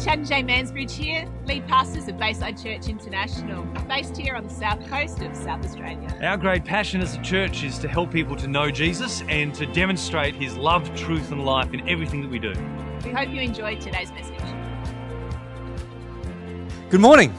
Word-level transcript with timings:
Chad 0.00 0.20
and 0.20 0.28
Jay 0.28 0.44
Mansbridge 0.44 0.92
here, 0.92 1.28
lead 1.44 1.66
pastors 1.66 2.06
of 2.06 2.16
Bayside 2.16 2.56
Church 2.56 2.86
International, 2.86 3.64
based 3.88 4.16
here 4.16 4.36
on 4.36 4.44
the 4.44 4.54
south 4.54 4.88
coast 4.88 5.20
of 5.22 5.36
South 5.36 5.64
Australia. 5.64 6.16
Our 6.22 6.36
great 6.36 6.64
passion 6.64 7.00
as 7.00 7.16
a 7.16 7.22
church 7.22 7.64
is 7.64 7.78
to 7.80 7.88
help 7.88 8.12
people 8.12 8.36
to 8.36 8.46
know 8.46 8.70
Jesus 8.70 9.22
and 9.28 9.52
to 9.56 9.66
demonstrate 9.66 10.36
his 10.36 10.56
love, 10.56 10.94
truth, 10.94 11.32
and 11.32 11.44
life 11.44 11.74
in 11.74 11.88
everything 11.88 12.22
that 12.22 12.30
we 12.30 12.38
do. 12.38 12.52
We 13.04 13.10
hope 13.10 13.28
you 13.30 13.40
enjoyed 13.40 13.80
today's 13.80 14.12
message. 14.12 14.38
Good 16.90 17.00
morning. 17.00 17.34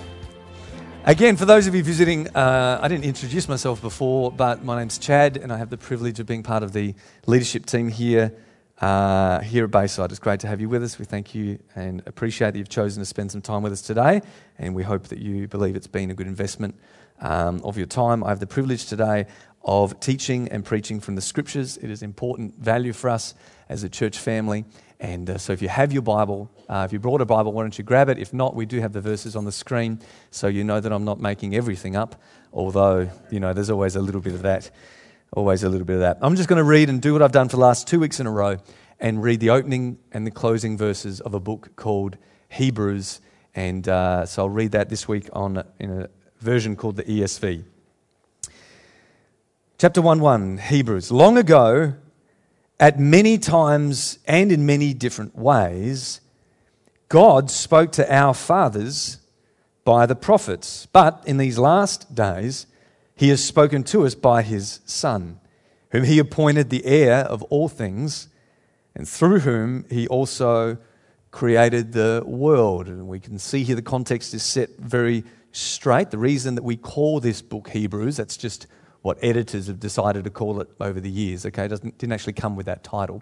Again, 1.05 1.37
for 1.37 1.45
those 1.45 1.65
of 1.65 1.75
you 1.75 1.81
visiting, 1.81 2.27
uh, 2.35 2.79
I 2.81 2.89
didn't 2.89 3.05
introduce 3.05 3.47
myself 3.47 3.81
before, 3.81 4.33
but 4.33 4.65
my 4.65 4.77
name's 4.79 4.97
Chad, 4.97 5.37
and 5.37 5.53
I 5.53 5.57
have 5.57 5.69
the 5.69 5.77
privilege 5.77 6.19
of 6.19 6.25
being 6.25 6.43
part 6.43 6.63
of 6.63 6.73
the 6.73 6.93
leadership 7.25 7.65
team 7.65 7.87
here 7.87 8.33
uh, 8.81 9.41
here 9.41 9.65
at 9.65 9.71
Bayside. 9.71 10.11
It's 10.11 10.19
great 10.19 10.39
to 10.41 10.47
have 10.47 10.61
you 10.61 10.69
with 10.69 10.83
us. 10.83 10.97
We 10.97 11.05
thank 11.05 11.35
you 11.35 11.59
and 11.75 12.01
appreciate 12.05 12.51
that 12.51 12.57
you've 12.57 12.69
chosen 12.69 13.01
to 13.01 13.05
spend 13.05 13.31
some 13.31 13.41
time 13.41 13.61
with 13.61 13.73
us 13.73 13.81
today, 13.81 14.21
and 14.57 14.73
we 14.73 14.83
hope 14.83 15.07
that 15.07 15.19
you 15.19 15.47
believe 15.47 15.75
it's 15.75 15.87
been 15.87 16.11
a 16.11 16.13
good 16.13 16.27
investment 16.27 16.75
um, 17.19 17.61
of 17.63 17.77
your 17.77 17.87
time. 17.87 18.23
I 18.23 18.29
have 18.29 18.39
the 18.39 18.47
privilege 18.47 18.85
today 18.85 19.27
of 19.63 19.99
teaching 19.99 20.47
and 20.49 20.63
preaching 20.63 20.99
from 21.01 21.15
the 21.15 21.21
scriptures. 21.21 21.77
It 21.77 21.89
is 21.89 22.01
important 22.01 22.57
value 22.57 22.93
for 22.93 23.09
us 23.09 23.35
as 23.67 23.83
a 23.83 23.89
church 23.89 24.17
family. 24.17 24.65
And 25.01 25.29
uh, 25.29 25.37
so, 25.37 25.53
if 25.53 25.61
you 25.61 25.69
have 25.69 25.93
your 25.93 26.01
Bible, 26.01 26.49
uh, 26.67 26.83
if 26.85 26.91
you 26.91 26.99
brought 26.99 27.21
a 27.21 27.25
Bible, 27.25 27.53
why 27.53 27.63
don't 27.63 27.77
you 27.77 27.85
grab 27.85 28.09
it? 28.09 28.17
If 28.17 28.33
not, 28.33 28.53
we 28.53 28.65
do 28.65 28.81
have 28.81 28.91
the 28.91 29.01
verses 29.01 29.35
on 29.35 29.45
the 29.45 29.51
screen, 29.51 29.99
so 30.31 30.47
you 30.47 30.63
know 30.63 30.81
that 30.81 30.91
I'm 30.91 31.05
not 31.05 31.21
making 31.21 31.55
everything 31.55 31.95
up, 31.95 32.21
although, 32.51 33.09
you 33.29 33.39
know, 33.39 33.53
there's 33.53 33.69
always 33.69 33.95
a 33.95 34.01
little 34.01 34.19
bit 34.19 34.33
of 34.33 34.41
that. 34.41 34.71
Always 35.31 35.63
a 35.63 35.69
little 35.69 35.85
bit 35.85 35.95
of 35.95 35.99
that. 35.99 36.17
I'm 36.21 36.35
just 36.35 36.49
going 36.49 36.57
to 36.57 36.63
read 36.63 36.89
and 36.89 37.01
do 37.01 37.13
what 37.13 37.21
I've 37.21 37.31
done 37.31 37.49
for 37.49 37.57
the 37.57 37.61
last 37.61 37.87
two 37.87 37.99
weeks 37.99 38.19
in 38.19 38.25
a 38.25 38.31
row 38.31 38.57
and 38.99 39.21
read 39.21 39.39
the 39.39 39.51
opening 39.51 39.99
and 40.11 40.25
the 40.25 40.31
closing 40.31 40.75
verses 40.75 41.21
of 41.21 41.35
a 41.35 41.39
book 41.39 41.75
called 41.75 42.17
Hebrews. 42.49 43.21
And 43.53 43.87
uh, 43.87 44.25
so 44.25 44.43
I'll 44.43 44.49
read 44.49 44.71
that 44.71 44.89
this 44.89 45.07
week 45.07 45.29
on, 45.33 45.63
in 45.77 46.01
a 46.01 46.09
version 46.39 46.75
called 46.75 46.95
the 46.95 47.03
ESV. 47.03 47.63
Chapter 49.77 50.01
1 50.01 50.19
1, 50.19 50.57
Hebrews. 50.57 51.11
Long 51.11 51.37
ago, 51.37 51.93
at 52.79 52.99
many 52.99 53.37
times 53.37 54.17
and 54.25 54.51
in 54.51 54.65
many 54.65 54.93
different 54.95 55.37
ways, 55.37 56.21
God 57.07 57.51
spoke 57.51 57.91
to 57.93 58.13
our 58.13 58.33
fathers 58.33 59.19
by 59.85 60.05
the 60.05 60.15
prophets. 60.15 60.87
But 60.91 61.23
in 61.25 61.37
these 61.37 61.59
last 61.59 62.15
days, 62.15 62.65
he 63.19 63.27
has 63.27 63.43
spoken 63.43 63.83
to 63.83 64.05
us 64.05 64.15
by 64.15 64.41
his 64.41 64.79
Son, 64.85 65.41
whom 65.91 66.05
he 66.05 66.19
appointed 66.19 66.69
the 66.69 66.85
heir 66.85 67.15
of 67.25 67.43
all 67.43 67.67
things, 67.67 68.29
and 68.95 69.05
through 69.05 69.39
whom 69.39 69.83
he 69.89 70.07
also 70.07 70.77
created 71.29 71.91
the 71.91 72.23
world. 72.25 72.87
And 72.87 73.09
we 73.09 73.19
can 73.19 73.37
see 73.37 73.65
here 73.65 73.75
the 73.75 73.81
context 73.81 74.33
is 74.33 74.41
set 74.41 74.69
very 74.77 75.25
straight. 75.51 76.11
The 76.11 76.17
reason 76.17 76.55
that 76.55 76.63
we 76.63 76.77
call 76.77 77.19
this 77.19 77.41
book 77.41 77.67
Hebrews, 77.67 78.15
that's 78.15 78.37
just 78.37 78.67
what 79.01 79.17
editors 79.21 79.67
have 79.67 79.81
decided 79.81 80.23
to 80.23 80.29
call 80.29 80.61
it 80.61 80.69
over 80.79 81.01
the 81.01 81.11
years, 81.11 81.45
okay? 81.45 81.65
It 81.65 81.69
doesn't, 81.69 81.97
didn't 81.97 82.13
actually 82.13 82.33
come 82.33 82.55
with 82.55 82.67
that 82.67 82.85
title. 82.85 83.21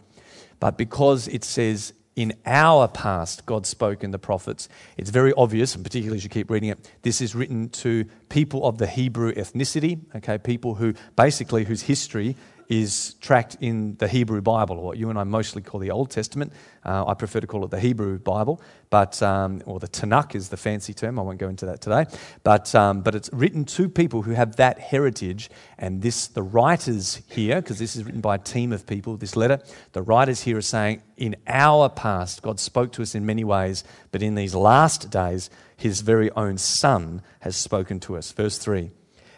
But 0.59 0.77
because 0.77 1.27
it 1.27 1.43
says 1.43 1.93
in 2.17 2.33
our 2.47 2.87
past, 2.87 3.45
God 3.45 3.67
spoke 3.67 4.03
in 4.03 4.09
the 4.09 4.17
prophets. 4.17 4.67
It's 4.97 5.11
very 5.11 5.31
obvious, 5.37 5.75
and 5.75 5.83
particularly 5.83 6.17
as 6.17 6.23
you 6.23 6.31
keep 6.31 6.49
reading 6.49 6.69
it, 6.69 6.91
this 7.03 7.21
is 7.21 7.35
written 7.35 7.69
to 7.69 8.05
people 8.27 8.65
of 8.65 8.79
the 8.79 8.87
Hebrew 8.87 9.31
ethnicity, 9.33 9.99
okay, 10.15 10.39
people 10.39 10.75
who 10.75 10.95
basically 11.15 11.65
whose 11.65 11.83
history 11.83 12.35
is 12.69 13.15
tracked 13.21 13.55
in 13.61 13.95
the 13.95 14.07
Hebrew 14.07 14.41
Bible, 14.41 14.77
or 14.77 14.85
what 14.85 14.97
you 14.97 15.09
and 15.09 15.17
I 15.17 15.23
mostly 15.23 15.61
call 15.61 15.79
the 15.79 15.91
Old 15.91 16.09
Testament. 16.09 16.51
Uh, 16.83 17.05
I 17.05 17.13
prefer 17.13 17.39
to 17.39 17.47
call 17.47 17.63
it 17.63 17.71
the 17.71 17.79
Hebrew 17.79 18.19
Bible, 18.19 18.61
but 18.89 19.21
um, 19.23 19.61
or 19.65 19.79
the 19.79 19.87
Tanakh 19.87 20.35
is 20.35 20.49
the 20.49 20.57
fancy 20.57 20.93
term. 20.93 21.17
I 21.17 21.21
won't 21.21 21.39
go 21.39 21.47
into 21.47 21.65
that 21.65 21.79
today. 21.79 22.05
But 22.43 22.73
um, 22.75 23.01
but 23.01 23.15
it's 23.15 23.29
written 23.31 23.63
to 23.65 23.87
people 23.87 24.21
who 24.21 24.31
have 24.31 24.57
that 24.57 24.79
heritage, 24.79 25.49
and 25.77 26.01
this 26.01 26.27
the 26.27 26.43
writers 26.43 27.21
here, 27.29 27.61
because 27.61 27.79
this 27.79 27.95
is 27.95 28.03
written 28.03 28.21
by 28.21 28.35
a 28.35 28.39
team 28.39 28.73
of 28.73 28.85
people. 28.85 29.15
This 29.15 29.35
letter, 29.35 29.59
the 29.93 30.01
writers 30.01 30.41
here 30.41 30.57
are 30.57 30.61
saying, 30.61 31.01
in 31.15 31.35
our 31.47 31.89
past, 31.89 32.41
God 32.41 32.59
spoke 32.59 32.91
to 32.93 33.01
us 33.01 33.15
in 33.15 33.25
many 33.25 33.43
ways, 33.43 33.83
but 34.11 34.21
in 34.21 34.35
these 34.35 34.55
last 34.55 35.09
days, 35.09 35.49
His 35.77 36.01
very 36.01 36.31
own 36.31 36.57
Son 36.57 37.21
has 37.39 37.55
spoken 37.55 37.99
to 38.01 38.17
us. 38.17 38.31
Verse 38.33 38.57
three. 38.57 38.91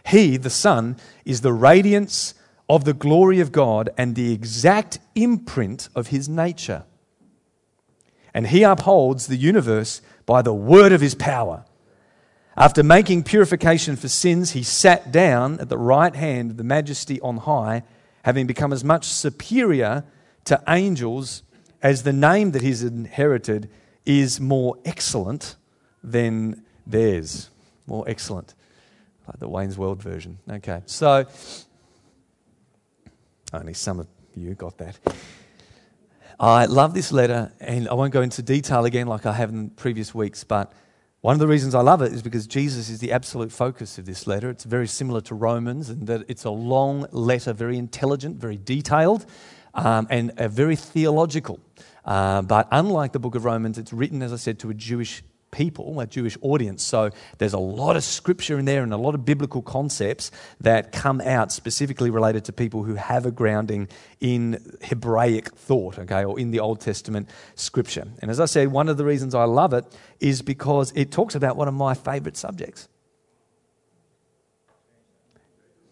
He, 0.05 0.37
the 0.37 0.49
Son, 0.49 0.97
is 1.25 1.41
the 1.41 1.53
radiance 1.53 2.33
of 2.69 2.85
the 2.85 2.93
glory 2.93 3.39
of 3.39 3.51
God 3.51 3.89
and 3.97 4.15
the 4.15 4.31
exact 4.31 4.99
imprint 5.15 5.89
of 5.95 6.07
his 6.07 6.29
nature. 6.29 6.83
And 8.33 8.47
he 8.47 8.61
upholds 8.61 9.25
the 9.25 9.35
universe 9.35 10.01
by 10.27 10.43
the 10.43 10.53
word 10.53 10.91
of 10.91 11.01
his 11.01 11.15
power. 11.15 11.65
After 12.55 12.83
making 12.83 13.23
purification 13.23 13.95
for 13.95 14.07
sins, 14.07 14.51
he 14.51 14.61
sat 14.61 15.11
down 15.11 15.59
at 15.59 15.69
the 15.69 15.77
right 15.77 16.15
hand 16.15 16.51
of 16.51 16.57
the 16.57 16.63
majesty 16.63 17.19
on 17.21 17.37
high, 17.37 17.83
having 18.23 18.45
become 18.45 18.71
as 18.71 18.83
much 18.83 19.05
superior 19.05 20.03
to 20.45 20.61
angels 20.67 21.41
as 21.81 22.03
the 22.03 22.13
name 22.13 22.51
that 22.51 22.61
he's 22.61 22.83
inherited 22.83 23.69
is 24.05 24.39
more 24.39 24.77
excellent 24.85 25.55
than 26.03 26.63
theirs. 26.85 27.49
More 27.87 28.03
excellent. 28.07 28.53
Like 29.27 29.39
the 29.39 29.47
Wayne's 29.47 29.77
World 29.77 30.03
version. 30.03 30.37
Okay, 30.49 30.81
so 30.85 31.25
only 33.53 33.73
some 33.73 33.99
of 33.99 34.07
you 34.35 34.53
got 34.53 34.77
that. 34.77 34.97
I 36.39 36.65
love 36.65 36.93
this 36.93 37.11
letter, 37.11 37.51
and 37.59 37.89
I 37.89 37.93
won't 37.93 38.13
go 38.13 38.21
into 38.21 38.41
detail 38.41 38.85
again 38.85 39.07
like 39.07 39.25
I 39.25 39.33
have 39.33 39.49
in 39.49 39.71
previous 39.71 40.15
weeks, 40.15 40.43
but 40.43 40.71
one 41.21 41.33
of 41.33 41.39
the 41.39 41.47
reasons 41.47 41.75
I 41.75 41.81
love 41.81 42.01
it 42.01 42.13
is 42.13 42.21
because 42.21 42.47
Jesus 42.47 42.89
is 42.89 42.99
the 42.99 43.11
absolute 43.11 43.51
focus 43.51 43.97
of 43.97 44.05
this 44.05 44.25
letter. 44.25 44.49
It's 44.49 44.63
very 44.63 44.87
similar 44.87 45.19
to 45.21 45.35
Romans 45.35 45.89
in 45.89 46.05
that 46.05 46.23
it's 46.29 46.45
a 46.45 46.49
long 46.49 47.07
letter, 47.11 47.51
very 47.51 47.77
intelligent, 47.77 48.37
very 48.37 48.55
detailed, 48.55 49.25
um, 49.73 50.07
and 50.09 50.33
very 50.33 50.77
theological. 50.77 51.59
Uh, 52.05 52.41
but 52.41 52.69
unlike 52.71 53.11
the 53.11 53.19
book 53.19 53.35
of 53.35 53.43
Romans, 53.43 53.77
it's 53.77 53.91
written, 53.91 54.21
as 54.21 54.31
I 54.31 54.37
said, 54.37 54.59
to 54.59 54.69
a 54.69 54.73
Jewish 54.73 55.21
people, 55.51 55.99
a 55.99 56.07
Jewish 56.07 56.37
audience. 56.41 56.83
So 56.83 57.09
there's 57.37 57.53
a 57.53 57.59
lot 57.59 57.95
of 57.95 58.03
scripture 58.03 58.59
in 58.59 58.65
there 58.65 58.83
and 58.83 58.93
a 58.93 58.97
lot 58.97 59.15
of 59.15 59.25
biblical 59.25 59.61
concepts 59.61 60.31
that 60.61 60.91
come 60.91 61.21
out 61.21 61.51
specifically 61.51 62.09
related 62.09 62.45
to 62.45 62.53
people 62.53 62.83
who 62.83 62.95
have 62.95 63.25
a 63.25 63.31
grounding 63.31 63.87
in 64.19 64.77
Hebraic 64.83 65.53
thought, 65.55 65.99
okay, 65.99 66.23
or 66.25 66.39
in 66.39 66.51
the 66.51 66.59
Old 66.59 66.81
Testament 66.81 67.29
scripture. 67.55 68.07
And 68.21 68.29
as 68.29 68.39
I 68.39 68.45
said, 68.45 68.69
one 68.69 68.89
of 68.89 68.97
the 68.97 69.05
reasons 69.05 69.35
I 69.35 69.45
love 69.45 69.73
it 69.73 69.85
is 70.19 70.41
because 70.41 70.91
it 70.95 71.11
talks 71.11 71.35
about 71.35 71.55
one 71.55 71.67
of 71.67 71.73
my 71.73 71.93
favorite 71.93 72.37
subjects. 72.37 72.87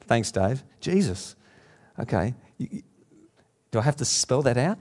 Thanks, 0.01 0.31
Dave. 0.31 0.63
Jesus. 0.79 1.35
Okay. 1.99 2.33
Do 3.71 3.79
I 3.79 3.81
have 3.81 3.97
to 3.97 4.05
spell 4.05 4.41
that 4.43 4.57
out? 4.57 4.77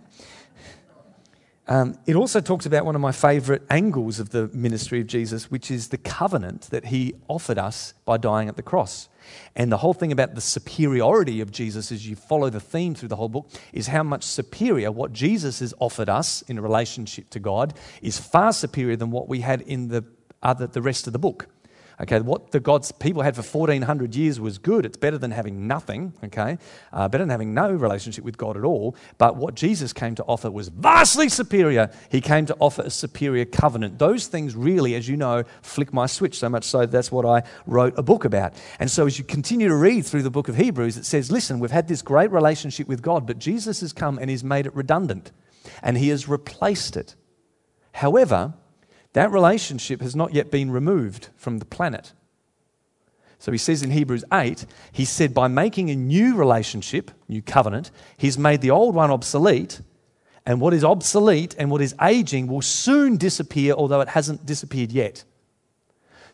Um, 1.69 1.99
it 2.07 2.15
also 2.15 2.41
talks 2.41 2.65
about 2.65 2.85
one 2.85 2.95
of 2.95 3.01
my 3.01 3.11
favorite 3.11 3.63
angles 3.71 4.21
of 4.21 4.31
the 4.31 4.49
ministry 4.53 5.01
of 5.01 5.09
Jesus, 5.09 5.51
which 5.51 5.71
is 5.71 5.89
the 5.89 5.99
covenant 5.99 6.63
that 6.71 6.87
he 6.87 7.15
offered 7.27 7.59
us 7.59 7.93
by 8.05 8.19
dying 8.19 8.49
at 8.49 8.57
the 8.57 8.63
cross. 8.63 9.09
And 9.57 9.73
the 9.73 9.79
whole 9.79 9.95
thing 9.95 10.13
about 10.13 10.37
the 10.37 10.41
superiority 10.41 11.41
of 11.41 11.51
Jesus, 11.51 11.91
as 11.91 12.09
you 12.09 12.15
follow 12.15 12.51
the 12.51 12.61
theme 12.61 12.95
through 12.95 13.09
the 13.09 13.17
whole 13.17 13.29
book, 13.29 13.51
is 13.73 13.89
how 13.89 14.05
much 14.05 14.23
superior 14.23 14.93
what 14.93 15.13
Jesus 15.13 15.59
has 15.59 15.75
offered 15.81 16.09
us 16.09 16.43
in 16.43 16.59
a 16.59 16.63
relationship 16.63 17.31
to 17.31 17.41
God 17.41 17.75
is 18.01 18.19
far 18.19 18.53
superior 18.53 18.95
than 18.95 19.11
what 19.11 19.29
we 19.29 19.41
had 19.41 19.63
in 19.63 19.89
the, 19.89 20.05
other, 20.45 20.69
the 20.69 20.83
rest 20.83 21.09
of 21.09 21.13
the 21.13 21.19
book. 21.19 21.49
Okay, 21.99 22.21
what 22.21 22.51
the 22.51 22.61
God's 22.61 22.93
people 22.93 23.23
had 23.23 23.35
for 23.37 23.43
1400 23.43 24.15
years 24.15 24.39
was 24.39 24.59
good. 24.59 24.85
It's 24.85 24.99
better 24.99 25.17
than 25.17 25.31
having 25.31 25.67
nothing, 25.67 26.13
okay? 26.25 26.59
Uh, 26.93 27.09
better 27.09 27.23
than 27.23 27.31
having 27.31 27.55
no 27.55 27.73
relationship 27.73 28.23
with 28.23 28.37
God 28.37 28.59
at 28.59 28.65
all. 28.65 28.95
But 29.17 29.37
what 29.37 29.55
Jesus 29.55 29.95
came 29.95 30.15
to 30.17 30.25
offer 30.25 30.51
was 30.51 30.69
vastly 30.69 31.31
superior. 31.31 31.91
He 32.11 32.21
came 32.21 32.45
to 32.47 32.57
offer 32.61 32.83
a 32.83 32.91
superior 32.91 33.47
covenant. 33.47 33.99
Those 33.99 34.27
things 34.27 34.55
really, 34.55 34.95
as 34.95 35.09
you 35.09 35.17
know, 35.17 35.45
flick 35.63 35.95
my 35.95 36.05
switch 36.05 36.39
so 36.39 36.51
much 36.51 36.65
so 36.65 36.85
that's 36.85 37.11
what 37.11 37.25
I 37.25 37.43
wrote 37.67 37.95
a 37.97 38.03
book 38.03 38.27
about. 38.27 38.53
And 38.79 38.91
so 38.91 39.07
as 39.07 39.19
you 39.19 39.25
continue 39.25 39.69
to 39.69 39.77
read 39.77 40.05
through 40.05 40.23
the 40.23 40.31
book 40.31 40.49
of 40.49 40.57
Hebrews, 40.57 40.99
it 40.99 41.07
says, 41.07 41.33
listen, 41.33 41.61
we've 41.61 41.71
had 41.71 41.89
this 41.89 42.03
great 42.03 42.31
relationship 42.31 42.89
with 42.89 43.01
God, 43.01 43.27
but 43.27 43.39
Jesus 43.39 43.81
has 43.81 43.95
come 43.95 44.19
and 44.19 44.29
he's 44.29 44.45
made 44.45 44.67
it 44.67 44.75
redundant 44.75 45.33
and 45.83 45.97
he 45.97 46.11
has 46.11 46.29
replaced 46.29 46.95
it. 46.95 47.15
However, 47.93 48.53
that 49.17 49.33
relationship 49.33 50.03
has 50.03 50.15
not 50.15 50.35
yet 50.35 50.51
been 50.51 50.71
removed 50.71 51.31
from 51.37 51.57
the 51.57 51.65
planet. 51.65 52.13
So 53.39 53.51
he 53.51 53.57
says 53.57 53.83
in 53.83 53.91
Hebrews 53.91 54.27
8, 54.31 54.67
he 54.93 55.07
said, 55.07 55.33
by 55.33 55.49
making 55.49 55.89
a 55.89 55.97
new 55.97 56.37
relationship, 56.37 57.11
new 57.27 57.41
covenant, 57.41 57.91
he's 58.19 58.37
made 58.37 58.61
the 58.61 58.73
old 58.73 58.95
one 58.95 59.11
obsolete. 59.11 59.81
And 60.45 60.61
what 60.61 60.75
is 60.75 60.85
obsolete 60.85 61.55
and 61.59 61.71
what 61.71 61.81
is 61.81 61.95
aging 62.03 62.47
will 62.47 62.61
soon 62.61 63.17
disappear, 63.17 63.73
although 63.73 64.03
it 64.03 64.09
hasn't 64.09 64.45
disappeared 64.45 64.93
yet. 64.93 65.25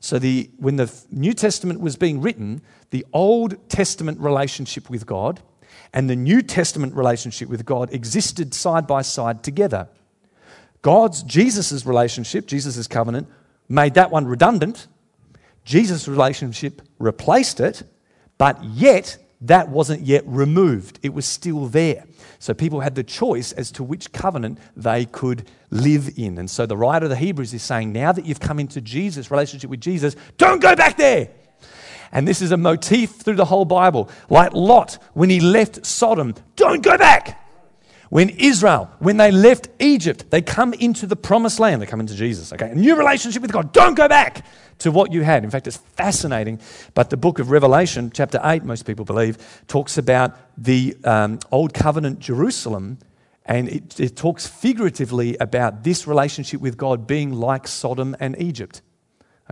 So 0.00 0.18
the, 0.18 0.50
when 0.56 0.74
the 0.74 0.92
New 1.12 1.34
Testament 1.34 1.78
was 1.80 1.94
being 1.94 2.20
written, 2.20 2.62
the 2.90 3.06
Old 3.12 3.68
Testament 3.68 4.18
relationship 4.18 4.90
with 4.90 5.06
God 5.06 5.40
and 5.92 6.10
the 6.10 6.16
New 6.16 6.42
Testament 6.42 6.94
relationship 6.94 7.48
with 7.48 7.64
God 7.64 7.94
existed 7.94 8.52
side 8.54 8.88
by 8.88 9.02
side 9.02 9.44
together. 9.44 9.88
God's, 10.82 11.22
Jesus' 11.22 11.86
relationship, 11.86 12.46
Jesus' 12.46 12.86
covenant, 12.86 13.28
made 13.68 13.94
that 13.94 14.10
one 14.10 14.26
redundant. 14.26 14.88
Jesus' 15.64 16.08
relationship 16.08 16.82
replaced 16.98 17.60
it, 17.60 17.84
but 18.36 18.62
yet 18.64 19.16
that 19.42 19.68
wasn't 19.68 20.02
yet 20.02 20.24
removed. 20.26 20.98
It 21.02 21.14
was 21.14 21.26
still 21.26 21.66
there. 21.66 22.04
So 22.38 22.54
people 22.54 22.80
had 22.80 22.96
the 22.96 23.04
choice 23.04 23.52
as 23.52 23.70
to 23.72 23.84
which 23.84 24.12
covenant 24.12 24.58
they 24.76 25.04
could 25.04 25.48
live 25.70 26.18
in. 26.18 26.38
And 26.38 26.50
so 26.50 26.66
the 26.66 26.76
writer 26.76 27.06
of 27.06 27.10
the 27.10 27.16
Hebrews 27.16 27.54
is 27.54 27.62
saying, 27.62 27.92
now 27.92 28.12
that 28.12 28.26
you've 28.26 28.40
come 28.40 28.58
into 28.58 28.80
Jesus, 28.80 29.30
relationship 29.30 29.70
with 29.70 29.80
Jesus, 29.80 30.16
don't 30.38 30.60
go 30.60 30.74
back 30.74 30.96
there. 30.96 31.28
And 32.10 32.26
this 32.26 32.42
is 32.42 32.52
a 32.52 32.56
motif 32.56 33.16
through 33.16 33.36
the 33.36 33.44
whole 33.44 33.64
Bible. 33.64 34.10
Like 34.28 34.52
Lot, 34.52 34.98
when 35.14 35.30
he 35.30 35.40
left 35.40 35.86
Sodom, 35.86 36.34
don't 36.56 36.82
go 36.82 36.98
back. 36.98 37.41
When 38.12 38.28
Israel, 38.28 38.90
when 38.98 39.16
they 39.16 39.30
left 39.30 39.70
Egypt, 39.78 40.26
they 40.28 40.42
come 40.42 40.74
into 40.74 41.06
the 41.06 41.16
promised 41.16 41.58
land. 41.58 41.80
They 41.80 41.86
come 41.86 41.98
into 41.98 42.14
Jesus, 42.14 42.52
okay? 42.52 42.68
A 42.68 42.74
new 42.74 42.94
relationship 42.94 43.40
with 43.40 43.52
God. 43.52 43.72
Don't 43.72 43.94
go 43.94 44.06
back 44.06 44.44
to 44.80 44.92
what 44.92 45.14
you 45.14 45.22
had. 45.22 45.44
In 45.44 45.50
fact, 45.50 45.66
it's 45.66 45.78
fascinating. 45.78 46.60
But 46.92 47.08
the 47.08 47.16
book 47.16 47.38
of 47.38 47.50
Revelation, 47.50 48.10
chapter 48.12 48.38
8, 48.44 48.64
most 48.64 48.84
people 48.84 49.06
believe, 49.06 49.38
talks 49.66 49.96
about 49.96 50.36
the 50.58 50.94
um, 51.04 51.38
Old 51.50 51.72
Covenant 51.72 52.18
Jerusalem. 52.18 52.98
And 53.46 53.70
it, 53.70 53.98
it 53.98 54.14
talks 54.14 54.46
figuratively 54.46 55.38
about 55.38 55.82
this 55.82 56.06
relationship 56.06 56.60
with 56.60 56.76
God 56.76 57.06
being 57.06 57.32
like 57.32 57.66
Sodom 57.66 58.14
and 58.20 58.38
Egypt. 58.38 58.82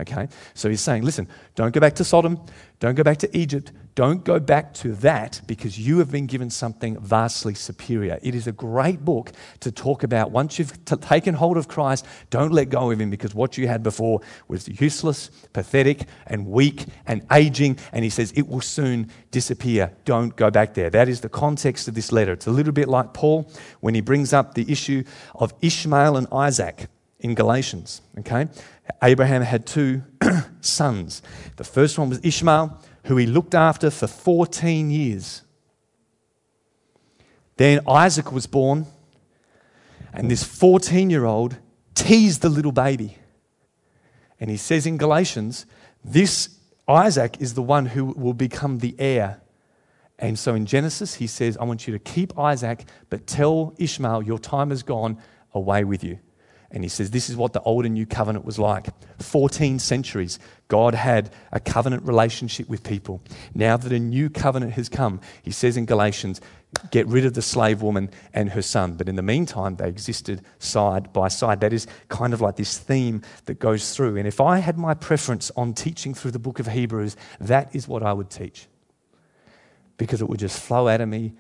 Okay? 0.01 0.29
So 0.55 0.69
he's 0.69 0.81
saying, 0.81 1.05
listen, 1.05 1.29
don't 1.55 1.73
go 1.73 1.81
back 1.81 1.95
to 1.97 2.05
Sodom, 2.05 2.41
don't 2.79 2.95
go 2.95 3.03
back 3.03 3.19
to 3.19 3.37
Egypt, 3.37 3.73
don't 3.95 4.25
go 4.25 4.39
back 4.39 4.73
to 4.75 4.95
that 4.97 5.41
because 5.47 5.79
you 5.79 5.99
have 5.99 6.11
been 6.11 6.27
given 6.27 6.49
something 6.49 6.99
vastly 7.01 7.55
superior. 7.55 8.19
It 8.23 8.35
is 8.35 8.47
a 8.47 8.53
great 8.53 9.05
book 9.05 9.33
to 9.61 9.71
talk 9.71 10.03
about 10.03 10.31
once 10.31 10.59
you've 10.59 10.85
t- 10.85 10.97
taken 10.97 11.35
hold 11.35 11.57
of 11.57 11.69
Christ, 11.69 12.07
don't 12.31 12.53
let 12.53 12.71
go 12.71 12.91
of 12.91 13.01
him 13.01 13.11
because 13.11 13.35
what 13.35 13.59
you 13.59 13.69
had 13.69 13.83
before 13.83 14.21
was 14.49 14.69
useless, 14.81 15.29
pathetic, 15.53 16.07
and 16.27 16.47
weak 16.47 16.87
and 17.07 17.27
aging. 17.31 17.79
And 17.93 18.05
he 18.05 18.11
says 18.11 18.33
it 18.37 18.49
will 18.49 18.61
soon 18.61 19.11
disappear. 19.31 19.93
Don't 20.05 20.35
go 20.35 20.51
back 20.51 20.75
there. 20.75 20.89
That 20.89 21.09
is 21.09 21.21
the 21.21 21.29
context 21.29 21.89
of 21.89 21.95
this 21.95 22.13
letter. 22.13 22.33
It's 22.33 22.47
a 22.47 22.53
little 22.53 22.73
bit 22.73 22.89
like 22.89 23.13
Paul 23.13 23.51
when 23.81 23.95
he 23.95 24.01
brings 24.01 24.33
up 24.33 24.55
the 24.55 24.71
issue 24.71 25.05
of 25.35 25.53
Ishmael 25.61 26.17
and 26.17 26.27
Isaac 26.33 26.89
in 27.21 27.35
Galatians. 27.35 28.03
Okay? 28.19 28.49
Abraham 29.03 29.43
had 29.43 29.67
two 29.67 30.03
sons. 30.61 31.23
The 31.57 31.65
first 31.65 31.99
one 31.99 32.09
was 32.09 32.21
Ishmael, 32.23 32.79
who 33.05 33.17
he 33.17 33.27
looked 33.27 33.55
after 33.55 33.91
for 33.91 34.07
14 34.07 34.91
years. 34.91 35.43
Then 37.57 37.81
Isaac 37.87 38.33
was 38.33 38.47
born, 38.47 38.87
and 40.13 40.31
this 40.31 40.43
14 40.43 41.11
year 41.11 41.25
old 41.25 41.57
teased 41.95 42.43
the 42.43 42.49
little 42.49 42.73
baby. 42.73 43.19
And 44.39 44.51
he 44.51 44.57
says 44.57 44.87
in 44.87 44.97
Galatians, 44.97 45.67
this 46.03 46.57
Isaac 46.89 47.37
is 47.41 47.55
the 47.55 47.63
one 47.63 47.87
who 47.87 48.07
will 48.07 48.35
become 48.35 48.79
the 48.79 48.97
heir. 48.99 49.41
And 50.19 50.39
so 50.39 50.55
in 50.55 50.67
Genesis, 50.67 51.15
he 51.15 51.27
says, 51.27 51.57
I 51.59 51.65
want 51.65 51.87
you 51.87 51.93
to 51.93 51.99
keep 51.99 52.39
Isaac, 52.39 52.85
but 53.09 53.27
tell 53.27 53.75
Ishmael, 53.79 54.23
your 54.23 54.39
time 54.39 54.73
is 54.73 54.83
gone, 54.83 55.19
away 55.53 55.85
with 55.85 56.03
you. 56.03 56.19
And 56.73 56.85
he 56.85 56.89
says, 56.89 57.11
This 57.11 57.29
is 57.29 57.37
what 57.37 57.53
the 57.53 57.63
old 57.63 57.85
and 57.85 57.95
new 57.95 58.07
covenant 58.07 58.45
was 58.45 58.59
like. 58.59 58.89
14 59.21 59.79
centuries, 59.79 60.39
God 60.69 60.95
had 60.95 61.31
a 61.51 61.61
covenant 61.61 62.05
relationship 62.05 62.69
with 62.69 62.83
people. 62.83 63.23
Now 63.55 63.77
that 63.77 63.93
a 63.93 63.99
new 63.99 64.31
covenant 64.31 64.73
has 64.75 64.89
come, 64.89 65.21
he 65.43 65.51
says 65.51 65.77
in 65.77 65.87
Galatians, 65.87 66.41
get 66.91 67.07
rid 67.09 67.25
of 67.25 67.35
the 67.35 67.43
slave 67.43 67.83
woman 67.83 68.11
and 68.33 68.51
her 68.51 68.63
son. 68.63 68.95
But 68.95 69.09
in 69.09 69.17
the 69.17 69.23
meantime, 69.23 69.77
they 69.77 69.89
existed 69.89 70.43
side 70.59 71.13
by 71.13 71.29
side. 71.29 71.61
That 71.61 71.73
is 71.73 71.87
kind 72.09 72.33
of 72.33 72.41
like 72.41 72.57
this 72.57 72.79
theme 72.79 73.23
that 73.47 73.59
goes 73.59 73.95
through. 73.95 74.17
And 74.17 74.29
if 74.29 74.41
I 74.41 74.59
had 74.59 74.79
my 74.79 74.95
preference 74.95 75.51
on 75.57 75.75
teaching 75.75 76.15
through 76.15 76.31
the 76.31 76.39
book 76.39 76.61
of 76.61 76.69
Hebrews, 76.69 77.17
that 77.41 77.75
is 77.75 77.89
what 77.89 78.03
I 78.03 78.13
would 78.13 78.31
teach. 78.31 78.67
Because 79.97 80.21
it 80.23 80.29
would 80.29 80.39
just 80.39 80.61
flow 80.63 80.89
out 80.89 81.01
of 81.01 81.09
me 81.09 81.35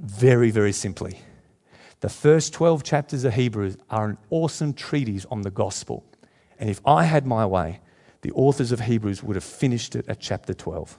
very, 0.00 0.50
very 0.50 0.72
simply. 0.72 1.20
The 2.04 2.10
first 2.10 2.52
12 2.52 2.82
chapters 2.82 3.24
of 3.24 3.32
Hebrews 3.32 3.78
are 3.88 4.04
an 4.04 4.18
awesome 4.28 4.74
treatise 4.74 5.24
on 5.30 5.40
the 5.40 5.50
gospel. 5.50 6.04
And 6.60 6.68
if 6.68 6.78
I 6.86 7.04
had 7.04 7.26
my 7.26 7.46
way, 7.46 7.80
the 8.20 8.30
authors 8.32 8.72
of 8.72 8.80
Hebrews 8.80 9.22
would 9.22 9.36
have 9.36 9.42
finished 9.42 9.96
it 9.96 10.06
at 10.06 10.20
chapter 10.20 10.52
12. 10.52 10.98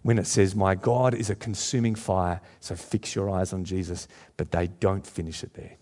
when 0.00 0.18
it 0.18 0.26
says, 0.26 0.54
My 0.54 0.74
God 0.74 1.12
is 1.12 1.28
a 1.28 1.34
consuming 1.34 1.94
fire, 1.94 2.40
so 2.60 2.74
fix 2.74 3.14
your 3.14 3.28
eyes 3.28 3.52
on 3.52 3.62
Jesus. 3.62 4.08
But 4.38 4.52
they 4.52 4.68
don't 4.68 5.06
finish 5.06 5.44
it 5.44 5.52
there. 5.52 5.76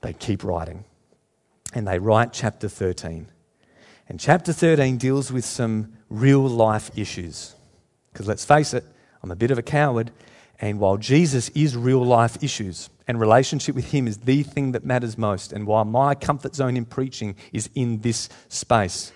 They 0.00 0.14
keep 0.14 0.42
writing. 0.42 0.86
And 1.74 1.86
they 1.86 1.98
write 1.98 2.32
chapter 2.32 2.70
13. 2.70 3.26
And 4.08 4.18
chapter 4.18 4.54
13 4.54 4.96
deals 4.96 5.30
with 5.30 5.44
some 5.44 5.92
real 6.08 6.48
life 6.48 6.90
issues. 6.96 7.56
Because 8.10 8.26
let's 8.26 8.46
face 8.46 8.72
it, 8.72 8.86
I'm 9.22 9.30
a 9.30 9.36
bit 9.36 9.50
of 9.50 9.58
a 9.58 9.62
coward 9.62 10.10
and 10.60 10.78
while 10.78 10.98
Jesus 10.98 11.48
is 11.50 11.76
real 11.76 12.04
life 12.04 12.42
issues 12.42 12.90
and 13.08 13.18
relationship 13.18 13.74
with 13.74 13.92
Him 13.92 14.06
is 14.06 14.18
the 14.18 14.42
thing 14.42 14.72
that 14.72 14.84
matters 14.84 15.16
most, 15.16 15.52
and 15.52 15.66
while 15.66 15.84
my 15.84 16.14
comfort 16.14 16.54
zone 16.54 16.76
in 16.76 16.84
preaching 16.84 17.34
is 17.52 17.70
in 17.74 18.00
this 18.00 18.28
space, 18.48 19.12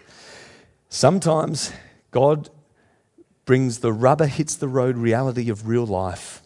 sometimes 0.88 1.72
God 2.10 2.48
brings 3.44 3.80
the 3.80 3.92
rubber 3.92 4.26
hits 4.26 4.56
the 4.56 4.68
road 4.68 4.96
reality 4.96 5.50
of 5.50 5.68
real 5.68 5.86
life, 5.86 6.42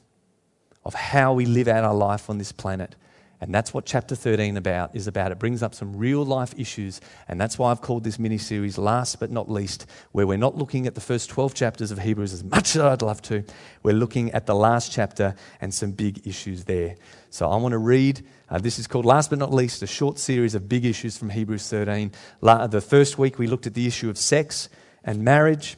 of 0.84 0.94
how 0.94 1.32
we 1.32 1.46
live 1.46 1.68
out 1.68 1.84
our 1.84 1.94
life 1.94 2.28
on 2.28 2.38
this 2.38 2.50
planet. 2.50 2.96
And 3.40 3.54
that's 3.54 3.72
what 3.72 3.86
chapter 3.86 4.16
13 4.16 4.56
about 4.56 4.96
is 4.96 5.06
about. 5.06 5.30
It 5.30 5.38
brings 5.38 5.62
up 5.62 5.72
some 5.72 5.96
real 5.96 6.24
life 6.24 6.54
issues, 6.58 7.00
and 7.28 7.40
that's 7.40 7.56
why 7.56 7.70
I've 7.70 7.80
called 7.80 8.02
this 8.02 8.18
mini 8.18 8.38
series 8.38 8.78
last 8.78 9.20
but 9.20 9.30
not 9.30 9.48
least, 9.48 9.86
where 10.10 10.26
we're 10.26 10.36
not 10.36 10.56
looking 10.56 10.88
at 10.88 10.96
the 10.96 11.00
first 11.00 11.30
12 11.30 11.54
chapters 11.54 11.92
of 11.92 12.00
Hebrews 12.00 12.32
as 12.32 12.42
much 12.42 12.74
as 12.74 12.82
I'd 12.82 13.02
love 13.02 13.22
to. 13.22 13.44
We're 13.84 13.94
looking 13.94 14.32
at 14.32 14.46
the 14.46 14.56
last 14.56 14.90
chapter 14.90 15.36
and 15.60 15.72
some 15.72 15.92
big 15.92 16.26
issues 16.26 16.64
there. 16.64 16.96
So 17.30 17.48
I 17.48 17.56
want 17.56 17.72
to 17.72 17.78
read. 17.78 18.24
Uh, 18.50 18.58
this 18.58 18.78
is 18.78 18.88
called 18.88 19.04
Last 19.04 19.30
but 19.30 19.38
Not 19.38 19.54
Least, 19.54 19.82
a 19.82 19.86
short 19.86 20.18
series 20.18 20.56
of 20.56 20.68
big 20.68 20.84
issues 20.84 21.16
from 21.16 21.30
Hebrews 21.30 21.68
13. 21.68 22.10
La- 22.40 22.66
the 22.66 22.80
first 22.80 23.18
week 23.18 23.38
we 23.38 23.46
looked 23.46 23.68
at 23.68 23.74
the 23.74 23.86
issue 23.86 24.10
of 24.10 24.18
sex 24.18 24.68
and 25.04 25.22
marriage. 25.22 25.76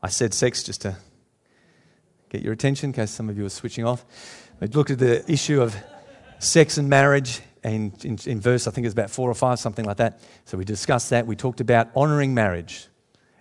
I 0.00 0.08
said 0.08 0.32
sex 0.32 0.62
just 0.62 0.82
to 0.82 0.96
get 2.28 2.42
your 2.42 2.52
attention 2.52 2.90
in 2.90 2.92
case 2.92 3.10
some 3.10 3.28
of 3.28 3.36
you 3.36 3.44
are 3.46 3.50
switching 3.50 3.84
off. 3.84 4.04
We 4.60 4.68
looked 4.68 4.90
at 4.90 4.98
the 4.98 5.30
issue 5.30 5.60
of 5.60 5.74
sex 6.40 6.78
and 6.78 6.88
marriage, 6.88 7.40
and 7.62 8.04
in, 8.04 8.18
in 8.26 8.40
verse, 8.40 8.66
I 8.66 8.70
think 8.70 8.86
it's 8.86 8.94
about 8.94 9.10
four 9.10 9.30
or 9.30 9.34
five, 9.34 9.58
something 9.58 9.84
like 9.84 9.98
that. 9.98 10.20
So 10.46 10.58
we 10.58 10.64
discussed 10.64 11.10
that. 11.10 11.26
We 11.26 11.36
talked 11.36 11.60
about 11.60 11.88
honoring 11.94 12.34
marriage. 12.34 12.88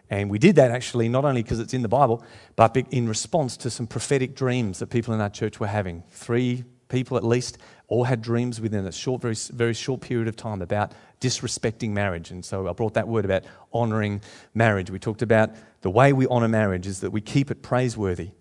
And 0.10 0.30
we 0.30 0.40
did 0.40 0.56
that 0.56 0.72
actually 0.72 1.08
not 1.08 1.24
only 1.24 1.44
because 1.44 1.60
it's 1.60 1.74
in 1.74 1.82
the 1.82 1.88
Bible, 1.88 2.24
but 2.56 2.76
in 2.92 3.08
response 3.08 3.58
to 3.58 3.70
some 3.70 3.88
prophetic 3.88 4.36
dreams 4.36 4.80
that 4.80 4.88
people 4.88 5.14
in 5.14 5.22
our 5.22 5.30
church 5.30 5.60
were 5.60 5.68
having. 5.68 6.04
Three 6.10 6.64
people 6.90 7.16
at 7.16 7.24
least 7.24 7.60
all 7.88 8.04
had 8.04 8.22
dreams 8.22 8.60
within 8.60 8.86
a 8.86 8.92
short, 8.92 9.22
very, 9.22 9.36
very 9.52 9.74
short 9.74 10.02
period 10.02 10.28
of 10.28 10.36
time 10.36 10.62
about 10.62 10.92
disrespecting 11.22 11.92
marriage. 11.92 12.32
And 12.32 12.44
so 12.44 12.68
I 12.68 12.74
brought 12.74 12.96
that 12.96 13.08
word 13.08 13.24
about 13.24 13.44
honoring 13.72 14.22
marriage. 14.54 14.90
We 14.90 15.00
talked 15.00 15.22
about 15.22 15.52
the 15.82 15.92
way 15.92 16.12
we 16.12 16.26
honor 16.28 16.48
marriage 16.48 16.88
is 16.88 17.02
that 17.02 17.12
we 17.12 17.22
keep 17.22 17.52
it 17.52 17.62
praiseworthy. 17.62 18.32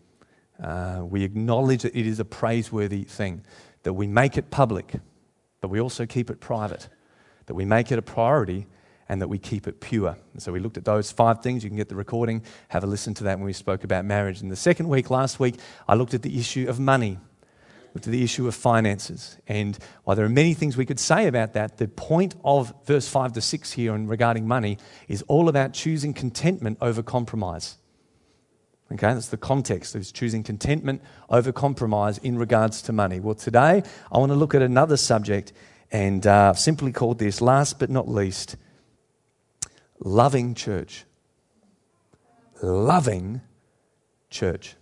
Uh, 0.62 1.02
we 1.04 1.22
acknowledge 1.22 1.82
that 1.82 1.94
it 1.94 2.06
is 2.06 2.18
a 2.18 2.24
praiseworthy 2.24 3.04
thing 3.04 3.44
that 3.88 3.94
we 3.94 4.06
make 4.06 4.36
it 4.36 4.50
public, 4.50 5.00
but 5.62 5.68
we 5.68 5.80
also 5.80 6.04
keep 6.04 6.28
it 6.28 6.40
private, 6.40 6.90
that 7.46 7.54
we 7.54 7.64
make 7.64 7.90
it 7.90 7.98
a 7.98 8.02
priority, 8.02 8.66
and 9.08 9.22
that 9.22 9.28
we 9.28 9.38
keep 9.38 9.66
it 9.66 9.80
pure. 9.80 10.14
And 10.34 10.42
so 10.42 10.52
we 10.52 10.60
looked 10.60 10.76
at 10.76 10.84
those 10.84 11.10
five 11.10 11.42
things. 11.42 11.64
You 11.64 11.70
can 11.70 11.78
get 11.78 11.88
the 11.88 11.96
recording, 11.96 12.42
have 12.68 12.84
a 12.84 12.86
listen 12.86 13.14
to 13.14 13.24
that 13.24 13.38
when 13.38 13.46
we 13.46 13.54
spoke 13.54 13.84
about 13.84 14.04
marriage. 14.04 14.42
In 14.42 14.50
the 14.50 14.56
second 14.56 14.88
week, 14.88 15.08
last 15.08 15.40
week, 15.40 15.54
I 15.88 15.94
looked 15.94 16.12
at 16.12 16.20
the 16.20 16.38
issue 16.38 16.68
of 16.68 16.78
money, 16.78 17.18
looked 17.94 18.06
at 18.06 18.12
the 18.12 18.22
issue 18.22 18.46
of 18.46 18.54
finances. 18.54 19.38
And 19.46 19.78
while 20.04 20.14
there 20.14 20.26
are 20.26 20.28
many 20.28 20.52
things 20.52 20.76
we 20.76 20.84
could 20.84 21.00
say 21.00 21.26
about 21.26 21.54
that, 21.54 21.78
the 21.78 21.88
point 21.88 22.34
of 22.44 22.74
verse 22.84 23.08
5 23.08 23.32
to 23.32 23.40
6 23.40 23.72
here 23.72 23.94
and 23.94 24.06
regarding 24.06 24.46
money 24.46 24.76
is 25.08 25.22
all 25.28 25.48
about 25.48 25.72
choosing 25.72 26.12
contentment 26.12 26.76
over 26.82 27.02
compromise. 27.02 27.78
Okay, 28.90 29.12
that's 29.12 29.28
the 29.28 29.36
context. 29.36 29.94
It's 29.94 30.10
choosing 30.10 30.42
contentment 30.42 31.02
over 31.28 31.52
compromise 31.52 32.16
in 32.18 32.38
regards 32.38 32.80
to 32.82 32.92
money. 32.92 33.20
Well, 33.20 33.34
today 33.34 33.82
I 34.10 34.18
want 34.18 34.32
to 34.32 34.36
look 34.36 34.54
at 34.54 34.62
another 34.62 34.96
subject 34.96 35.52
and 35.92 36.26
uh, 36.26 36.54
simply 36.54 36.92
called 36.92 37.18
this, 37.18 37.40
last 37.40 37.78
but 37.78 37.90
not 37.90 38.08
least, 38.08 38.56
loving 40.00 40.54
church. 40.54 41.04
Loving 42.62 43.42
church. 44.30 44.74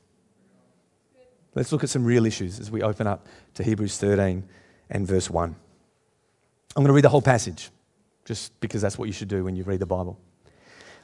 Let's 1.55 1.73
look 1.73 1.83
at 1.83 1.91
some 1.91 2.05
real 2.05 2.27
issues 2.27 2.61
as 2.61 2.71
we 2.71 2.83
open 2.83 3.07
up 3.07 3.27
to 3.55 3.65
Hebrews 3.65 3.99
13 3.99 4.49
and 4.91 5.07
verse 5.07 5.29
1. 5.29 5.49
I'm 5.49 6.83
going 6.83 6.89
to 6.89 6.93
read 6.93 7.05
the 7.05 7.09
whole 7.09 7.23
passage 7.23 7.71
just 8.25 8.59
because 8.61 8.83
that's 8.83 8.99
what 8.99 9.07
you 9.07 9.13
should 9.13 9.29
do 9.29 9.43
when 9.43 9.57
you 9.57 9.65
read 9.65 9.81
the 9.81 9.87
Bible. 9.87 10.19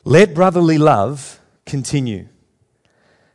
Let 0.04 0.34
brotherly 0.34 0.78
love 0.78 1.40
continue. 1.64 2.28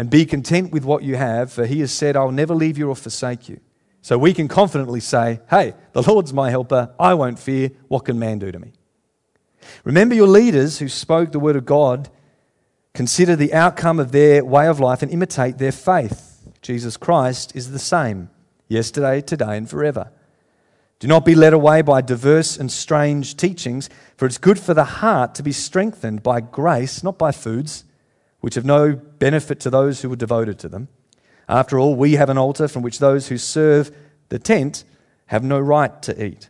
and 0.00 0.08
be 0.08 0.24
content 0.24 0.72
with 0.72 0.82
what 0.82 1.02
you 1.02 1.16
have, 1.16 1.52
for 1.52 1.66
he 1.66 1.80
has 1.80 1.92
said, 1.92 2.16
I'll 2.16 2.32
never 2.32 2.54
leave 2.54 2.78
you 2.78 2.88
or 2.88 2.96
forsake 2.96 3.50
you. 3.50 3.60
So 4.00 4.16
we 4.16 4.32
can 4.32 4.48
confidently 4.48 4.98
say, 4.98 5.40
Hey, 5.50 5.74
the 5.92 6.00
Lord's 6.00 6.32
my 6.32 6.48
helper. 6.48 6.94
I 6.98 7.12
won't 7.12 7.38
fear. 7.38 7.72
What 7.88 8.06
can 8.06 8.18
man 8.18 8.38
do 8.38 8.50
to 8.50 8.58
me? 8.58 8.72
Remember 9.84 10.14
your 10.14 10.26
leaders 10.26 10.78
who 10.78 10.88
spoke 10.88 11.32
the 11.32 11.38
word 11.38 11.54
of 11.54 11.66
God. 11.66 12.08
Consider 12.94 13.36
the 13.36 13.52
outcome 13.52 14.00
of 14.00 14.10
their 14.10 14.42
way 14.42 14.68
of 14.68 14.80
life 14.80 15.02
and 15.02 15.12
imitate 15.12 15.58
their 15.58 15.70
faith. 15.70 16.48
Jesus 16.62 16.96
Christ 16.96 17.54
is 17.54 17.70
the 17.70 17.78
same 17.78 18.30
yesterday, 18.68 19.20
today, 19.20 19.58
and 19.58 19.68
forever. 19.68 20.10
Do 20.98 21.08
not 21.08 21.26
be 21.26 21.34
led 21.34 21.52
away 21.52 21.82
by 21.82 22.00
diverse 22.00 22.56
and 22.56 22.72
strange 22.72 23.36
teachings, 23.36 23.90
for 24.16 24.24
it's 24.24 24.38
good 24.38 24.58
for 24.58 24.72
the 24.72 24.84
heart 24.84 25.34
to 25.34 25.42
be 25.42 25.52
strengthened 25.52 26.22
by 26.22 26.40
grace, 26.40 27.04
not 27.04 27.18
by 27.18 27.32
foods, 27.32 27.84
which 28.40 28.54
have 28.54 28.64
no 28.64 28.94
benefit 28.94 29.60
to 29.60 29.70
those 29.70 30.02
who 30.02 30.12
are 30.12 30.16
devoted 30.16 30.58
to 30.58 30.68
them. 30.68 30.88
After 31.48 31.78
all, 31.78 31.94
we 31.94 32.14
have 32.14 32.30
an 32.30 32.38
altar 32.38 32.68
from 32.68 32.82
which 32.82 32.98
those 32.98 33.28
who 33.28 33.38
serve 33.38 33.94
the 34.28 34.38
tent 34.38 34.84
have 35.26 35.42
no 35.42 35.58
right 35.58 36.00
to 36.02 36.24
eat. 36.24 36.48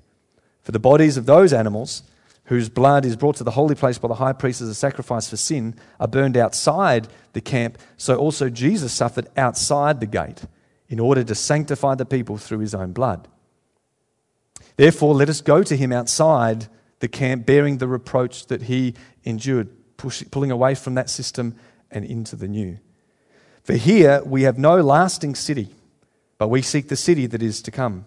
For 0.62 0.72
the 0.72 0.78
bodies 0.78 1.16
of 1.16 1.26
those 1.26 1.52
animals 1.52 2.02
whose 2.44 2.68
blood 2.68 3.04
is 3.04 3.16
brought 3.16 3.36
to 3.36 3.44
the 3.44 3.52
holy 3.52 3.74
place 3.74 3.98
by 3.98 4.08
the 4.08 4.14
high 4.14 4.32
priest 4.32 4.60
as 4.60 4.68
a 4.68 4.74
sacrifice 4.74 5.30
for 5.30 5.36
sin 5.36 5.74
are 5.98 6.08
burned 6.08 6.36
outside 6.36 7.08
the 7.32 7.40
camp, 7.40 7.78
so 7.96 8.16
also 8.16 8.50
Jesus 8.50 8.92
suffered 8.92 9.28
outside 9.36 10.00
the 10.00 10.06
gate 10.06 10.42
in 10.88 10.98
order 10.98 11.22
to 11.22 11.34
sanctify 11.34 11.94
the 11.94 12.04
people 12.04 12.36
through 12.36 12.58
his 12.58 12.74
own 12.74 12.92
blood. 12.92 13.28
Therefore, 14.76 15.14
let 15.14 15.28
us 15.28 15.40
go 15.40 15.62
to 15.62 15.76
him 15.76 15.92
outside 15.92 16.66
the 16.98 17.08
camp, 17.08 17.46
bearing 17.46 17.78
the 17.78 17.86
reproach 17.86 18.46
that 18.46 18.62
he 18.62 18.94
endured, 19.24 19.68
push, 19.96 20.22
pulling 20.30 20.50
away 20.50 20.74
from 20.74 20.94
that 20.94 21.08
system 21.08 21.54
and 21.90 22.04
into 22.04 22.36
the 22.36 22.48
new. 22.48 22.78
For 23.64 23.74
here 23.74 24.22
we 24.24 24.42
have 24.42 24.58
no 24.58 24.80
lasting 24.80 25.34
city, 25.34 25.74
but 26.38 26.48
we 26.48 26.62
seek 26.62 26.88
the 26.88 26.96
city 26.96 27.26
that 27.26 27.42
is 27.42 27.62
to 27.62 27.70
come. 27.70 28.06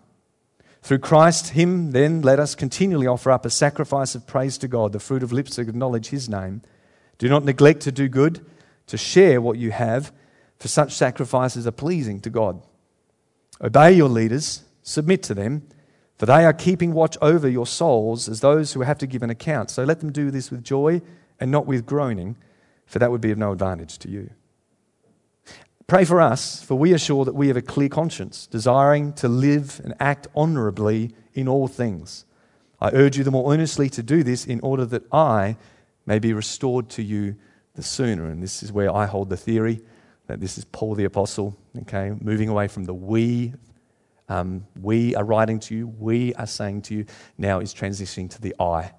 Through 0.81 0.99
Christ, 0.99 1.49
Him, 1.49 1.91
then, 1.91 2.21
let 2.21 2.39
us 2.39 2.55
continually 2.55 3.07
offer 3.07 3.31
up 3.31 3.45
a 3.45 3.49
sacrifice 3.49 4.15
of 4.15 4.27
praise 4.27 4.57
to 4.57 4.67
God, 4.67 4.91
the 4.91 4.99
fruit 4.99 5.23
of 5.23 5.31
lips 5.31 5.55
that 5.55 5.69
acknowledge 5.69 6.07
His 6.07 6.27
name. 6.27 6.61
Do 7.17 7.29
not 7.29 7.45
neglect 7.45 7.81
to 7.83 7.91
do 7.91 8.09
good, 8.09 8.45
to 8.87 8.97
share 8.97 9.39
what 9.39 9.57
you 9.57 9.71
have, 9.71 10.11
for 10.59 10.67
such 10.67 10.91
sacrifices 10.93 11.65
are 11.65 11.71
pleasing 11.71 12.19
to 12.21 12.29
God. 12.29 12.61
Obey 13.61 13.93
your 13.93 14.09
leaders, 14.09 14.63
submit 14.81 15.23
to 15.23 15.33
them, 15.33 15.65
for 16.17 16.25
they 16.25 16.43
are 16.45 16.53
keeping 16.53 16.91
watch 16.91 17.17
over 17.21 17.47
your 17.47 17.65
souls 17.65 18.27
as 18.27 18.41
those 18.41 18.73
who 18.73 18.81
have 18.81 18.97
to 18.97 19.07
give 19.07 19.23
an 19.23 19.29
account. 19.29 19.69
So 19.69 19.83
let 19.83 20.01
them 20.01 20.11
do 20.11 20.31
this 20.31 20.51
with 20.51 20.63
joy 20.63 21.01
and 21.39 21.49
not 21.49 21.65
with 21.65 21.85
groaning, 21.85 22.35
for 22.93 22.99
that 22.99 23.09
would 23.09 23.21
be 23.21 23.31
of 23.31 23.39
no 23.39 23.51
advantage 23.51 23.97
to 23.97 24.07
you. 24.07 24.29
Pray 25.87 26.05
for 26.05 26.21
us, 26.21 26.61
for 26.61 26.75
we 26.75 26.93
are 26.93 26.99
sure 26.99 27.25
that 27.25 27.33
we 27.33 27.47
have 27.47 27.57
a 27.57 27.61
clear 27.63 27.89
conscience, 27.89 28.45
desiring 28.45 29.13
to 29.13 29.27
live 29.27 29.81
and 29.83 29.95
act 29.99 30.27
honorably 30.35 31.15
in 31.33 31.47
all 31.47 31.67
things. 31.67 32.25
I 32.79 32.91
urge 32.91 33.17
you 33.17 33.23
the 33.23 33.31
more 33.31 33.51
earnestly 33.51 33.89
to 33.89 34.03
do 34.03 34.21
this 34.21 34.45
in 34.45 34.59
order 34.59 34.85
that 34.85 35.11
I 35.11 35.57
may 36.05 36.19
be 36.19 36.33
restored 36.33 36.87
to 36.89 37.01
you 37.01 37.35
the 37.73 37.81
sooner. 37.81 38.27
And 38.27 38.43
this 38.43 38.61
is 38.61 38.71
where 38.71 38.93
I 38.93 39.07
hold 39.07 39.29
the 39.29 39.37
theory 39.37 39.81
that 40.27 40.39
this 40.39 40.59
is 40.59 40.65
Paul 40.65 40.93
the 40.93 41.05
Apostle, 41.05 41.57
okay, 41.81 42.11
moving 42.21 42.47
away 42.47 42.67
from 42.67 42.83
the 42.83 42.93
we. 42.93 43.53
Um, 44.29 44.67
we 44.79 45.15
are 45.15 45.23
writing 45.23 45.59
to 45.61 45.75
you, 45.75 45.87
we 45.87 46.35
are 46.35 46.45
saying 46.45 46.83
to 46.83 46.93
you, 46.93 47.05
now 47.39 47.59
is 47.59 47.73
transitioning 47.73 48.29
to 48.29 48.39
the 48.39 48.53
I. 48.59 48.91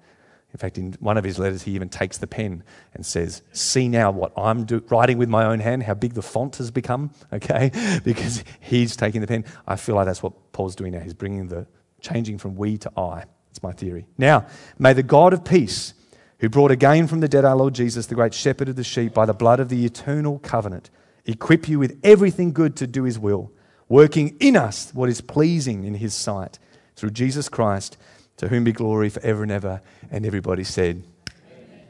In 0.55 0.59
fact, 0.59 0.77
in 0.77 0.95
one 1.01 1.17
of 1.17 1.25
his 1.25 1.37
letters, 1.37 1.63
he 1.63 1.71
even 1.71 1.89
takes 1.89 2.17
the 2.17 2.27
pen 2.27 2.63
and 2.93 3.05
says, 3.05 3.41
See 3.51 3.89
now 3.89 4.09
what 4.09 4.31
I'm 4.37 4.63
do- 4.63 4.81
writing 4.89 5.17
with 5.17 5.27
my 5.27 5.43
own 5.43 5.59
hand, 5.59 5.83
how 5.83 5.95
big 5.95 6.13
the 6.13 6.21
font 6.21 6.55
has 6.55 6.71
become, 6.71 7.11
okay? 7.33 7.71
Because 8.05 8.41
he's 8.61 8.95
taking 8.95 9.19
the 9.19 9.27
pen. 9.27 9.43
I 9.67 9.75
feel 9.75 9.95
like 9.95 10.05
that's 10.05 10.23
what 10.23 10.53
Paul's 10.53 10.73
doing 10.73 10.93
now. 10.93 11.01
He's 11.01 11.13
bringing 11.13 11.49
the 11.49 11.67
changing 11.99 12.37
from 12.37 12.55
we 12.55 12.77
to 12.77 12.91
I. 12.95 13.25
That's 13.49 13.63
my 13.63 13.73
theory. 13.73 14.05
Now, 14.17 14.47
may 14.79 14.93
the 14.93 15.03
God 15.03 15.33
of 15.33 15.43
peace, 15.43 15.93
who 16.39 16.47
brought 16.47 16.71
again 16.71 17.07
from 17.07 17.19
the 17.19 17.27
dead 17.27 17.43
our 17.43 17.57
Lord 17.57 17.75
Jesus, 17.75 18.05
the 18.05 18.15
great 18.15 18.33
shepherd 18.33 18.69
of 18.69 18.77
the 18.77 18.83
sheep, 18.85 19.13
by 19.13 19.25
the 19.25 19.33
blood 19.33 19.59
of 19.59 19.67
the 19.67 19.85
eternal 19.85 20.39
covenant, 20.39 20.89
equip 21.25 21.67
you 21.67 21.79
with 21.79 21.99
everything 22.01 22.53
good 22.53 22.77
to 22.77 22.87
do 22.87 23.03
his 23.03 23.19
will, 23.19 23.51
working 23.89 24.37
in 24.39 24.55
us 24.55 24.91
what 24.93 25.09
is 25.09 25.19
pleasing 25.19 25.83
in 25.83 25.95
his 25.95 26.13
sight, 26.13 26.59
through 26.95 27.09
Jesus 27.09 27.49
Christ 27.49 27.97
to 28.37 28.47
whom 28.47 28.63
be 28.63 28.71
glory 28.71 29.09
forever 29.09 29.43
and 29.43 29.51
ever. 29.51 29.81
And 30.11 30.25
everybody 30.25 30.63
said, 30.63 31.03
Amen. 31.51 31.85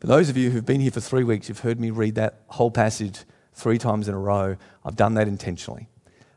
For 0.00 0.06
those 0.06 0.28
of 0.28 0.36
you 0.36 0.50
who've 0.50 0.66
been 0.66 0.80
here 0.80 0.90
for 0.90 1.00
three 1.00 1.24
weeks, 1.24 1.48
you've 1.48 1.60
heard 1.60 1.80
me 1.80 1.90
read 1.90 2.14
that 2.16 2.40
whole 2.48 2.70
passage 2.70 3.20
three 3.54 3.78
times 3.78 4.08
in 4.08 4.14
a 4.14 4.18
row. 4.18 4.56
I've 4.84 4.96
done 4.96 5.14
that 5.14 5.28
intentionally. 5.28 5.88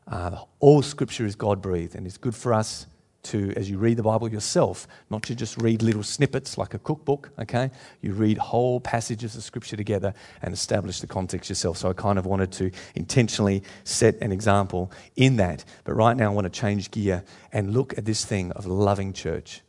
Uh, 0.07 0.43
all 0.59 0.81
scripture 0.81 1.25
is 1.25 1.35
God 1.35 1.61
breathed, 1.61 1.95
and 1.95 2.07
it's 2.07 2.17
good 2.17 2.35
for 2.35 2.53
us 2.53 2.87
to, 3.23 3.53
as 3.55 3.69
you 3.69 3.77
read 3.77 3.97
the 3.97 4.03
Bible 4.03 4.29
yourself, 4.29 4.87
not 5.09 5.23
to 5.23 5.35
just 5.35 5.61
read 5.61 5.81
little 5.81 6.03
snippets 6.03 6.57
like 6.57 6.73
a 6.73 6.79
cookbook, 6.79 7.31
okay? 7.39 7.69
You 8.01 8.13
read 8.13 8.37
whole 8.37 8.79
passages 8.79 9.35
of 9.35 9.43
Scripture 9.43 9.75
together 9.75 10.13
and 10.41 10.53
establish 10.53 11.01
the 11.01 11.07
context 11.07 11.49
yourself. 11.49 11.77
So 11.77 11.89
I 11.89 11.93
kind 11.93 12.17
of 12.17 12.25
wanted 12.25 12.51
to 12.53 12.71
intentionally 12.95 13.63
set 13.83 14.15
an 14.21 14.31
example 14.31 14.91
in 15.15 15.35
that. 15.37 15.65
But 15.83 15.93
right 15.93 16.15
now 16.15 16.31
I 16.31 16.33
want 16.33 16.45
to 16.45 16.59
change 16.59 16.91
gear 16.91 17.23
and 17.51 17.73
look 17.73 17.97
at 17.97 18.05
this 18.05 18.23
thing 18.23 18.51
of 18.53 18.65
loving 18.65 19.13
church. 19.13 19.61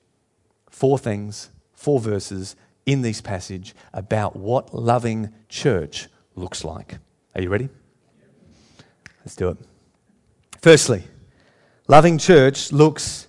Four 0.70 0.98
things, 0.98 1.50
four 1.72 1.98
verses 1.98 2.54
in 2.86 3.02
this 3.02 3.20
passage 3.20 3.74
about 3.92 4.36
what 4.36 4.74
loving 4.74 5.32
church 5.48 6.08
looks 6.34 6.64
like. 6.64 6.98
Are 7.34 7.42
you 7.42 7.48
ready? 7.48 7.68
Let's 9.20 9.36
do 9.36 9.50
it. 9.50 9.58
Firstly, 10.60 11.04
loving 11.88 12.18
church 12.18 12.72
looks 12.72 13.28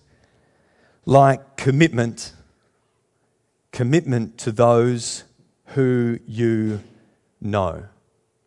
like 1.06 1.58
commitment, 1.58 2.34
commitment 3.72 4.38
to 4.40 4.52
those 4.52 5.24
who 5.68 6.20
you 6.28 6.82
know, 7.40 7.86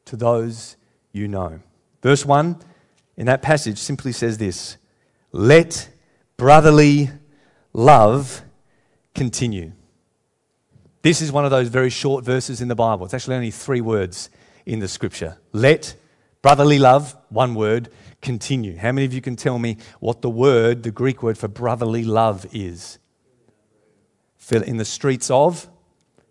to 0.04 0.16
those 0.16 0.76
you 1.12 1.28
know. 1.28 1.61
Verse 2.02 2.25
1 2.25 2.61
in 3.16 3.26
that 3.26 3.42
passage 3.42 3.78
simply 3.78 4.12
says 4.12 4.38
this 4.38 4.76
Let 5.32 5.88
brotherly 6.37 7.11
love 7.73 8.42
continue. 9.14 9.73
This 11.02 11.20
is 11.20 11.30
one 11.30 11.44
of 11.44 11.50
those 11.50 11.68
very 11.68 11.90
short 11.90 12.25
verses 12.25 12.61
in 12.61 12.68
the 12.68 12.75
Bible. 12.75 13.04
It's 13.04 13.14
actually 13.14 13.37
only 13.37 13.50
three 13.50 13.80
words 13.80 14.30
in 14.64 14.78
the 14.78 14.88
scripture. 14.88 15.37
Let 15.52 15.94
brotherly 16.40 16.78
love, 16.78 17.14
one 17.28 17.54
word, 17.54 17.90
continue. 18.25 18.76
How 18.76 18.90
many 18.90 19.04
of 19.04 19.14
you 19.14 19.21
can 19.21 19.37
tell 19.37 19.61
me 19.61 19.76
what 20.00 20.23
the 20.23 20.31
word, 20.31 20.83
the 20.83 20.90
Greek 20.90 21.23
word 21.23 21.38
for 21.38 21.47
brotherly 21.47 22.02
love 22.02 22.47
is? 22.52 22.99
In 24.50 24.76
the 24.76 24.85
streets 24.85 25.31
of 25.31 25.69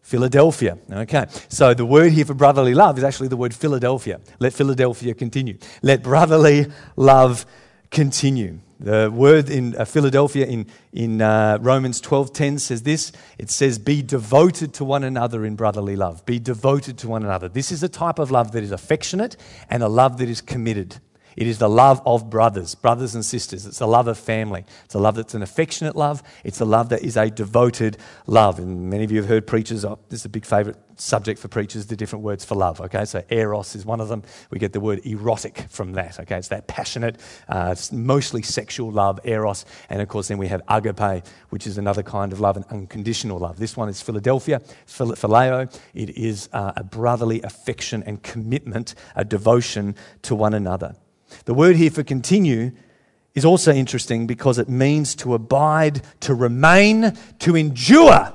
Philadelphia. 0.01 0.77
Okay, 0.91 1.25
so 1.47 1.73
the 1.73 1.85
word 1.85 2.11
here 2.11 2.25
for 2.25 2.33
brotherly 2.33 2.73
love 2.73 2.97
is 2.97 3.03
actually 3.03 3.29
the 3.29 3.37
word 3.37 3.55
Philadelphia. 3.55 4.19
Let 4.39 4.53
Philadelphia 4.53 5.13
continue. 5.13 5.57
Let 5.81 6.03
brotherly 6.03 6.67
love 6.97 7.45
continue. 7.89 8.59
The 8.79 9.09
word 9.09 9.49
in 9.49 9.77
uh, 9.77 9.85
Philadelphia 9.85 10.45
in, 10.45 10.67
in 10.91 11.21
uh, 11.21 11.57
Romans 11.61 12.01
12:10 12.01 12.59
says 12.59 12.83
this. 12.83 13.13
It 13.37 13.49
says, 13.49 13.79
"Be 13.79 14.01
devoted 14.01 14.73
to 14.73 14.83
one 14.83 15.05
another 15.05 15.45
in 15.45 15.55
brotherly 15.55 15.95
love. 15.95 16.25
Be 16.25 16.37
devoted 16.37 16.97
to 16.97 17.07
one 17.07 17.23
another." 17.23 17.47
This 17.47 17.71
is 17.71 17.81
a 17.81 17.87
type 17.87 18.19
of 18.19 18.29
love 18.29 18.51
that 18.51 18.61
is 18.61 18.71
affectionate 18.71 19.37
and 19.69 19.81
a 19.81 19.87
love 19.87 20.17
that 20.17 20.27
is 20.27 20.41
committed. 20.41 20.99
It 21.35 21.47
is 21.47 21.57
the 21.57 21.69
love 21.69 22.01
of 22.05 22.29
brothers, 22.29 22.75
brothers 22.75 23.15
and 23.15 23.25
sisters. 23.25 23.65
It's 23.65 23.79
the 23.79 23.87
love 23.87 24.07
of 24.07 24.17
family. 24.17 24.65
It's 24.85 24.95
a 24.95 24.99
love 24.99 25.15
that's 25.15 25.33
an 25.33 25.41
affectionate 25.41 25.95
love. 25.95 26.23
It's 26.43 26.59
a 26.59 26.65
love 26.65 26.89
that 26.89 27.03
is 27.03 27.17
a 27.17 27.29
devoted 27.29 27.97
love. 28.27 28.59
And 28.59 28.89
many 28.89 29.03
of 29.03 29.11
you 29.11 29.17
have 29.17 29.27
heard 29.27 29.47
preachers, 29.47 29.85
oh, 29.85 29.99
this 30.09 30.21
is 30.21 30.25
a 30.25 30.29
big 30.29 30.45
favorite 30.45 30.77
subject 30.95 31.39
for 31.39 31.47
preachers, 31.47 31.87
the 31.87 31.95
different 31.95 32.23
words 32.23 32.45
for 32.45 32.55
love. 32.55 32.79
Okay, 32.81 33.05
so 33.05 33.23
eros 33.29 33.75
is 33.75 33.85
one 33.85 33.99
of 33.99 34.09
them. 34.09 34.23
We 34.49 34.59
get 34.59 34.73
the 34.73 34.79
word 34.79 35.05
erotic 35.05 35.65
from 35.69 35.93
that. 35.93 36.19
Okay, 36.19 36.37
it's 36.37 36.49
that 36.49 36.67
passionate, 36.67 37.19
uh, 37.47 37.75
mostly 37.91 38.41
sexual 38.41 38.91
love, 38.91 39.19
eros. 39.23 39.65
And 39.89 40.01
of 40.01 40.07
course, 40.07 40.27
then 40.27 40.37
we 40.37 40.47
have 40.47 40.61
agape, 40.67 41.25
which 41.49 41.67
is 41.67 41.77
another 41.77 42.03
kind 42.03 42.31
of 42.31 42.39
love, 42.39 42.57
an 42.57 42.65
unconditional 42.69 43.39
love. 43.39 43.57
This 43.57 43.75
one 43.75 43.89
is 43.89 44.01
Philadelphia, 44.01 44.61
phileo. 44.87 45.73
It 45.93 46.17
is 46.17 46.49
uh, 46.53 46.73
a 46.75 46.83
brotherly 46.83 47.41
affection 47.41 48.03
and 48.03 48.21
commitment, 48.21 48.95
a 49.15 49.25
devotion 49.25 49.95
to 50.23 50.35
one 50.35 50.53
another. 50.53 50.95
The 51.45 51.53
word 51.53 51.75
here 51.75 51.91
for 51.91 52.03
continue 52.03 52.71
is 53.33 53.45
also 53.45 53.73
interesting 53.73 54.27
because 54.27 54.59
it 54.59 54.69
means 54.69 55.15
to 55.15 55.33
abide, 55.33 56.01
to 56.21 56.33
remain, 56.35 57.17
to 57.39 57.55
endure, 57.55 58.33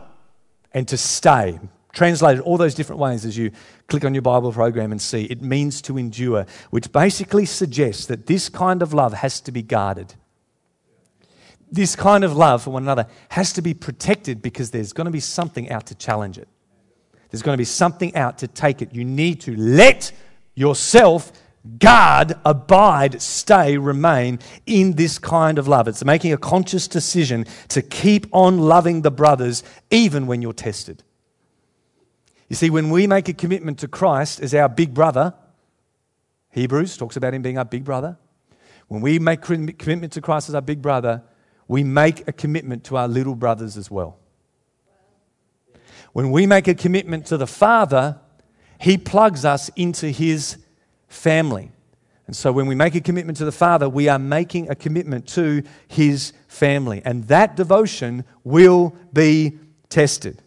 and 0.73 0.89
to 0.89 0.97
stay. 0.97 1.59
Translated 1.93 2.43
all 2.43 2.59
those 2.59 2.75
different 2.75 3.01
ways 3.01 3.25
as 3.25 3.37
you 3.37 3.51
click 3.89 4.05
on 4.05 4.15
your 4.15 4.23
Bible 4.23 4.53
program 4.53 4.93
and 4.93 5.01
see. 5.01 5.25
It 5.25 5.43
means 5.43 5.81
to 5.83 5.99
endure, 5.99 6.47
which 6.71 6.93
basically 6.93 7.45
suggests 7.45 8.07
that 8.07 8.27
this 8.27 8.49
kind 8.49 8.83
of 8.83 8.93
love 8.93 9.15
has 9.15 9.41
to 9.43 9.53
be 9.53 9.63
guarded. 9.63 10.15
This 11.71 11.97
kind 11.97 12.25
of 12.25 12.37
love 12.37 12.63
for 12.63 12.71
one 12.71 12.83
another 12.83 13.07
has 13.31 13.53
to 13.55 13.63
be 13.63 13.75
protected 13.75 14.43
because 14.43 14.71
there's 14.71 14.93
going 14.93 15.07
to 15.07 15.11
be 15.11 15.21
something 15.21 15.71
out 15.71 15.87
to 15.87 15.95
challenge 15.95 16.39
it. 16.39 16.49
There's 17.31 17.43
going 17.43 17.55
to 17.55 17.59
be 17.59 17.65
something 17.65 18.15
out 18.15 18.39
to 18.39 18.49
take 18.49 18.81
it. 18.81 18.95
You 18.95 19.05
need 19.05 19.41
to 19.43 19.57
let 19.57 20.13
yourself 20.55 21.33
guard, 21.79 22.35
abide, 22.45 23.21
stay, 23.21 23.77
remain 23.77 24.39
in 24.67 24.93
this 24.93 25.19
kind 25.19 25.59
of 25.59 25.69
love. 25.69 25.89
It's 25.89 26.05
making 26.05 26.33
a 26.33 26.39
conscious 26.39 26.89
decision 26.89 27.47
to 27.69 27.83
keep 27.83 28.27
on 28.33 28.59
loving 28.59 29.03
the 29.03 29.11
brothers 29.11 29.63
even 29.91 30.27
when 30.27 30.43
you're 30.43 30.53
tested. 30.53 31.03
You 32.49 32.57
see, 32.57 32.71
when 32.71 32.91
we 32.91 33.07
make 33.07 33.29
a 33.29 33.35
commitment 33.35 33.79
to 33.81 33.89
Christ 33.89 34.41
as 34.41 34.55
our 34.55 34.69
big 34.69 34.95
brother, 34.95 35.35
Hebrews 36.51 36.97
talks 36.97 37.17
about 37.17 37.35
him 37.35 37.43
being 37.43 37.59
our 37.59 37.65
big 37.65 37.85
brother. 37.85 38.17
When 38.89 39.03
we 39.03 39.19
make 39.19 39.43
commitment 39.43 40.15
to 40.15 40.21
Christ 40.21 40.49
as 40.49 40.55
our 40.55 40.63
big 40.63 40.81
brother, 40.81 41.23
we 41.67 41.85
make 41.85 42.27
a 42.27 42.33
commitment 42.33 42.85
to 42.85 42.97
our 42.97 43.07
little 43.07 43.35
brothers 43.35 43.77
as 43.77 43.91
well. 43.91 44.19
When 46.15 46.31
we 46.31 46.47
make 46.47 46.67
a 46.69 46.75
commitment 46.75 47.27
to 47.27 47.37
the 47.37 47.47
Father, 47.47 48.19
He 48.81 48.97
plugs 48.97 49.45
us 49.45 49.69
into 49.77 50.09
His 50.09 50.57
family. 51.09 51.71
And 52.27 52.37
so 52.37 52.53
when 52.53 52.67
we 52.67 52.75
make 52.75 52.95
a 52.95 53.01
commitment 53.01 53.39
to 53.39 53.45
the 53.45 53.53
Father, 53.53 53.89
we 53.89 54.09
are 54.09 54.19
making 54.19 54.69
a 54.71 54.75
commitment 54.75 55.27
to 55.29 55.63
His 55.89 56.35
family. 56.47 57.01
And 57.05 57.25
that 57.25 57.57
devotion 57.57 58.25
will 58.45 58.95
be 59.13 59.59
tested. 59.89 60.43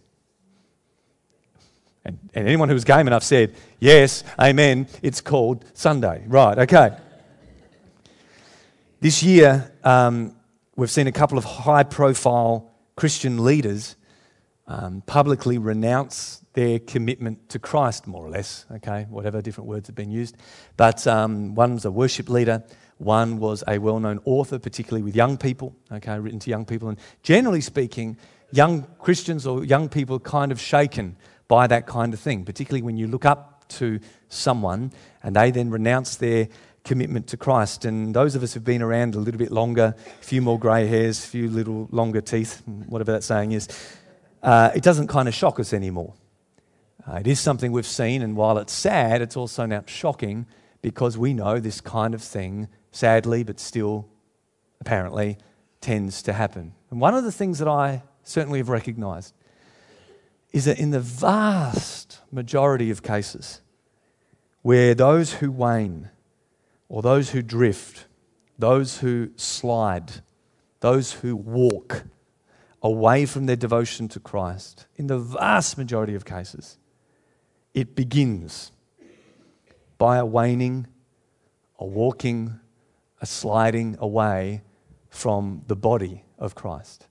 And, 2.05 2.17
and 2.33 2.47
anyone 2.47 2.69
was 2.69 2.83
game 2.83 3.07
enough 3.07 3.23
said, 3.23 3.55
Yes, 3.79 4.23
amen, 4.39 4.87
it's 5.01 5.21
called 5.21 5.65
Sunday. 5.73 6.23
Right, 6.27 6.57
okay. 6.59 6.97
This 8.99 9.23
year, 9.23 9.71
um, 9.83 10.35
we've 10.75 10.91
seen 10.91 11.07
a 11.07 11.11
couple 11.11 11.37
of 11.39 11.43
high 11.43 11.83
profile 11.83 12.71
Christian 12.95 13.43
leaders 13.43 13.95
um, 14.71 15.03
publicly 15.05 15.57
renounce 15.57 16.41
their 16.53 16.79
commitment 16.79 17.49
to 17.49 17.59
Christ, 17.59 18.07
more 18.07 18.25
or 18.25 18.29
less, 18.29 18.65
okay, 18.71 19.05
whatever 19.09 19.41
different 19.41 19.67
words 19.67 19.87
have 19.87 19.95
been 19.95 20.11
used. 20.11 20.37
But 20.77 21.05
um, 21.07 21.55
one 21.55 21.73
was 21.73 21.83
a 21.83 21.91
worship 21.91 22.29
leader, 22.29 22.63
one 22.97 23.37
was 23.39 23.65
a 23.67 23.79
well 23.79 23.99
known 23.99 24.21
author, 24.23 24.59
particularly 24.59 25.03
with 25.03 25.13
young 25.13 25.37
people, 25.37 25.75
okay, 25.91 26.17
written 26.19 26.39
to 26.39 26.49
young 26.49 26.65
people. 26.65 26.87
And 26.87 26.97
generally 27.21 27.59
speaking, 27.59 28.17
young 28.51 28.87
Christians 28.99 29.45
or 29.45 29.65
young 29.65 29.89
people 29.89 30.15
are 30.15 30.19
kind 30.19 30.53
of 30.53 30.61
shaken 30.61 31.17
by 31.49 31.67
that 31.67 31.85
kind 31.85 32.13
of 32.13 32.19
thing, 32.21 32.45
particularly 32.45 32.81
when 32.81 32.95
you 32.95 33.07
look 33.07 33.25
up 33.25 33.67
to 33.69 33.99
someone 34.29 34.93
and 35.21 35.35
they 35.35 35.51
then 35.51 35.69
renounce 35.69 36.15
their 36.15 36.47
commitment 36.83 37.27
to 37.27 37.37
Christ. 37.37 37.85
And 37.85 38.13
those 38.13 38.35
of 38.35 38.43
us 38.43 38.53
who've 38.53 38.63
been 38.63 38.81
around 38.81 39.15
a 39.15 39.19
little 39.19 39.37
bit 39.37 39.51
longer, 39.51 39.95
a 39.97 40.23
few 40.23 40.41
more 40.41 40.57
grey 40.57 40.87
hairs, 40.87 41.23
a 41.23 41.27
few 41.27 41.49
little 41.49 41.87
longer 41.91 42.21
teeth, 42.21 42.61
whatever 42.87 43.11
that 43.11 43.23
saying 43.23 43.51
is, 43.51 43.67
uh, 44.43 44.71
it 44.75 44.83
doesn't 44.83 45.07
kind 45.07 45.27
of 45.27 45.33
shock 45.33 45.59
us 45.59 45.73
anymore. 45.73 46.13
Uh, 47.07 47.15
it 47.15 47.27
is 47.27 47.39
something 47.39 47.71
we've 47.71 47.85
seen, 47.87 48.21
and 48.21 48.35
while 48.35 48.57
it's 48.57 48.73
sad, 48.73 49.21
it's 49.21 49.35
also 49.35 49.65
now 49.65 49.83
shocking 49.87 50.45
because 50.81 51.17
we 51.17 51.33
know 51.33 51.59
this 51.59 51.81
kind 51.81 52.13
of 52.13 52.21
thing, 52.21 52.67
sadly, 52.91 53.43
but 53.43 53.59
still 53.59 54.07
apparently, 54.81 55.37
tends 55.79 56.21
to 56.23 56.33
happen. 56.33 56.73
And 56.89 56.99
one 56.99 57.15
of 57.15 57.23
the 57.23 57.31
things 57.31 57.59
that 57.59 57.67
I 57.67 58.03
certainly 58.23 58.59
have 58.59 58.69
recognized 58.69 59.33
is 60.51 60.65
that 60.65 60.79
in 60.79 60.91
the 60.91 60.99
vast 60.99 62.19
majority 62.31 62.91
of 62.91 63.01
cases 63.01 63.61
where 64.63 64.93
those 64.93 65.35
who 65.35 65.49
wane, 65.51 66.09
or 66.89 67.01
those 67.01 67.29
who 67.29 67.41
drift, 67.41 68.05
those 68.59 68.99
who 68.99 69.31
slide, 69.37 70.11
those 70.81 71.13
who 71.13 71.35
walk, 71.35 72.03
away 72.81 73.25
from 73.25 73.45
their 73.45 73.55
devotion 73.55 74.07
to 74.09 74.19
Christ, 74.19 74.87
in 74.95 75.07
the 75.07 75.19
vast 75.19 75.77
majority 75.77 76.15
of 76.15 76.25
cases, 76.25 76.77
it 77.73 77.95
begins 77.95 78.71
by 79.97 80.17
a 80.17 80.25
waning, 80.25 80.87
a 81.77 81.85
walking, 81.85 82.59
a 83.21 83.25
sliding 83.25 83.95
away 83.99 84.63
from 85.09 85.61
the 85.67 85.75
body 85.75 86.23
of 86.39 86.55
Christ. 86.55 87.07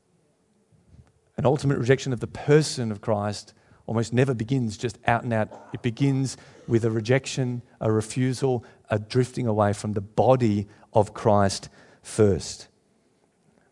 An 1.37 1.47
ultimate 1.47 1.79
rejection 1.79 2.13
of 2.13 2.21
the 2.21 2.27
person 2.27 2.91
of 2.91 3.01
Christ 3.01 3.55
almost 3.87 4.13
never 4.13 4.35
begins 4.35 4.77
just 4.77 4.99
out 5.07 5.23
and 5.23 5.33
out. 5.33 5.49
It 5.73 5.83
begins 5.83 6.37
with 6.69 6.85
a 6.85 6.91
rejection, 6.91 7.63
a 7.81 7.91
refusal, 7.91 8.65
a 8.91 8.99
drifting 8.99 9.47
away 9.47 9.73
from 9.73 9.93
the 9.93 10.01
body 10.01 10.67
of 10.93 11.15
Christ 11.15 11.69
first. 12.03 12.69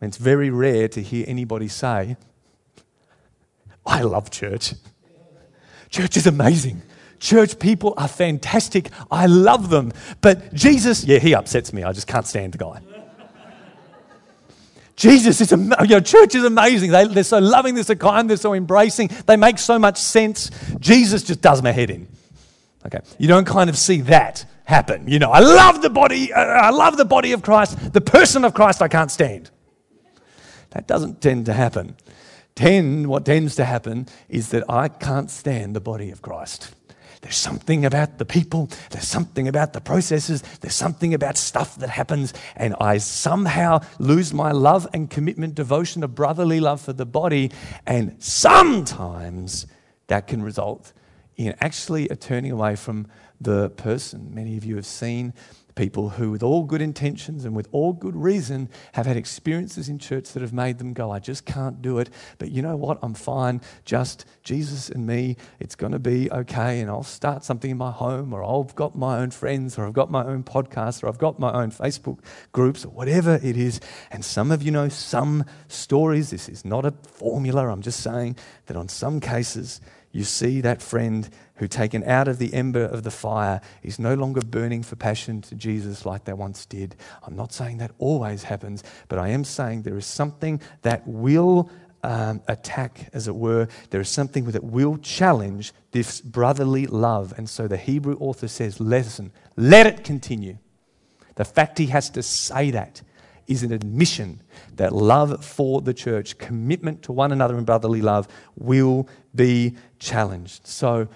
And 0.01 0.09
it's 0.09 0.17
very 0.17 0.49
rare 0.49 0.87
to 0.89 1.01
hear 1.01 1.25
anybody 1.27 1.67
say, 1.67 2.15
I 3.85 4.01
love 4.01 4.31
church. 4.31 4.73
Church 5.89 6.17
is 6.17 6.27
amazing. 6.27 6.81
Church 7.19 7.59
people 7.59 7.93
are 7.97 8.07
fantastic. 8.07 8.89
I 9.11 9.25
love 9.25 9.69
them. 9.69 9.91
But 10.21 10.53
Jesus, 10.53 11.03
yeah, 11.03 11.19
he 11.19 11.33
upsets 11.33 11.73
me. 11.73 11.83
I 11.83 11.91
just 11.91 12.07
can't 12.07 12.25
stand 12.25 12.53
the 12.53 12.59
guy. 12.59 12.81
Jesus 14.95 15.39
is, 15.39 15.51
you 15.51 15.57
know, 15.57 15.99
church 16.01 16.35
is 16.35 16.43
amazing. 16.43 16.91
They, 16.91 17.07
they're 17.07 17.23
so 17.23 17.39
loving, 17.39 17.73
they're 17.73 17.85
so 17.85 17.95
kind, 17.95 18.29
they're 18.29 18.35
so 18.35 18.53
embracing. 18.53 19.09
They 19.25 19.37
make 19.37 19.57
so 19.57 19.79
much 19.79 19.97
sense. 19.97 20.51
Jesus 20.79 21.23
just 21.23 21.39
does 21.41 21.63
my 21.63 21.71
head 21.71 21.89
in. 21.89 22.07
Okay, 22.85 22.99
you 23.17 23.27
don't 23.27 23.45
kind 23.45 23.69
of 23.69 23.77
see 23.77 24.01
that 24.01 24.45
happen. 24.65 25.07
You 25.07 25.19
know, 25.19 25.31
I 25.31 25.39
love 25.39 25.81
the 25.81 25.89
body. 25.89 26.33
Uh, 26.33 26.41
I 26.41 26.69
love 26.71 26.97
the 26.97 27.05
body 27.05 27.31
of 27.31 27.41
Christ. 27.41 27.93
The 27.93 28.01
person 28.01 28.43
of 28.43 28.53
Christ, 28.53 28.81
I 28.81 28.89
can't 28.89 29.09
stand. 29.09 29.49
That 30.71 30.87
doesn't 30.87 31.21
tend 31.21 31.45
to 31.47 31.53
happen. 31.53 31.95
Tend, 32.55 33.07
what 33.07 33.25
tends 33.25 33.55
to 33.55 33.65
happen 33.65 34.07
is 34.27 34.49
that 34.49 34.69
I 34.69 34.87
can't 34.87 35.31
stand 35.31 35.75
the 35.75 35.79
body 35.79 36.11
of 36.11 36.21
Christ. 36.21 36.73
There's 37.21 37.35
something 37.35 37.85
about 37.85 38.17
the 38.17 38.25
people, 38.25 38.69
there's 38.91 39.07
something 39.07 39.47
about 39.47 39.73
the 39.73 39.81
processes, 39.81 40.41
there's 40.61 40.75
something 40.75 41.13
about 41.13 41.37
stuff 41.37 41.75
that 41.77 41.89
happens, 41.89 42.33
and 42.55 42.75
I 42.79 42.97
somehow 42.97 43.81
lose 43.97 44.33
my 44.33 44.51
love 44.51 44.87
and 44.93 45.09
commitment, 45.09 45.55
devotion, 45.55 46.03
of 46.03 46.15
brotherly 46.15 46.61
love 46.61 46.79
for 46.79 46.93
the 46.93 47.05
body, 47.05 47.51
and 47.85 48.15
sometimes 48.23 49.67
that 50.07 50.27
can 50.27 50.41
result 50.41 50.93
in 51.35 51.55
actually 51.59 52.07
a 52.07 52.15
turning 52.15 52.51
away 52.51 52.75
from 52.77 53.07
the 53.41 53.69
person. 53.71 54.33
Many 54.33 54.55
of 54.57 54.63
you 54.63 54.77
have 54.77 54.85
seen 54.85 55.33
people 55.79 56.09
who, 56.09 56.29
with 56.29 56.43
all 56.43 56.65
good 56.65 56.81
intentions 56.81 57.45
and 57.45 57.55
with 57.55 57.69
all 57.71 57.93
good 57.93 58.15
reason, 58.15 58.67
have 58.95 59.05
had 59.05 59.15
experiences 59.15 59.87
in 59.87 59.97
church 59.97 60.33
that 60.33 60.41
have 60.41 60.51
made 60.51 60.77
them 60.77 60.91
go, 60.91 61.09
I 61.09 61.19
just 61.19 61.45
can't 61.45 61.81
do 61.81 61.99
it. 61.99 62.09
But 62.37 62.51
you 62.51 62.61
know 62.61 62.75
what? 62.75 62.99
I'm 63.01 63.13
fine. 63.13 63.61
Just 63.85 64.25
Jesus 64.43 64.89
and 64.89 65.07
me. 65.07 65.37
It's 65.57 65.75
going 65.75 65.93
to 65.93 65.99
be 65.99 66.29
okay. 66.31 66.81
And 66.81 66.89
I'll 66.89 67.03
start 67.03 67.45
something 67.45 67.71
in 67.71 67.77
my 67.77 67.91
home, 67.91 68.33
or 68.33 68.43
I've 68.43 68.75
got 68.75 68.93
my 68.97 69.19
own 69.19 69.31
friends, 69.31 69.77
or 69.79 69.87
I've 69.87 69.93
got 69.93 70.11
my 70.11 70.25
own 70.25 70.43
podcast, 70.43 71.01
or 71.01 71.07
I've 71.07 71.17
got 71.17 71.39
my 71.39 71.53
own 71.53 71.71
Facebook 71.71 72.19
groups, 72.51 72.83
or 72.83 72.89
whatever 72.89 73.39
it 73.41 73.55
is. 73.55 73.79
And 74.11 74.25
some 74.25 74.51
of 74.51 74.61
you 74.61 74.71
know 74.71 74.89
some 74.89 75.45
stories. 75.69 76.29
This 76.29 76.49
is 76.49 76.65
not 76.65 76.85
a 76.85 76.91
formula. 77.03 77.69
I'm 77.69 77.81
just 77.81 78.01
saying 78.01 78.35
that 78.65 78.75
on 78.75 78.89
some 78.89 79.21
cases, 79.21 79.79
you 80.11 80.23
see 80.23 80.61
that 80.61 80.81
friend 80.81 81.29
who, 81.55 81.67
taken 81.67 82.03
out 82.03 82.27
of 82.27 82.39
the 82.39 82.53
ember 82.53 82.83
of 82.83 83.03
the 83.03 83.11
fire, 83.11 83.61
is 83.83 83.99
no 83.99 84.15
longer 84.15 84.41
burning 84.41 84.81
for 84.81 84.95
passion 84.95 85.41
to 85.43 85.55
Jesus 85.55 86.05
like 86.05 86.25
they 86.25 86.33
once 86.33 86.65
did. 86.65 86.95
I'm 87.23 87.35
not 87.35 87.53
saying 87.53 87.77
that 87.77 87.91
always 87.99 88.43
happens, 88.43 88.83
but 89.07 89.19
I 89.19 89.29
am 89.29 89.43
saying 89.43 89.83
there 89.83 89.97
is 89.97 90.05
something 90.05 90.61
that 90.81 91.07
will 91.07 91.69
um, 92.03 92.41
attack, 92.47 93.09
as 93.13 93.27
it 93.27 93.35
were. 93.35 93.67
There 93.89 94.01
is 94.01 94.09
something 94.09 94.45
that 94.45 94.63
will 94.63 94.97
challenge 94.97 95.73
this 95.91 96.21
brotherly 96.21 96.87
love. 96.87 97.33
And 97.37 97.49
so 97.49 97.67
the 97.67 97.77
Hebrew 97.77 98.17
author 98.19 98.47
says, 98.47 98.79
Listen, 98.79 99.31
let 99.55 99.85
it 99.85 100.03
continue. 100.03 100.57
The 101.35 101.45
fact 101.45 101.77
he 101.77 101.87
has 101.87 102.09
to 102.11 102.23
say 102.23 102.71
that 102.71 103.01
is 103.47 103.63
an 103.63 103.71
admission 103.71 104.41
that 104.75 104.93
love 104.93 105.43
for 105.43 105.81
the 105.81 105.93
church, 105.93 106.37
commitment 106.37 107.01
to 107.01 107.11
one 107.11 107.31
another 107.31 107.57
in 107.57 107.63
brotherly 107.63 108.01
love, 108.01 108.27
will 108.55 109.09
be 109.33 109.75
challenged. 109.99 110.67
So 110.67 111.07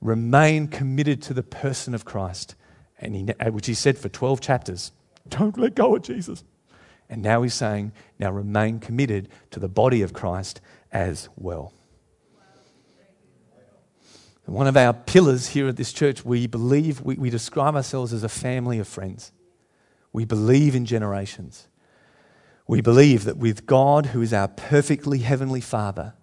remain 0.00 0.68
committed 0.68 1.22
to 1.22 1.34
the 1.34 1.42
person 1.42 1.94
of 1.94 2.04
Christ, 2.04 2.54
and 2.98 3.14
he, 3.14 3.26
uh, 3.40 3.50
which 3.50 3.66
he 3.66 3.74
said 3.74 3.98
for 3.98 4.08
12 4.08 4.40
chapters. 4.40 4.92
Don't 5.28 5.58
let 5.58 5.74
go 5.74 5.96
of 5.96 6.02
Jesus. 6.02 6.44
And 7.10 7.22
now 7.22 7.42
he's 7.42 7.54
saying, 7.54 7.92
now 8.18 8.30
remain 8.30 8.80
committed 8.80 9.28
to 9.50 9.60
the 9.60 9.68
body 9.68 10.02
of 10.02 10.12
Christ 10.12 10.60
as 10.92 11.28
well. 11.36 11.72
One 14.44 14.66
of 14.66 14.78
our 14.78 14.94
pillars 14.94 15.48
here 15.48 15.68
at 15.68 15.76
this 15.76 15.92
church, 15.92 16.24
we 16.24 16.46
believe, 16.46 17.02
we, 17.02 17.16
we 17.16 17.28
describe 17.28 17.76
ourselves 17.76 18.14
as 18.14 18.24
a 18.24 18.30
family 18.30 18.78
of 18.78 18.88
friends. 18.88 19.30
We 20.10 20.24
believe 20.24 20.74
in 20.74 20.86
generations. 20.86 21.68
We 22.66 22.80
believe 22.80 23.24
that 23.24 23.36
with 23.36 23.66
God, 23.66 24.06
who 24.06 24.22
is 24.22 24.32
our 24.32 24.48
perfectly 24.48 25.18
heavenly 25.18 25.60
Father, 25.60 26.14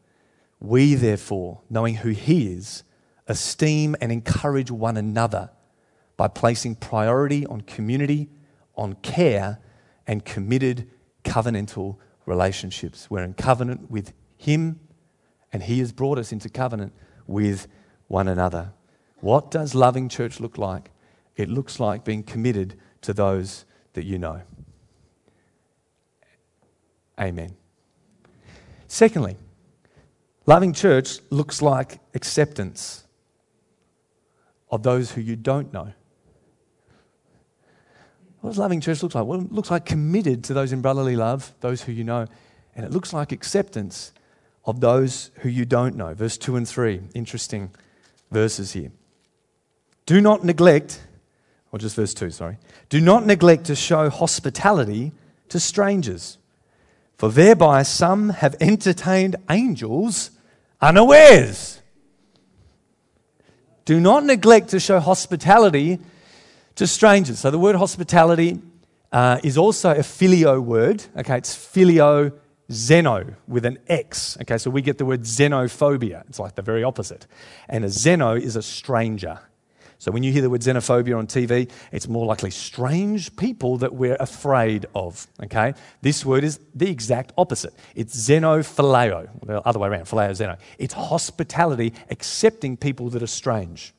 we 0.59 0.95
therefore, 0.95 1.61
knowing 1.69 1.95
who 1.95 2.09
He 2.09 2.53
is, 2.53 2.83
esteem 3.27 3.95
and 4.01 4.11
encourage 4.11 4.71
one 4.71 4.97
another 4.97 5.49
by 6.17 6.27
placing 6.27 6.75
priority 6.75 7.45
on 7.45 7.61
community, 7.61 8.29
on 8.75 8.93
care, 8.95 9.59
and 10.07 10.23
committed 10.23 10.89
covenantal 11.23 11.97
relationships. 12.25 13.09
We're 13.09 13.23
in 13.23 13.33
covenant 13.33 13.89
with 13.89 14.13
Him, 14.37 14.79
and 15.51 15.63
He 15.63 15.79
has 15.79 15.91
brought 15.91 16.17
us 16.17 16.31
into 16.31 16.49
covenant 16.49 16.93
with 17.27 17.67
one 18.07 18.27
another. 18.27 18.73
What 19.21 19.49
does 19.51 19.73
loving 19.75 20.09
church 20.09 20.39
look 20.39 20.57
like? 20.57 20.91
It 21.35 21.49
looks 21.49 21.79
like 21.79 22.05
being 22.05 22.23
committed 22.23 22.79
to 23.01 23.13
those 23.13 23.65
that 23.93 24.05
you 24.05 24.19
know. 24.19 24.41
Amen. 27.19 27.55
Secondly, 28.87 29.37
loving 30.45 30.73
church 30.73 31.19
looks 31.29 31.61
like 31.61 31.99
acceptance 32.13 33.03
of 34.69 34.83
those 34.83 35.11
who 35.11 35.21
you 35.21 35.35
don't 35.35 35.71
know. 35.73 35.93
What 38.41 38.51
does 38.51 38.59
loving 38.59 38.81
church 38.81 39.01
look 39.01 39.15
like? 39.15 39.25
Well, 39.25 39.41
it 39.41 39.51
looks 39.51 39.71
like 39.71 39.85
committed 39.85 40.43
to 40.45 40.53
those 40.53 40.71
in 40.71 40.81
brotherly 40.81 41.15
love, 41.15 41.51
those 41.61 41.81
who 41.81 41.91
you 41.91 42.03
know, 42.03 42.27
and 42.75 42.85
it 42.85 42.91
looks 42.91 43.11
like 43.11 43.31
acceptance 43.31 44.11
of 44.65 44.81
those 44.81 45.31
who 45.39 45.49
you 45.49 45.65
don't 45.65 45.95
know. 45.95 46.13
Verse 46.13 46.37
2 46.37 46.55
and 46.55 46.67
3, 46.67 47.01
interesting 47.15 47.71
verses 48.31 48.73
here. 48.73 48.91
Do 50.05 50.21
not 50.21 50.43
neglect, 50.43 51.01
or 51.71 51.79
just 51.79 51.95
verse 51.95 52.13
2, 52.13 52.29
sorry. 52.29 52.57
Do 52.89 53.01
not 53.01 53.25
neglect 53.25 53.65
to 53.65 53.75
show 53.75 54.09
hospitality 54.09 55.11
to 55.49 55.59
strangers, 55.59 56.37
for 57.17 57.31
thereby 57.31 57.81
some 57.83 58.29
have 58.29 58.55
entertained 58.59 59.37
angels 59.49 60.31
unawares. 60.85 61.81
Do 63.85 63.99
not 63.99 64.23
neglect 64.23 64.69
to 64.69 64.79
show 64.79 64.99
hospitality 64.99 65.99
to 66.75 66.87
strangers. 66.87 67.39
So 67.39 67.51
the 67.51 67.59
word 67.59 67.75
hospitality 67.75 68.61
uh, 69.11 69.39
is 69.43 69.57
also 69.57 69.91
a 69.91 69.99
phileo 69.99 70.61
word. 70.61 71.03
Okay, 71.17 71.37
it's 71.37 71.55
phileo 71.55 72.33
xeno 72.69 73.35
with 73.47 73.65
an 73.65 73.77
X. 73.87 74.37
Okay, 74.41 74.57
so 74.57 74.69
we 74.69 74.81
get 74.81 74.97
the 74.97 75.05
word 75.05 75.21
xenophobia. 75.21 76.23
It's 76.29 76.39
like 76.39 76.55
the 76.55 76.61
very 76.61 76.83
opposite. 76.83 77.27
And 77.69 77.83
a 77.85 77.89
xeno 77.89 78.39
is 78.39 78.55
a 78.55 78.61
stranger. 78.61 79.39
So 79.97 80.11
when 80.11 80.23
you 80.23 80.31
hear 80.31 80.41
the 80.41 80.49
word 80.49 80.61
xenophobia 80.61 81.17
on 81.17 81.27
TV, 81.27 81.69
it's 81.91 82.07
more 82.07 82.25
likely 82.25 82.51
strange 82.51 83.35
people 83.35 83.77
that 83.77 83.93
we're 83.93 84.17
afraid 84.19 84.85
of. 84.93 85.25
Okay? 85.43 85.73
This 86.01 86.25
word 86.25 86.43
is 86.43 86.59
the 86.73 86.89
exact 86.89 87.33
opposite. 87.37 87.73
It's 87.95 88.15
xenophileo, 88.15 89.29
the 89.45 89.61
other 89.67 89.79
way 89.79 89.89
around, 89.89 90.05
phileo, 90.05 90.31
xeno. 90.31 90.57
It's 90.77 90.93
hospitality, 90.93 91.93
accepting 92.09 92.77
people 92.77 93.09
that 93.11 93.23
are 93.23 93.27
strange 93.27 93.93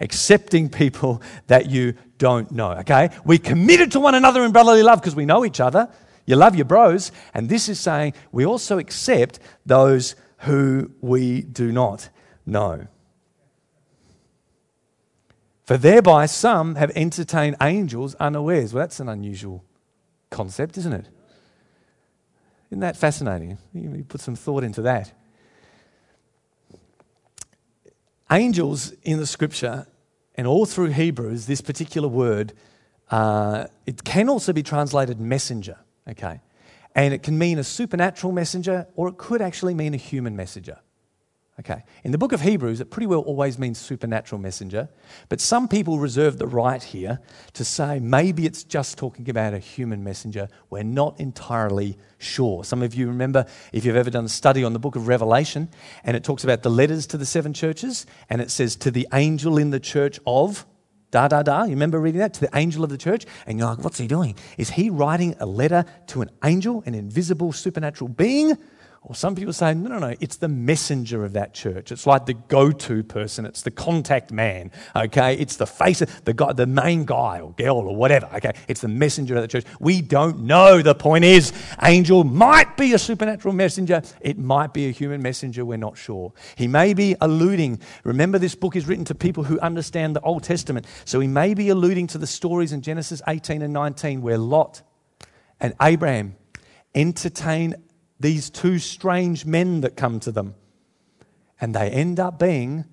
accepting 0.00 0.68
people 0.68 1.20
that 1.48 1.68
you 1.68 1.94
don't 2.18 2.50
know. 2.52 2.72
Okay? 2.72 3.10
We're 3.24 3.38
committed 3.38 3.92
to 3.92 4.00
one 4.00 4.14
another 4.14 4.44
in 4.44 4.52
brotherly 4.52 4.82
love 4.82 5.00
because 5.00 5.16
we 5.16 5.26
know 5.26 5.44
each 5.44 5.60
other. 5.60 5.88
You 6.26 6.36
love 6.36 6.54
your 6.54 6.66
bros. 6.66 7.10
And 7.34 7.48
this 7.48 7.68
is 7.68 7.80
saying 7.80 8.14
we 8.32 8.44
also 8.44 8.78
accept 8.78 9.38
those 9.66 10.14
who 10.38 10.90
we 11.00 11.42
do 11.42 11.72
not 11.72 12.08
know. 12.46 12.86
For 15.68 15.76
thereby 15.76 16.24
some 16.24 16.76
have 16.76 16.90
entertained 16.96 17.56
angels 17.60 18.14
unawares. 18.14 18.72
Well, 18.72 18.84
that's 18.84 19.00
an 19.00 19.08
unusual 19.10 19.62
concept, 20.30 20.78
isn't 20.78 20.94
it? 20.94 21.04
Isn't 22.70 22.80
that 22.80 22.96
fascinating? 22.96 23.58
You 23.74 24.02
put 24.08 24.22
some 24.22 24.34
thought 24.34 24.64
into 24.64 24.80
that. 24.80 25.12
Angels 28.30 28.94
in 29.02 29.18
the 29.18 29.26
scripture 29.26 29.86
and 30.36 30.46
all 30.46 30.64
through 30.64 30.86
Hebrews, 30.86 31.44
this 31.44 31.60
particular 31.60 32.08
word, 32.08 32.54
uh, 33.10 33.66
it 33.84 34.04
can 34.04 34.30
also 34.30 34.54
be 34.54 34.62
translated 34.62 35.20
messenger, 35.20 35.76
okay? 36.08 36.40
And 36.94 37.12
it 37.12 37.22
can 37.22 37.36
mean 37.36 37.58
a 37.58 37.64
supernatural 37.64 38.32
messenger 38.32 38.86
or 38.96 39.08
it 39.08 39.18
could 39.18 39.42
actually 39.42 39.74
mean 39.74 39.92
a 39.92 39.98
human 39.98 40.34
messenger. 40.34 40.78
Okay. 41.60 41.82
In 42.04 42.12
the 42.12 42.18
book 42.18 42.30
of 42.32 42.40
Hebrews, 42.40 42.80
it 42.80 42.88
pretty 42.88 43.08
well 43.08 43.20
always 43.20 43.58
means 43.58 43.78
supernatural 43.78 44.40
messenger, 44.40 44.88
but 45.28 45.40
some 45.40 45.66
people 45.66 45.98
reserve 45.98 46.38
the 46.38 46.46
right 46.46 46.80
here 46.80 47.18
to 47.54 47.64
say 47.64 47.98
maybe 47.98 48.46
it's 48.46 48.62
just 48.62 48.96
talking 48.96 49.28
about 49.28 49.54
a 49.54 49.58
human 49.58 50.04
messenger. 50.04 50.48
We're 50.70 50.84
not 50.84 51.18
entirely 51.18 51.98
sure. 52.18 52.62
Some 52.62 52.80
of 52.80 52.94
you 52.94 53.08
remember 53.08 53.44
if 53.72 53.84
you've 53.84 53.96
ever 53.96 54.10
done 54.10 54.24
a 54.24 54.28
study 54.28 54.62
on 54.62 54.72
the 54.72 54.78
book 54.78 54.94
of 54.94 55.08
Revelation, 55.08 55.68
and 56.04 56.16
it 56.16 56.22
talks 56.22 56.44
about 56.44 56.62
the 56.62 56.70
letters 56.70 57.08
to 57.08 57.16
the 57.16 57.26
seven 57.26 57.52
churches, 57.52 58.06
and 58.30 58.40
it 58.40 58.52
says 58.52 58.76
to 58.76 58.92
the 58.92 59.08
angel 59.12 59.58
in 59.58 59.70
the 59.70 59.80
church 59.80 60.20
of 60.28 60.64
da 61.10 61.26
da 61.26 61.42
da. 61.42 61.64
You 61.64 61.70
remember 61.70 61.98
reading 61.98 62.20
that? 62.20 62.34
To 62.34 62.40
the 62.42 62.56
angel 62.56 62.84
of 62.84 62.90
the 62.90 62.98
church? 62.98 63.26
And 63.46 63.58
you're 63.58 63.68
like, 63.68 63.82
what's 63.82 63.98
he 63.98 64.06
doing? 64.06 64.36
Is 64.58 64.70
he 64.70 64.90
writing 64.90 65.34
a 65.40 65.46
letter 65.46 65.84
to 66.08 66.22
an 66.22 66.30
angel, 66.44 66.84
an 66.86 66.94
invisible 66.94 67.52
supernatural 67.52 68.08
being? 68.08 68.56
Or 69.02 69.14
some 69.14 69.36
people 69.36 69.52
say, 69.52 69.74
no, 69.74 69.88
no, 69.90 69.98
no, 70.00 70.14
it's 70.20 70.36
the 70.36 70.48
messenger 70.48 71.24
of 71.24 71.34
that 71.34 71.54
church. 71.54 71.92
It's 71.92 72.06
like 72.06 72.26
the 72.26 72.34
go 72.34 72.72
to 72.72 73.02
person, 73.04 73.46
it's 73.46 73.62
the 73.62 73.70
contact 73.70 74.32
man, 74.32 74.72
okay? 74.94 75.34
It's 75.34 75.56
the 75.56 75.68
face 75.68 76.02
of 76.02 76.24
the 76.24 76.34
guy, 76.34 76.52
the 76.52 76.66
main 76.66 77.04
guy 77.04 77.40
or 77.40 77.52
girl 77.52 77.78
or 77.78 77.94
whatever, 77.94 78.28
okay? 78.34 78.52
It's 78.66 78.80
the 78.80 78.88
messenger 78.88 79.36
of 79.36 79.42
the 79.42 79.48
church. 79.48 79.64
We 79.78 80.02
don't 80.02 80.40
know. 80.40 80.82
The 80.82 80.96
point 80.96 81.24
is, 81.24 81.52
angel 81.82 82.24
might 82.24 82.76
be 82.76 82.92
a 82.92 82.98
supernatural 82.98 83.54
messenger, 83.54 84.02
it 84.20 84.36
might 84.36 84.74
be 84.74 84.88
a 84.88 84.90
human 84.90 85.22
messenger, 85.22 85.64
we're 85.64 85.78
not 85.78 85.96
sure. 85.96 86.32
He 86.56 86.66
may 86.66 86.92
be 86.92 87.14
alluding, 87.20 87.80
remember, 88.02 88.38
this 88.38 88.56
book 88.56 88.74
is 88.74 88.86
written 88.86 89.04
to 89.06 89.14
people 89.14 89.44
who 89.44 89.60
understand 89.60 90.16
the 90.16 90.20
Old 90.22 90.42
Testament, 90.42 90.86
so 91.04 91.20
he 91.20 91.28
may 91.28 91.54
be 91.54 91.68
alluding 91.68 92.08
to 92.08 92.18
the 92.18 92.26
stories 92.26 92.72
in 92.72 92.82
Genesis 92.82 93.22
18 93.28 93.62
and 93.62 93.72
19 93.72 94.22
where 94.22 94.38
Lot 94.38 94.82
and 95.60 95.72
Abraham 95.80 96.34
entertain 96.94 97.76
these 98.20 98.50
two 98.50 98.78
strange 98.78 99.46
men 99.46 99.80
that 99.82 99.96
come 99.96 100.20
to 100.20 100.32
them. 100.32 100.54
And 101.60 101.74
they 101.74 101.90
end 101.90 102.20
up 102.20 102.38
being 102.38 102.84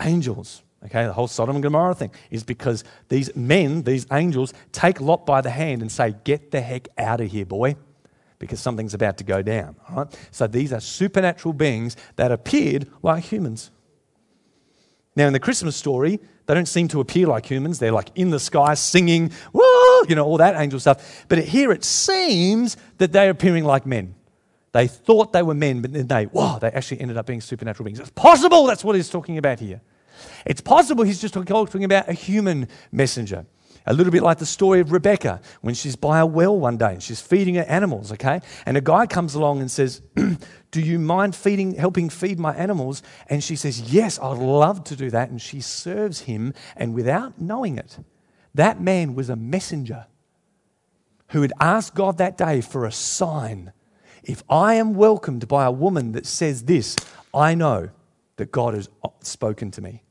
angels. 0.00 0.62
Okay, 0.84 1.04
the 1.04 1.12
whole 1.12 1.26
Sodom 1.26 1.56
and 1.56 1.62
Gomorrah 1.62 1.94
thing 1.94 2.12
is 2.30 2.44
because 2.44 2.84
these 3.08 3.34
men, 3.34 3.82
these 3.82 4.06
angels, 4.12 4.54
take 4.70 5.00
Lot 5.00 5.26
by 5.26 5.40
the 5.40 5.50
hand 5.50 5.82
and 5.82 5.90
say, 5.90 6.14
Get 6.24 6.52
the 6.52 6.60
heck 6.60 6.88
out 6.96 7.20
of 7.20 7.30
here, 7.30 7.44
boy, 7.44 7.74
because 8.38 8.60
something's 8.60 8.94
about 8.94 9.18
to 9.18 9.24
go 9.24 9.42
down. 9.42 9.74
All 9.88 10.04
right? 10.04 10.18
So 10.30 10.46
these 10.46 10.72
are 10.72 10.80
supernatural 10.80 11.52
beings 11.52 11.96
that 12.16 12.30
appeared 12.30 12.86
like 13.02 13.24
humans. 13.24 13.72
Now, 15.16 15.26
in 15.26 15.32
the 15.32 15.40
Christmas 15.40 15.74
story, 15.74 16.20
they 16.46 16.54
don't 16.54 16.68
seem 16.68 16.86
to 16.88 17.00
appear 17.00 17.26
like 17.26 17.44
humans. 17.44 17.80
They're 17.80 17.90
like 17.90 18.10
in 18.14 18.30
the 18.30 18.38
sky 18.38 18.74
singing, 18.74 19.32
whoa, 19.52 20.04
you 20.08 20.14
know, 20.14 20.24
all 20.24 20.36
that 20.36 20.54
angel 20.54 20.78
stuff. 20.78 21.26
But 21.26 21.38
here 21.38 21.72
it 21.72 21.82
seems 21.82 22.76
that 22.98 23.10
they're 23.10 23.30
appearing 23.30 23.64
like 23.64 23.84
men. 23.84 24.14
They 24.72 24.86
thought 24.86 25.32
they 25.32 25.42
were 25.42 25.54
men, 25.54 25.80
but 25.80 25.92
then 25.92 26.06
they, 26.06 26.26
wow, 26.26 26.58
they 26.58 26.68
actually 26.68 27.00
ended 27.00 27.16
up 27.16 27.26
being 27.26 27.40
supernatural 27.40 27.84
beings. 27.84 28.00
It's 28.00 28.10
possible 28.10 28.66
that's 28.66 28.84
what 28.84 28.96
he's 28.96 29.08
talking 29.08 29.38
about 29.38 29.60
here. 29.60 29.80
It's 30.44 30.60
possible 30.60 31.04
he's 31.04 31.20
just 31.20 31.34
talking 31.34 31.84
about 31.84 32.08
a 32.08 32.12
human 32.12 32.68
messenger. 32.92 33.46
A 33.86 33.94
little 33.94 34.12
bit 34.12 34.22
like 34.22 34.36
the 34.36 34.46
story 34.46 34.80
of 34.80 34.92
Rebecca 34.92 35.40
when 35.62 35.74
she's 35.74 35.96
by 35.96 36.18
a 36.18 36.26
well 36.26 36.58
one 36.58 36.76
day 36.76 36.92
and 36.92 37.02
she's 37.02 37.22
feeding 37.22 37.54
her 37.54 37.62
animals, 37.62 38.12
okay? 38.12 38.42
And 38.66 38.76
a 38.76 38.82
guy 38.82 39.06
comes 39.06 39.34
along 39.34 39.60
and 39.60 39.70
says, 39.70 40.02
Do 40.70 40.82
you 40.82 40.98
mind 40.98 41.34
feeding, 41.34 41.74
helping 41.74 42.10
feed 42.10 42.38
my 42.38 42.54
animals? 42.54 43.02
And 43.30 43.42
she 43.42 43.56
says, 43.56 43.80
Yes, 43.80 44.18
I'd 44.18 44.36
love 44.36 44.84
to 44.84 44.96
do 44.96 45.08
that. 45.10 45.30
And 45.30 45.40
she 45.40 45.62
serves 45.62 46.20
him, 46.20 46.52
and 46.76 46.94
without 46.94 47.40
knowing 47.40 47.78
it, 47.78 47.98
that 48.54 48.78
man 48.78 49.14
was 49.14 49.30
a 49.30 49.36
messenger 49.36 50.06
who 51.28 51.40
had 51.40 51.52
asked 51.58 51.94
God 51.94 52.18
that 52.18 52.36
day 52.36 52.60
for 52.60 52.84
a 52.84 52.92
sign 52.92 53.72
if 54.22 54.42
I 54.48 54.74
am 54.74 54.94
welcomed 54.94 55.48
by 55.48 55.64
a 55.64 55.70
woman 55.70 56.12
that 56.12 56.26
says 56.26 56.64
this, 56.64 56.96
I 57.32 57.54
know 57.54 57.90
that 58.36 58.52
God 58.52 58.74
has 58.74 58.88
spoken 59.20 59.70
to 59.72 59.82
me. 59.82 60.02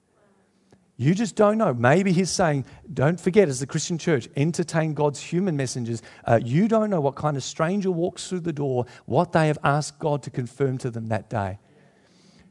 You 1.00 1.13
just 1.13 1.36
don't 1.36 1.60
know. 1.60 1.76
Maybe 1.76 2.12
he's 2.12 2.32
saying, 2.32 2.65
don't 2.91 3.20
forget, 3.20 3.48
as 3.48 3.60
the 3.60 3.67
Christian 3.67 4.00
church, 4.00 4.28
entertain 4.36 4.96
God's 4.96 5.22
human 5.22 5.56
messengers. 5.56 6.02
Uh, 6.26 6.39
you 6.43 6.67
don't 6.67 6.89
know 6.89 7.00
what 7.00 7.15
kind 7.15 7.38
of 7.38 7.43
stranger 7.43 7.91
walks 7.91 8.28
through 8.28 8.39
the 8.39 8.54
door, 8.54 8.86
what 9.06 9.32
they 9.32 9.48
have 9.48 9.60
asked 9.63 10.00
God 10.00 10.24
to 10.24 10.32
confirm 10.32 10.80
to 10.80 10.89
them 10.89 11.08
that 11.08 11.30
day. 11.30 11.60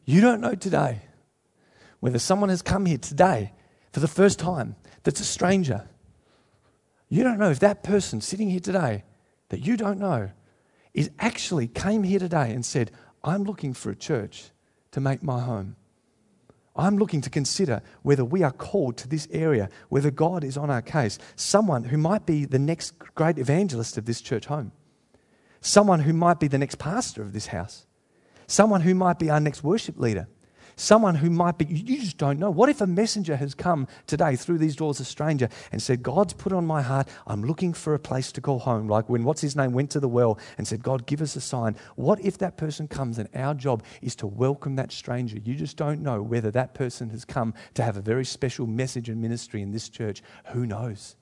You 0.04 0.20
don't 0.20 0.40
know 0.40 0.54
today 0.54 1.02
whether 1.98 2.20
someone 2.20 2.48
has 2.50 2.62
come 2.62 2.86
here 2.86 2.98
today 2.98 3.52
for 3.92 3.98
the 3.98 4.08
first 4.08 4.38
time 4.38 4.76
that's 5.02 5.20
a 5.20 5.24
stranger. 5.24 5.88
You 7.08 7.24
don't 7.24 7.38
know 7.38 7.50
if 7.50 7.58
that 7.60 7.82
person 7.82 8.20
sitting 8.20 8.48
here 8.48 8.60
today 8.60 9.02
that 9.48 9.66
you 9.66 9.76
don't 9.76 9.98
know 9.98 10.30
is 10.96 11.10
actually 11.20 11.68
came 11.68 12.02
here 12.02 12.18
today 12.18 12.50
and 12.50 12.66
said, 12.66 12.90
I'm 13.22 13.44
looking 13.44 13.74
for 13.74 13.90
a 13.90 13.94
church 13.94 14.50
to 14.90 15.00
make 15.00 15.22
my 15.22 15.40
home. 15.40 15.76
I'm 16.74 16.98
looking 16.98 17.20
to 17.20 17.30
consider 17.30 17.82
whether 18.02 18.24
we 18.24 18.42
are 18.42 18.52
called 18.52 18.96
to 18.98 19.08
this 19.08 19.28
area, 19.30 19.68
whether 19.88 20.10
God 20.10 20.42
is 20.42 20.56
on 20.56 20.70
our 20.70 20.82
case, 20.82 21.18
someone 21.36 21.84
who 21.84 21.96
might 21.96 22.26
be 22.26 22.44
the 22.44 22.58
next 22.58 22.98
great 23.14 23.38
evangelist 23.38 23.96
of 23.96 24.06
this 24.06 24.20
church 24.20 24.46
home. 24.46 24.72
someone 25.60 26.00
who 26.00 26.12
might 26.12 26.38
be 26.40 26.48
the 26.48 26.58
next 26.58 26.78
pastor 26.78 27.22
of 27.22 27.32
this 27.32 27.48
house, 27.48 27.86
someone 28.46 28.82
who 28.82 28.94
might 28.94 29.18
be 29.18 29.30
our 29.30 29.40
next 29.40 29.64
worship 29.64 29.98
leader, 29.98 30.28
someone 30.76 31.14
who 31.14 31.30
might 31.30 31.58
be, 31.58 31.64
you 31.64 31.98
just 31.98 32.18
don't 32.18 32.38
know. 32.38 32.50
What 32.50 32.68
if 32.68 32.80
a 32.80 32.86
messenger 32.86 33.36
has 33.36 33.54
come 33.54 33.88
today 34.06 34.36
through 34.36 34.58
these 34.58 34.76
doors, 34.76 35.00
a 35.00 35.04
stranger, 35.04 35.48
and 35.72 35.82
said, 35.82 36.02
God's 36.02 36.34
put 36.34 36.52
on 36.52 36.66
my 36.66 36.82
heart, 36.82 37.08
I'm 37.26 37.42
looking 37.42 37.72
for 37.72 37.94
a 37.94 37.98
place 37.98 38.30
to 38.32 38.40
call 38.40 38.58
home? 38.58 38.86
Like 38.86 39.08
when, 39.08 39.24
what's 39.24 39.40
his 39.40 39.56
name, 39.56 39.72
went 39.72 39.90
to 39.90 40.00
the 40.00 40.08
well 40.08 40.38
and 40.58 40.68
said, 40.68 40.82
God, 40.82 41.06
give 41.06 41.22
us 41.22 41.34
a 41.34 41.40
sign. 41.40 41.76
What 41.96 42.20
if 42.20 42.38
that 42.38 42.56
person 42.56 42.88
comes 42.88 43.18
and 43.18 43.28
our 43.34 43.54
job 43.54 43.82
is 44.02 44.14
to 44.16 44.26
welcome 44.26 44.76
that 44.76 44.92
stranger? 44.92 45.38
You 45.38 45.54
just 45.54 45.76
don't 45.76 46.02
know 46.02 46.22
whether 46.22 46.50
that 46.50 46.74
person 46.74 47.10
has 47.10 47.24
come 47.24 47.54
to 47.74 47.82
have 47.82 47.96
a 47.96 48.02
very 48.02 48.24
special 48.24 48.66
message 48.66 49.08
and 49.08 49.20
ministry 49.20 49.62
in 49.62 49.72
this 49.72 49.88
church. 49.88 50.22
Who 50.52 50.66
knows? 50.66 51.16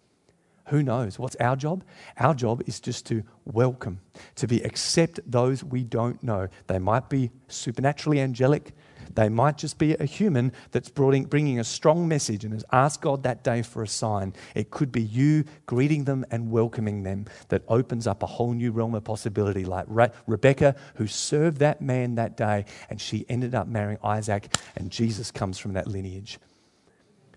Who 0.69 0.83
knows? 0.83 1.19
What's 1.19 1.37
our 1.37 1.57
job? 1.57 1.85
Our 2.19 2.35
job 2.35 2.62
is 2.67 2.81
just 2.81 3.05
to 3.07 3.23
welcome, 3.45 4.01
to 4.37 4.47
be 4.47 4.62
accept 4.62 5.21
those 5.31 5.62
we 5.62 5.85
don't 5.85 6.23
know. 6.23 6.49
They 6.69 6.79
might 6.79 7.11
be 7.11 7.31
supernaturally 7.49 8.21
angelic, 8.21 8.75
they 9.14 9.29
might 9.29 9.57
just 9.59 9.79
be 9.79 9.94
a 9.94 10.05
human 10.05 10.53
that's 10.72 10.88
bringing 10.88 11.61
a 11.61 11.64
strong 11.64 12.09
message 12.09 12.44
and 12.44 12.53
has 12.53 12.64
asked 12.72 13.00
God 13.00 13.22
that 13.22 13.44
day 13.44 13.62
for 13.62 13.83
a 13.83 13.88
sign. 13.88 14.35
It 14.55 14.70
could 14.70 14.90
be 14.90 15.03
you 15.03 15.44
greeting 15.66 16.05
them 16.05 16.24
and 16.31 16.50
welcoming 16.50 17.03
them 17.03 17.27
that 17.48 17.62
opens 17.68 18.07
up 18.07 18.22
a 18.22 18.27
whole 18.27 18.53
new 18.53 18.72
realm 18.72 18.94
of 18.94 19.05
possibility, 19.05 19.64
like 19.64 19.87
Re- 19.88 20.11
Rebecca, 20.27 20.74
who 20.96 21.07
served 21.07 21.59
that 21.59 21.81
man 21.81 22.16
that 22.16 22.37
day, 22.37 22.64
and 22.90 23.00
she 23.00 23.24
ended 23.29 23.55
up 23.55 23.68
marrying 23.68 23.98
Isaac, 24.03 24.55
and 24.77 24.90
Jesus 24.90 25.31
comes 25.31 25.59
from 25.59 25.74
that 25.74 25.87
lineage 25.87 26.38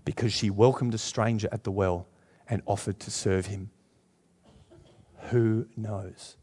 because 0.06 0.32
she 0.32 0.50
welcomed 0.50 0.94
a 0.94 0.98
stranger 0.98 1.50
at 1.52 1.64
the 1.64 1.72
well 1.72 2.08
and 2.50 2.62
offered 2.66 3.00
to 3.02 3.12
serve 3.12 3.48
him. 3.48 3.70
Who 5.30 5.68
knows? 5.76 6.38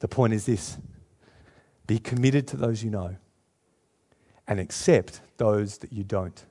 The 0.00 0.08
point 0.08 0.32
is 0.32 0.46
this 0.46 0.78
be 1.86 1.98
committed 1.98 2.46
to 2.48 2.56
those 2.56 2.82
you 2.82 2.90
know 2.90 3.16
and 4.48 4.58
accept 4.58 5.20
those 5.36 5.78
that 5.78 5.92
you 5.92 6.02
don't. 6.02 6.44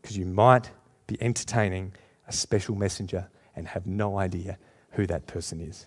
Because 0.00 0.16
you 0.16 0.26
might 0.26 0.70
be 1.06 1.20
entertaining 1.20 1.92
a 2.28 2.32
special 2.32 2.76
messenger 2.76 3.28
and 3.56 3.66
have 3.66 3.86
no 3.86 4.18
idea 4.18 4.58
who 4.92 5.06
that 5.06 5.26
person 5.26 5.60
is. 5.60 5.86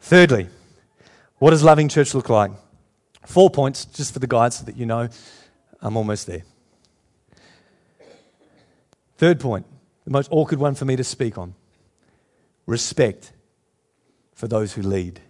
Thirdly, 0.00 0.48
what 1.38 1.50
does 1.50 1.62
loving 1.62 1.88
church 1.88 2.14
look 2.14 2.28
like? 2.28 2.50
Four 3.24 3.48
points 3.48 3.84
just 3.84 4.12
for 4.12 4.18
the 4.18 4.26
guide 4.26 4.52
so 4.52 4.64
that 4.64 4.76
you 4.76 4.86
know 4.86 5.08
I'm 5.80 5.96
almost 5.96 6.26
there. 6.26 6.42
Third 9.16 9.38
point, 9.38 9.66
the 10.04 10.10
most 10.10 10.28
awkward 10.30 10.60
one 10.60 10.74
for 10.74 10.84
me 10.84 10.96
to 10.96 11.04
speak 11.04 11.38
on 11.38 11.54
respect 12.66 13.32
for 14.34 14.46
those 14.48 14.72
who 14.74 14.82
lead. 14.82 15.20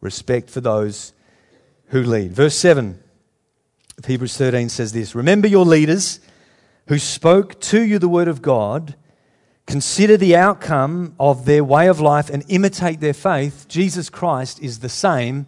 Respect 0.00 0.48
for 0.48 0.60
those 0.60 1.12
who 1.88 2.02
lead. 2.02 2.32
Verse 2.32 2.56
7 2.56 3.02
Hebrews 4.06 4.36
13 4.36 4.68
says 4.68 4.92
this 4.92 5.14
Remember 5.14 5.48
your 5.48 5.64
leaders 5.64 6.20
who 6.88 6.98
spoke 6.98 7.60
to 7.60 7.82
you 7.82 7.98
the 7.98 8.08
word 8.08 8.28
of 8.28 8.42
God. 8.42 8.96
Consider 9.66 10.18
the 10.18 10.36
outcome 10.36 11.14
of 11.18 11.46
their 11.46 11.64
way 11.64 11.88
of 11.88 11.98
life 11.98 12.28
and 12.28 12.44
imitate 12.48 13.00
their 13.00 13.14
faith. 13.14 13.66
Jesus 13.66 14.10
Christ 14.10 14.60
is 14.60 14.80
the 14.80 14.90
same 14.90 15.46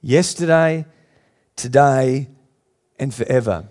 yesterday, 0.00 0.86
today, 1.54 2.28
and 2.98 3.12
forever. 3.12 3.68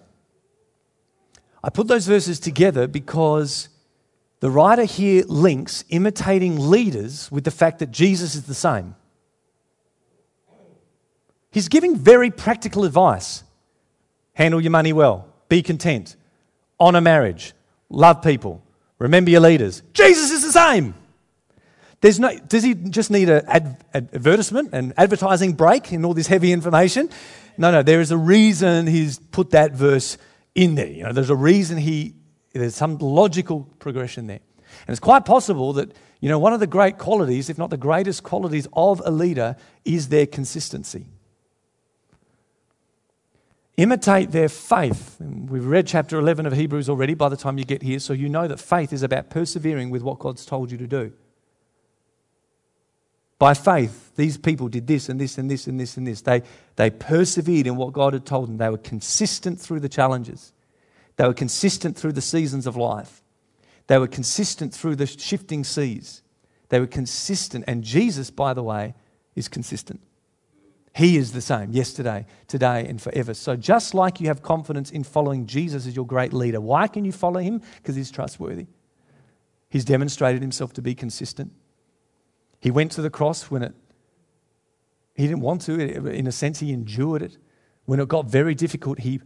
I 1.63 1.69
put 1.69 1.87
those 1.87 2.05
verses 2.05 2.39
together 2.39 2.87
because 2.87 3.69
the 4.39 4.51
writer 4.51 4.83
here 4.83 5.23
links 5.27 5.83
imitating 5.89 6.69
leaders 6.69 7.31
with 7.31 7.43
the 7.43 7.51
fact 7.51 7.79
that 7.79 7.91
Jesus 7.91 8.35
is 8.35 8.43
the 8.43 8.53
same. 8.53 8.95
He's 11.51 11.67
giving 11.67 11.95
very 11.95 12.29
practical 12.29 12.85
advice. 12.85 13.43
Handle 14.39 14.61
your 14.61 14.71
money 14.71 14.93
well. 14.93 15.27
Be 15.49 15.61
content. 15.61 16.15
Honor 16.79 17.01
marriage. 17.01 17.51
Love 17.89 18.21
people. 18.21 18.63
Remember 18.97 19.29
your 19.29 19.41
leaders. 19.41 19.83
Jesus 19.91 20.31
is 20.31 20.43
the 20.43 20.53
same. 20.53 20.93
There's 21.99 22.21
no, 22.21 22.39
does 22.47 22.63
he 22.63 22.73
just 22.73 23.11
need 23.11 23.27
an 23.27 23.43
ad, 23.47 23.83
advertisement, 23.93 24.73
an 24.73 24.93
advertising 24.95 25.53
break 25.53 25.91
in 25.91 26.05
all 26.05 26.13
this 26.13 26.27
heavy 26.27 26.53
information? 26.53 27.09
No, 27.57 27.69
no, 27.69 27.83
there 27.83 27.99
is 27.99 28.11
a 28.11 28.17
reason 28.17 28.87
he's 28.87 29.19
put 29.19 29.49
that 29.49 29.73
verse 29.73 30.17
in 30.55 30.75
there. 30.75 30.87
You 30.87 31.03
know, 31.03 31.11
there's 31.11 31.29
a 31.29 31.35
reason 31.35 31.77
he, 31.77 32.15
there's 32.53 32.75
some 32.75 32.97
logical 32.97 33.67
progression 33.79 34.27
there. 34.27 34.39
And 34.87 34.93
it's 34.93 35.01
quite 35.01 35.25
possible 35.25 35.73
that, 35.73 35.91
you 36.21 36.29
know, 36.29 36.39
one 36.39 36.53
of 36.53 36.61
the 36.61 36.67
great 36.67 36.97
qualities, 36.97 37.49
if 37.49 37.57
not 37.57 37.71
the 37.71 37.77
greatest 37.77 38.23
qualities 38.23 38.69
of 38.71 39.01
a 39.03 39.11
leader, 39.11 39.57
is 39.83 40.07
their 40.07 40.25
consistency. 40.25 41.07
Imitate 43.79 44.31
their 44.31 44.49
faith. 44.49 45.15
We've 45.21 45.65
read 45.65 45.87
chapter 45.87 46.19
11 46.19 46.45
of 46.45 46.51
Hebrews 46.51 46.89
already 46.89 47.13
by 47.13 47.29
the 47.29 47.37
time 47.37 47.57
you 47.57 47.63
get 47.63 47.81
here, 47.81 47.99
so 47.99 48.11
you 48.11 48.27
know 48.27 48.45
that 48.45 48.59
faith 48.59 48.91
is 48.91 49.03
about 49.03 49.29
persevering 49.29 49.89
with 49.89 50.01
what 50.01 50.19
God's 50.19 50.45
told 50.45 50.69
you 50.69 50.77
to 50.77 50.85
do. 50.85 51.13
By 53.37 53.53
faith, 53.53 54.13
these 54.17 54.37
people 54.37 54.67
did 54.67 54.85
this 54.85 55.07
and 55.07 55.17
this 55.17 55.37
and 55.37 55.49
this 55.49 55.65
and 55.65 55.79
this 55.79 55.95
and 55.95 56.05
this. 56.05 56.19
They, 56.19 56.43
they 56.75 56.89
persevered 56.89 57.67
in 57.67 57.77
what 57.77 57.93
God 57.93 58.11
had 58.11 58.25
told 58.25 58.49
them. 58.49 58.57
They 58.57 58.67
were 58.67 58.77
consistent 58.77 59.61
through 59.61 59.79
the 59.79 59.87
challenges, 59.87 60.51
they 61.15 61.25
were 61.25 61.33
consistent 61.33 61.95
through 61.95 62.11
the 62.11 62.21
seasons 62.21 62.67
of 62.67 62.75
life, 62.75 63.23
they 63.87 63.97
were 63.97 64.07
consistent 64.07 64.73
through 64.73 64.97
the 64.97 65.07
shifting 65.07 65.63
seas. 65.63 66.21
They 66.67 66.81
were 66.81 66.85
consistent. 66.85 67.63
And 67.65 67.81
Jesus, 67.81 68.29
by 68.29 68.53
the 68.53 68.61
way, 68.61 68.93
is 69.35 69.47
consistent. 69.47 70.01
He 70.93 71.17
is 71.17 71.31
the 71.31 71.41
same 71.41 71.71
yesterday, 71.71 72.25
today, 72.47 72.85
and 72.87 73.01
forever. 73.01 73.33
So, 73.33 73.55
just 73.55 73.93
like 73.93 74.19
you 74.19 74.27
have 74.27 74.41
confidence 74.41 74.91
in 74.91 75.03
following 75.03 75.45
Jesus 75.45 75.85
as 75.85 75.95
your 75.95 76.05
great 76.05 76.33
leader, 76.33 76.59
why 76.59 76.87
can 76.87 77.05
you 77.05 77.11
follow 77.11 77.39
him? 77.39 77.61
Because 77.77 77.95
he's 77.95 78.11
trustworthy. 78.11 78.67
He's 79.69 79.85
demonstrated 79.85 80.41
himself 80.41 80.73
to 80.73 80.81
be 80.81 80.95
consistent. 80.95 81.51
He 82.59 82.71
went 82.71 82.91
to 82.93 83.01
the 83.01 83.09
cross 83.09 83.51
when 83.51 83.61
it, 83.61 83.73
he 85.15 85.27
didn't 85.27 85.41
want 85.41 85.61
to. 85.61 85.79
In 85.79 86.27
a 86.27 86.31
sense, 86.31 86.59
he 86.59 86.73
endured 86.73 87.21
it. 87.21 87.37
When 87.85 87.99
it 87.99 88.07
got 88.07 88.25
very 88.25 88.55
difficult, 88.55 88.99
he 88.99 89.21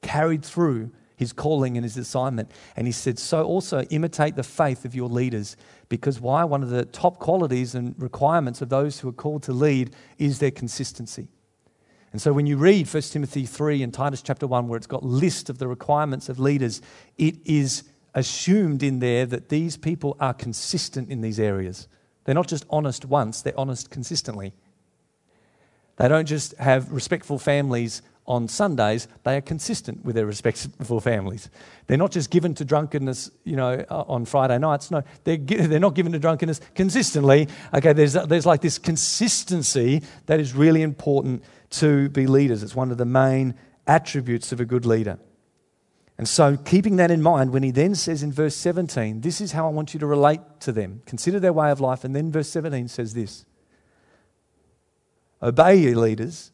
carried 0.00 0.44
through 0.44 0.90
his 1.22 1.32
calling 1.32 1.76
and 1.76 1.84
his 1.84 1.96
assignment. 1.96 2.50
And 2.76 2.86
he 2.86 2.92
said, 2.92 3.18
So 3.18 3.44
also 3.44 3.82
imitate 3.84 4.36
the 4.36 4.42
faith 4.42 4.84
of 4.84 4.94
your 4.94 5.08
leaders. 5.08 5.56
Because 5.88 6.20
why? 6.20 6.44
One 6.44 6.62
of 6.62 6.70
the 6.70 6.84
top 6.84 7.18
qualities 7.18 7.74
and 7.74 7.94
requirements 7.96 8.60
of 8.60 8.68
those 8.68 9.00
who 9.00 9.08
are 9.08 9.12
called 9.12 9.42
to 9.44 9.52
lead 9.52 9.94
is 10.18 10.38
their 10.38 10.50
consistency. 10.50 11.28
And 12.12 12.20
so 12.20 12.32
when 12.32 12.46
you 12.46 12.58
read 12.58 12.92
1 12.92 13.02
Timothy 13.04 13.46
3 13.46 13.82
and 13.82 13.94
Titus 13.94 14.20
chapter 14.20 14.46
1, 14.46 14.68
where 14.68 14.76
it's 14.76 14.86
got 14.86 15.02
list 15.02 15.48
of 15.48 15.58
the 15.58 15.68
requirements 15.68 16.28
of 16.28 16.38
leaders, 16.38 16.82
it 17.16 17.36
is 17.44 17.84
assumed 18.14 18.82
in 18.82 18.98
there 18.98 19.24
that 19.24 19.48
these 19.48 19.76
people 19.76 20.16
are 20.20 20.34
consistent 20.34 21.08
in 21.08 21.22
these 21.22 21.40
areas. 21.40 21.88
They're 22.24 22.34
not 22.34 22.48
just 22.48 22.66
honest 22.68 23.06
once, 23.06 23.40
they're 23.40 23.58
honest 23.58 23.90
consistently. 23.90 24.52
They 25.96 26.08
don't 26.08 26.26
just 26.26 26.56
have 26.58 26.90
respectful 26.90 27.38
families 27.38 28.02
on 28.26 28.46
Sundays, 28.46 29.08
they 29.24 29.36
are 29.36 29.40
consistent 29.40 30.04
with 30.04 30.14
their 30.14 30.26
respectful 30.26 31.00
families. 31.00 31.50
They're 31.86 31.96
not 31.96 32.12
just 32.12 32.30
given 32.30 32.54
to 32.54 32.64
drunkenness, 32.64 33.30
you 33.44 33.56
know, 33.56 33.84
uh, 33.90 34.04
on 34.06 34.24
Friday 34.24 34.58
nights. 34.58 34.90
No, 34.90 35.02
they're, 35.24 35.36
they're 35.36 35.80
not 35.80 35.94
given 35.94 36.12
to 36.12 36.18
drunkenness 36.18 36.60
consistently. 36.74 37.48
Okay, 37.74 37.92
there's, 37.92 38.12
there's 38.12 38.46
like 38.46 38.60
this 38.60 38.78
consistency 38.78 40.02
that 40.26 40.38
is 40.38 40.54
really 40.54 40.82
important 40.82 41.42
to 41.70 42.08
be 42.10 42.26
leaders. 42.26 42.62
It's 42.62 42.76
one 42.76 42.92
of 42.92 42.98
the 42.98 43.04
main 43.04 43.54
attributes 43.86 44.52
of 44.52 44.60
a 44.60 44.64
good 44.64 44.86
leader. 44.86 45.18
And 46.18 46.28
so, 46.28 46.56
keeping 46.56 46.96
that 46.96 47.10
in 47.10 47.22
mind, 47.22 47.50
when 47.50 47.64
he 47.64 47.72
then 47.72 47.96
says 47.96 48.22
in 48.22 48.30
verse 48.30 48.54
17, 48.54 49.22
This 49.22 49.40
is 49.40 49.52
how 49.52 49.66
I 49.66 49.70
want 49.70 49.92
you 49.92 49.98
to 49.98 50.06
relate 50.06 50.40
to 50.60 50.70
them, 50.70 51.02
consider 51.06 51.40
their 51.40 51.52
way 51.52 51.70
of 51.70 51.80
life. 51.80 52.04
And 52.04 52.14
then 52.14 52.30
verse 52.30 52.48
17 52.48 52.86
says 52.86 53.14
this 53.14 53.44
Obey 55.42 55.76
your 55.76 55.96
leaders 55.96 56.51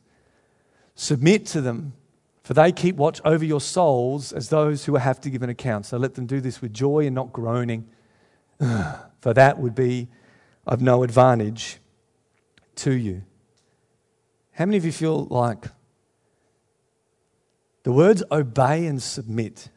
Submit 1.00 1.46
to 1.46 1.61
them, 1.61 1.92
for 2.42 2.54
they 2.54 2.72
keep 2.72 2.96
watch 2.96 3.20
over 3.24 3.44
your 3.44 3.61
souls 3.61 4.32
as 4.32 4.48
those 4.48 4.84
who 4.84 4.96
have 4.96 5.20
to 5.20 5.30
give 5.30 5.44
an 5.44 5.48
account. 5.48 5.87
So 5.87 5.96
let 5.96 6.16
them 6.16 6.26
do 6.26 6.40
this 6.40 6.61
with 6.61 6.74
joy 6.74 7.06
and 7.06 7.14
not 7.14 7.32
groaning, 7.32 7.87
for 8.58 9.32
that 9.32 9.61
would 9.61 9.76
be 9.76 10.08
of 10.66 10.82
no 10.82 11.04
advantage 11.04 11.78
to 12.74 12.92
you. 12.92 13.22
How 14.50 14.64
many 14.64 14.76
of 14.76 14.84
you 14.84 14.90
feel 14.90 15.26
like 15.26 15.66
the 17.84 17.92
words 17.92 18.24
obey 18.32 18.84
and 18.87 19.00
submit? 19.00 19.68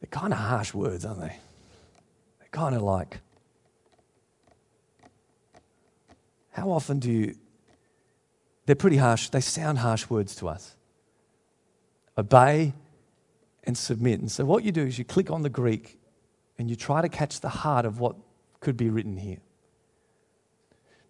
They're 0.00 0.08
kind 0.10 0.32
of 0.32 0.40
harsh 0.40 0.74
words, 0.74 1.04
aren't 1.04 1.20
they? 1.20 1.36
They're 2.40 2.48
kind 2.50 2.74
of 2.74 2.82
like, 2.82 3.20
how 6.50 6.72
often 6.72 6.98
do 6.98 7.12
you 7.12 7.36
they're 8.66 8.74
pretty 8.74 8.96
harsh. 8.96 9.28
They 9.28 9.40
sound 9.40 9.78
harsh 9.78 10.08
words 10.08 10.34
to 10.36 10.48
us. 10.48 10.76
Obey 12.16 12.74
and 13.64 13.76
submit. 13.76 14.20
And 14.20 14.30
so, 14.30 14.44
what 14.44 14.64
you 14.64 14.72
do 14.72 14.82
is 14.82 14.98
you 14.98 15.04
click 15.04 15.30
on 15.30 15.42
the 15.42 15.48
Greek 15.48 15.98
and 16.58 16.70
you 16.70 16.76
try 16.76 17.02
to 17.02 17.08
catch 17.08 17.40
the 17.40 17.48
heart 17.48 17.84
of 17.84 17.98
what 17.98 18.16
could 18.60 18.76
be 18.76 18.88
written 18.88 19.16
here. 19.16 19.38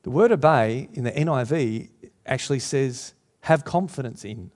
The 0.03 0.11
word 0.11 0.33
obey 0.33 0.89
in 0.93 1.05
the 1.05 1.13
NIV 1.13 1.89
actually 2.27 2.59
says 2.59 3.15
have 3.41 3.65
confidence 3.65 4.25
in. 4.25 4.51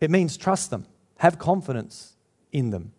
It 0.00 0.10
means 0.10 0.36
trust 0.36 0.70
them, 0.70 0.86
have 1.18 1.38
confidence 1.38 2.16
in 2.52 2.70
them. 2.70 2.92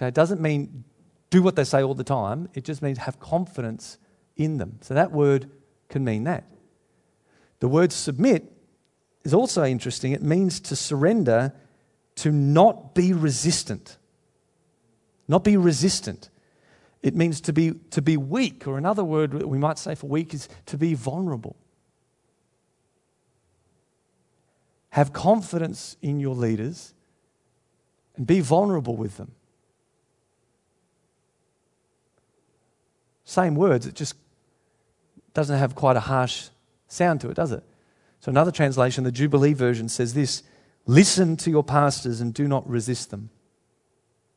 it 0.00 0.14
doesn't 0.14 0.40
mean 0.40 0.84
do 1.30 1.42
what 1.42 1.56
they 1.56 1.64
say 1.64 1.82
all 1.82 1.94
the 1.94 2.04
time, 2.04 2.48
it 2.54 2.64
just 2.64 2.80
means 2.80 2.98
have 2.98 3.20
confidence 3.20 3.98
in 4.36 4.58
them. 4.58 4.78
So 4.80 4.94
that 4.94 5.12
word 5.12 5.50
can 5.88 6.04
mean 6.04 6.24
that. 6.24 6.44
The 7.60 7.68
word 7.68 7.92
submit 7.92 8.52
is 9.24 9.34
also 9.34 9.64
interesting. 9.64 10.12
It 10.12 10.22
means 10.22 10.60
to 10.60 10.76
surrender, 10.76 11.52
to 12.16 12.30
not 12.30 12.94
be 12.94 13.12
resistant. 13.12 13.98
Not 15.26 15.44
be 15.44 15.56
resistant. 15.56 16.30
It 17.02 17.14
means 17.14 17.40
to 17.42 17.52
be, 17.52 17.72
to 17.90 18.02
be 18.02 18.16
weak, 18.16 18.66
or 18.66 18.78
another 18.78 19.04
word 19.04 19.34
we 19.34 19.58
might 19.58 19.78
say 19.78 19.94
for 19.94 20.08
weak 20.08 20.34
is 20.34 20.48
to 20.66 20.76
be 20.76 20.94
vulnerable. 20.94 21.56
Have 24.90 25.12
confidence 25.12 25.96
in 26.02 26.18
your 26.18 26.34
leaders 26.34 26.94
and 28.16 28.26
be 28.26 28.40
vulnerable 28.40 28.96
with 28.96 29.16
them. 29.16 29.32
Same 33.24 33.54
words, 33.54 33.86
it 33.86 33.94
just 33.94 34.14
doesn't 35.34 35.58
have 35.58 35.74
quite 35.74 35.96
a 35.96 36.00
harsh 36.00 36.48
sound 36.88 37.20
to 37.20 37.30
it, 37.30 37.34
does 37.34 37.52
it? 37.52 37.62
So, 38.20 38.30
another 38.30 38.50
translation, 38.50 39.04
the 39.04 39.12
Jubilee 39.12 39.52
version, 39.52 39.88
says 39.88 40.14
this 40.14 40.42
Listen 40.86 41.36
to 41.36 41.50
your 41.50 41.62
pastors 41.62 42.20
and 42.20 42.34
do 42.34 42.48
not 42.48 42.68
resist 42.68 43.10
them. 43.10 43.30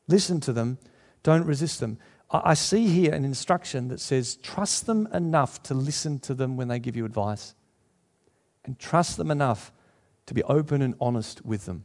Listen 0.06 0.40
to 0.40 0.52
them, 0.52 0.78
don't 1.22 1.46
resist 1.46 1.80
them. 1.80 1.98
I 2.30 2.54
see 2.54 2.86
here 2.86 3.12
an 3.12 3.24
instruction 3.24 3.88
that 3.88 4.00
says, 4.00 4.36
Trust 4.36 4.86
them 4.86 5.06
enough 5.12 5.62
to 5.64 5.74
listen 5.74 6.18
to 6.20 6.34
them 6.34 6.56
when 6.56 6.68
they 6.68 6.78
give 6.78 6.96
you 6.96 7.04
advice, 7.04 7.54
and 8.64 8.78
trust 8.78 9.16
them 9.16 9.30
enough 9.30 9.72
to 10.26 10.34
be 10.34 10.42
open 10.44 10.80
and 10.80 10.94
honest 11.00 11.44
with 11.44 11.66
them. 11.66 11.84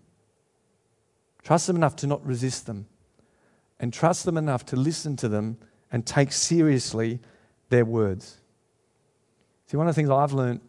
Trust 1.43 1.67
them 1.67 1.75
enough 1.75 1.95
to 1.97 2.08
not 2.08 2.25
resist 2.25 2.65
them, 2.65 2.88
and 3.80 3.91
trust 3.91 4.25
them 4.25 4.38
enough 4.38 4.65
to 4.67 4.75
listen 4.75 5.15
to 5.17 5.27
them 5.27 5.58
and 5.91 6.06
take 6.06 6.32
seriously 6.32 7.19
their 7.69 7.86
words. 7.86 8.38
See, 9.67 9.77
one 9.77 9.88
of 9.88 9.95
the 9.95 9.99
things 9.99 10.10
I've 10.10 10.34
learned 10.34 10.62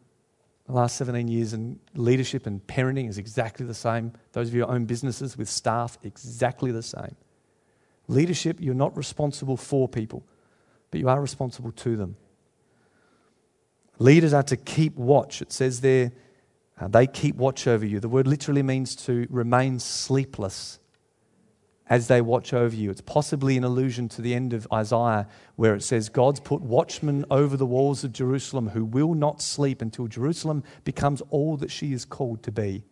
the 0.66 0.74
last 0.74 0.96
17 0.96 1.28
years 1.28 1.54
in 1.54 1.80
leadership 1.94 2.46
and 2.46 2.64
parenting 2.66 3.08
is 3.08 3.16
exactly 3.16 3.64
the 3.64 3.74
same. 3.74 4.12
Those 4.32 4.48
of 4.48 4.54
you 4.54 4.66
who 4.66 4.70
own 4.70 4.84
businesses 4.84 5.37
with 5.38 5.48
staff, 5.48 5.96
exactly 6.02 6.72
the 6.72 6.82
same. 6.82 7.16
Leadership, 8.06 8.58
you're 8.61 8.74
not 8.74 8.94
responsible 8.96 9.56
for 9.56 9.88
people, 9.88 10.24
but 10.90 11.00
you 11.00 11.08
are 11.08 11.20
responsible 11.20 11.72
to 11.72 11.96
them. 11.96 12.16
Leaders 13.98 14.34
are 14.34 14.42
to 14.42 14.56
keep 14.56 14.94
watch. 14.96 15.40
It 15.40 15.52
says 15.52 15.80
there, 15.80 16.12
uh, 16.78 16.88
they 16.88 17.06
keep 17.06 17.37
watch 17.37 17.66
over 17.66 17.87
you. 17.87 18.00
The 18.00 18.08
word 18.08 18.26
literally 18.26 18.62
means 18.62 18.94
to 19.06 19.26
remain 19.30 19.78
sleepless 19.78 20.78
as 21.90 22.09
they 22.09 22.20
watch 22.20 22.53
over 22.53 22.74
you. 22.74 22.90
It's 22.90 23.01
possibly 23.01 23.57
an 23.57 23.64
allusion 23.64 24.09
to 24.11 24.22
the 24.22 24.35
end 24.35 24.53
of 24.53 24.66
Isaiah, 24.72 25.27
where 25.57 25.74
it 25.74 25.83
says, 25.83 26.09
God's 26.09 26.40
put 26.40 26.61
watchmen 26.61 27.24
over 27.31 27.57
the 27.57 27.66
walls 27.66 28.05
of 28.05 28.12
Jerusalem 28.12 28.70
who 28.70 28.85
will 28.85 29.14
not 29.14 29.40
sleep 29.40 29.83
until 29.83 30.07
Jerusalem 30.07 30.62
becomes 30.85 31.22
all 31.31 31.57
that 31.57 31.70
she 31.70 31.92
is 31.92 32.05
called 32.05 32.42
to 32.42 32.53
be. 32.53 32.85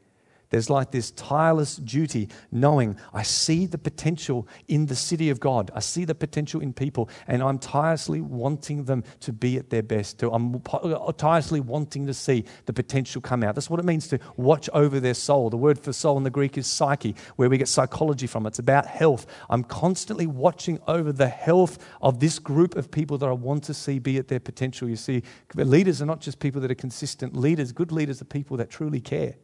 There's 0.51 0.71
like 0.71 0.91
this 0.91 1.11
tireless 1.13 1.77
duty, 1.77 2.29
knowing 2.53 2.97
I 3.13 3.23
see 3.23 3.67
the 3.67 3.79
potential 3.79 4.47
in 4.69 4.87
the 4.87 4.95
city 4.95 5.31
of 5.31 5.41
God. 5.41 5.71
I 5.75 5.81
see 5.81 6.05
the 6.05 6.15
potential 6.15 6.61
in 6.61 6.73
people, 6.73 7.09
and 7.27 7.43
I'm 7.43 7.59
tirelessly 7.59 8.21
wanting 8.21 8.85
them 8.85 9.03
to 9.21 9.33
be 9.33 9.57
at 9.57 9.71
their 9.71 9.83
best. 9.83 10.19
To, 10.21 10.31
I'm 10.31 10.63
uh, 10.73 11.13
tirelessly 11.13 11.61
wanting 11.61 12.07
to 12.07 12.15
see 12.15 12.45
the 12.67 12.73
potential 12.73 13.21
come 13.21 13.43
out. 13.43 13.55
That's 13.55 13.69
what 13.69 13.81
it 13.81 13.87
means 13.87 14.07
to 14.09 14.21
watch 14.37 14.71
over 14.73 15.01
their 15.01 15.15
soul. 15.15 15.51
The 15.51 15.57
word 15.57 15.81
for 15.81 15.93
soul 15.93 16.17
in 16.17 16.23
the 16.23 16.31
Greek 16.31 16.57
is 16.57 16.67
psyche, 16.67 17.17
where 17.37 17.51
we 17.51 17.59
get 17.59 17.69
psychology 17.69 18.29
from. 18.29 18.47
It's 18.47 18.61
about 18.61 18.87
health. 18.87 19.27
I'm 19.51 19.65
constantly 19.65 20.27
watching 20.27 20.79
over 20.87 21.13
the 21.13 21.29
health 21.29 21.79
of 22.01 22.21
this 22.21 22.39
group 22.39 22.77
of 22.77 22.91
people 22.91 23.19
that 23.19 23.29
I 23.29 23.33
want 23.33 23.65
to 23.65 23.75
see 23.75 23.99
be 23.99 24.19
at 24.19 24.29
their 24.29 24.41
potential. 24.41 24.89
You 24.89 24.97
see, 24.97 25.23
leaders 25.55 26.01
are 26.01 26.07
not 26.07 26.21
just 26.21 26.39
people 26.39 26.61
that 26.61 26.71
are 26.71 26.77
consistent 26.77 27.37
leaders, 27.37 27.73
good 27.73 27.91
leaders 27.91 28.23
are 28.23 28.27
people 28.27 28.57
that 28.59 28.71
truly 28.71 29.01
care 29.01 29.35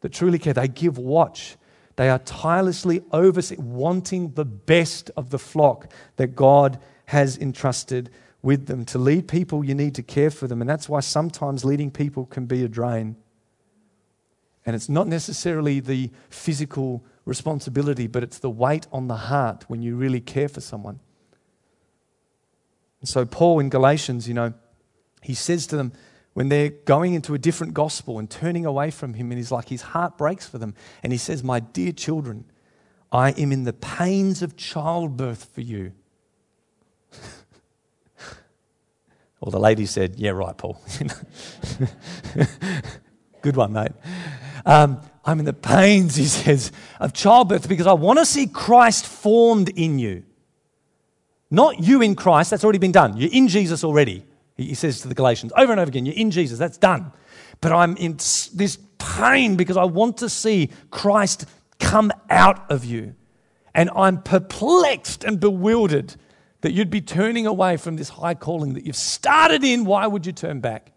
that 0.00 0.12
truly 0.12 0.38
care. 0.38 0.52
They 0.52 0.68
give 0.68 0.98
watch. 0.98 1.56
They 1.96 2.08
are 2.08 2.20
tirelessly 2.20 3.02
overseeing, 3.12 3.74
wanting 3.74 4.32
the 4.34 4.44
best 4.44 5.10
of 5.16 5.30
the 5.30 5.38
flock 5.38 5.92
that 6.16 6.36
God 6.36 6.78
has 7.06 7.36
entrusted 7.36 8.10
with 8.42 8.66
them. 8.66 8.84
To 8.86 8.98
lead 8.98 9.26
people, 9.26 9.64
you 9.64 9.74
need 9.74 9.94
to 9.96 10.02
care 10.02 10.30
for 10.30 10.46
them. 10.46 10.60
And 10.60 10.70
that's 10.70 10.88
why 10.88 11.00
sometimes 11.00 11.64
leading 11.64 11.90
people 11.90 12.26
can 12.26 12.46
be 12.46 12.62
a 12.62 12.68
drain. 12.68 13.16
And 14.64 14.76
it's 14.76 14.88
not 14.88 15.08
necessarily 15.08 15.80
the 15.80 16.10
physical 16.28 17.04
responsibility, 17.24 18.06
but 18.06 18.22
it's 18.22 18.38
the 18.38 18.50
weight 18.50 18.86
on 18.92 19.08
the 19.08 19.16
heart 19.16 19.64
when 19.68 19.82
you 19.82 19.96
really 19.96 20.20
care 20.20 20.48
for 20.48 20.60
someone. 20.60 21.00
And 23.00 23.08
so, 23.08 23.24
Paul 23.24 23.60
in 23.60 23.70
Galatians, 23.70 24.28
you 24.28 24.34
know, 24.34 24.54
he 25.22 25.34
says 25.34 25.66
to 25.68 25.76
them, 25.76 25.92
when 26.38 26.50
they're 26.50 26.70
going 26.70 27.14
into 27.14 27.34
a 27.34 27.38
different 27.38 27.74
gospel 27.74 28.20
and 28.20 28.30
turning 28.30 28.64
away 28.64 28.92
from 28.92 29.14
him, 29.14 29.32
and 29.32 29.40
he's 29.40 29.50
like, 29.50 29.70
his 29.70 29.82
heart 29.82 30.16
breaks 30.16 30.46
for 30.46 30.56
them. 30.56 30.72
And 31.02 31.12
he 31.12 31.18
says, 31.18 31.42
My 31.42 31.58
dear 31.58 31.90
children, 31.90 32.44
I 33.10 33.32
am 33.32 33.50
in 33.50 33.64
the 33.64 33.72
pains 33.72 34.40
of 34.40 34.56
childbirth 34.56 35.46
for 35.52 35.62
you. 35.62 35.90
well, 39.40 39.50
the 39.50 39.58
lady 39.58 39.84
said, 39.84 40.14
Yeah, 40.14 40.30
right, 40.30 40.56
Paul. 40.56 40.80
Good 43.42 43.56
one, 43.56 43.72
mate. 43.72 43.90
Um, 44.64 45.00
I'm 45.24 45.40
in 45.40 45.44
the 45.44 45.52
pains, 45.52 46.14
he 46.14 46.26
says, 46.26 46.70
of 47.00 47.14
childbirth 47.14 47.68
because 47.68 47.88
I 47.88 47.94
want 47.94 48.20
to 48.20 48.24
see 48.24 48.46
Christ 48.46 49.06
formed 49.06 49.70
in 49.70 49.98
you. 49.98 50.22
Not 51.50 51.80
you 51.80 52.00
in 52.00 52.14
Christ, 52.14 52.50
that's 52.50 52.62
already 52.62 52.78
been 52.78 52.92
done. 52.92 53.16
You're 53.16 53.32
in 53.32 53.48
Jesus 53.48 53.82
already. 53.82 54.24
He 54.58 54.74
says 54.74 55.00
to 55.02 55.08
the 55.08 55.14
Galatians 55.14 55.52
over 55.56 55.72
and 55.72 55.80
over 55.80 55.88
again, 55.88 56.04
You're 56.04 56.16
in 56.16 56.30
Jesus, 56.30 56.58
that's 56.58 56.78
done. 56.78 57.12
But 57.60 57.72
I'm 57.72 57.96
in 57.96 58.16
this 58.16 58.78
pain 58.98 59.56
because 59.56 59.76
I 59.76 59.84
want 59.84 60.18
to 60.18 60.28
see 60.28 60.70
Christ 60.90 61.46
come 61.78 62.12
out 62.28 62.70
of 62.70 62.84
you. 62.84 63.14
And 63.74 63.88
I'm 63.94 64.20
perplexed 64.20 65.22
and 65.22 65.38
bewildered 65.38 66.16
that 66.62 66.72
you'd 66.72 66.90
be 66.90 67.00
turning 67.00 67.46
away 67.46 67.76
from 67.76 67.96
this 67.96 68.08
high 68.08 68.34
calling 68.34 68.74
that 68.74 68.84
you've 68.84 68.96
started 68.96 69.62
in. 69.62 69.84
Why 69.84 70.06
would 70.08 70.26
you 70.26 70.32
turn 70.32 70.58
back? 70.60 70.92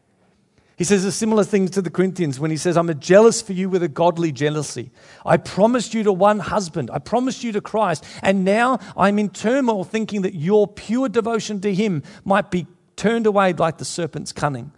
He 0.76 0.84
says 0.84 1.06
a 1.06 1.12
similar 1.12 1.44
thing 1.44 1.68
to 1.68 1.82
the 1.84 1.92
Corinthians 1.92 2.40
when 2.40 2.50
he 2.50 2.58
says, 2.58 2.76
I'm 2.76 2.90
a 2.90 2.96
jealous 2.96 3.40
for 3.40 3.54
you 3.54 3.70
with 3.70 3.84
a 3.84 3.88
godly 3.88 4.32
jealousy. 4.32 4.90
I 5.24 5.38
promised 5.38 5.94
you 5.94 6.02
to 6.02 6.12
one 6.12 6.40
husband, 6.40 6.90
I 6.92 6.98
promised 6.98 7.44
you 7.44 7.52
to 7.52 7.62
Christ, 7.62 8.04
and 8.24 8.44
now 8.44 8.80
I'm 8.98 9.20
in 9.20 9.30
turmoil 9.30 9.84
thinking 9.84 10.24
that 10.24 10.34
your 10.34 10.68
pure 10.68 11.08
devotion 11.08 11.62
to 11.62 11.72
him 11.72 12.02
might 12.26 12.50
be 12.50 12.66
turned 13.02 13.26
away 13.26 13.52
like 13.54 13.80
the 13.80 13.86
serpent's 13.86 14.32
cunning. 14.32 14.72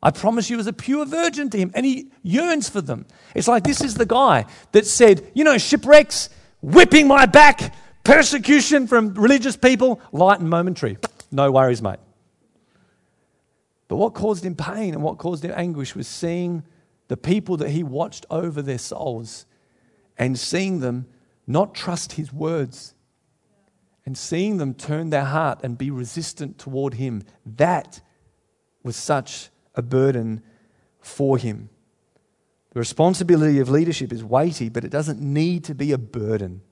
I 0.00 0.12
promise 0.12 0.48
you, 0.48 0.60
as 0.60 0.68
a 0.68 0.72
pure 0.72 1.04
virgin 1.04 1.50
to 1.50 1.58
him, 1.58 1.72
and 1.74 1.84
he 1.84 2.12
yearns 2.22 2.68
for 2.68 2.80
them. 2.80 3.04
It's 3.34 3.48
like 3.48 3.64
this 3.64 3.80
is 3.80 3.94
the 3.94 4.06
guy 4.06 4.46
that 4.70 4.86
said, 4.86 5.28
You 5.34 5.42
know, 5.42 5.58
shipwrecks, 5.58 6.30
whipping 6.62 7.08
my 7.08 7.26
back, 7.26 7.74
persecution 8.04 8.86
from 8.86 9.12
religious 9.14 9.56
people, 9.56 10.00
light 10.12 10.38
and 10.38 10.48
momentary. 10.48 10.98
No 11.32 11.50
worries, 11.50 11.82
mate. 11.82 11.98
But 13.88 13.96
what 13.96 14.14
caused 14.14 14.44
him 14.44 14.54
pain 14.54 14.94
and 14.94 15.02
what 15.02 15.18
caused 15.18 15.44
him 15.44 15.52
anguish 15.56 15.96
was 15.96 16.06
seeing 16.06 16.62
the 17.08 17.16
people 17.16 17.56
that 17.56 17.70
he 17.70 17.82
watched 17.82 18.24
over 18.30 18.62
their 18.62 18.78
souls 18.78 19.46
and 20.16 20.38
seeing 20.38 20.78
them 20.78 21.06
not 21.44 21.74
trust 21.74 22.12
his 22.12 22.32
words 22.32 22.94
and 24.08 24.16
seeing 24.16 24.56
them 24.56 24.72
turn 24.72 25.10
their 25.10 25.26
heart 25.26 25.60
and 25.62 25.76
be 25.76 25.90
resistant 25.90 26.56
toward 26.56 26.94
Him, 26.94 27.24
that 27.44 28.00
was 28.82 28.96
such 28.96 29.50
a 29.74 29.82
burden 29.82 30.42
for 30.98 31.36
Him. 31.36 31.68
The 32.70 32.78
responsibility 32.78 33.60
of 33.60 33.68
leadership 33.68 34.10
is 34.10 34.24
weighty, 34.24 34.70
but 34.70 34.82
it 34.82 34.88
doesn't 34.90 35.20
need 35.20 35.62
to 35.64 35.74
be 35.74 35.92
a 35.92 35.98
burden. 35.98 36.62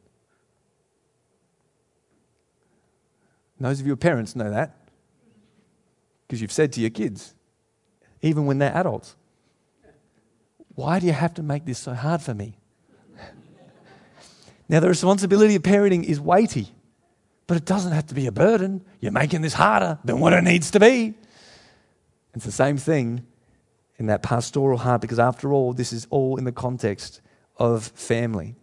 Those 3.61 3.81
of 3.81 3.87
you 3.87 3.91
who 3.91 3.95
are 3.95 3.97
parents 3.99 4.35
know 4.35 4.49
that 4.49 4.75
because 6.27 6.41
you've 6.41 6.51
said 6.51 6.73
to 6.73 6.81
your 6.81 6.89
kids, 6.89 7.35
even 8.23 8.47
when 8.47 8.61
they're 8.61 8.75
adults, 8.75 9.15
why 10.75 11.01
do 11.01 11.07
you 11.07 11.13
have 11.13 11.35
to 11.35 11.43
make 11.43 11.67
this 11.67 11.81
so 11.81 11.93
hard 11.93 12.23
for 12.23 12.33
me? 12.33 12.57
now, 14.71 14.81
the 14.81 14.89
responsibility 14.89 15.55
of 15.55 15.61
parenting 15.61 16.03
is 16.03 16.19
weighty. 16.19 16.73
But 17.47 17.57
it 17.57 17.65
doesn't 17.65 17.93
have 17.93 18.07
to 18.09 18.15
be 18.15 18.27
a 18.27 18.33
burden. 18.33 18.85
You're 19.01 19.13
making 19.13 19.43
this 19.43 19.55
harder 19.55 19.99
than 20.05 20.21
what 20.21 20.33
it 20.33 20.43
needs 20.43 20.71
to 20.73 20.81
be. 20.81 21.15
It's 22.35 22.45
the 22.45 22.53
same 22.53 22.77
thing 22.77 23.25
in 23.99 24.07
that 24.07 24.23
pastoral 24.23 24.79
heart 24.79 25.01
because, 25.01 25.19
after 25.19 25.53
all, 25.53 25.73
this 25.73 25.93
is 25.93 26.07
all 26.11 26.37
in 26.37 26.45
the 26.45 26.53
context 26.53 27.21
of 27.57 27.87
family. 27.87 28.57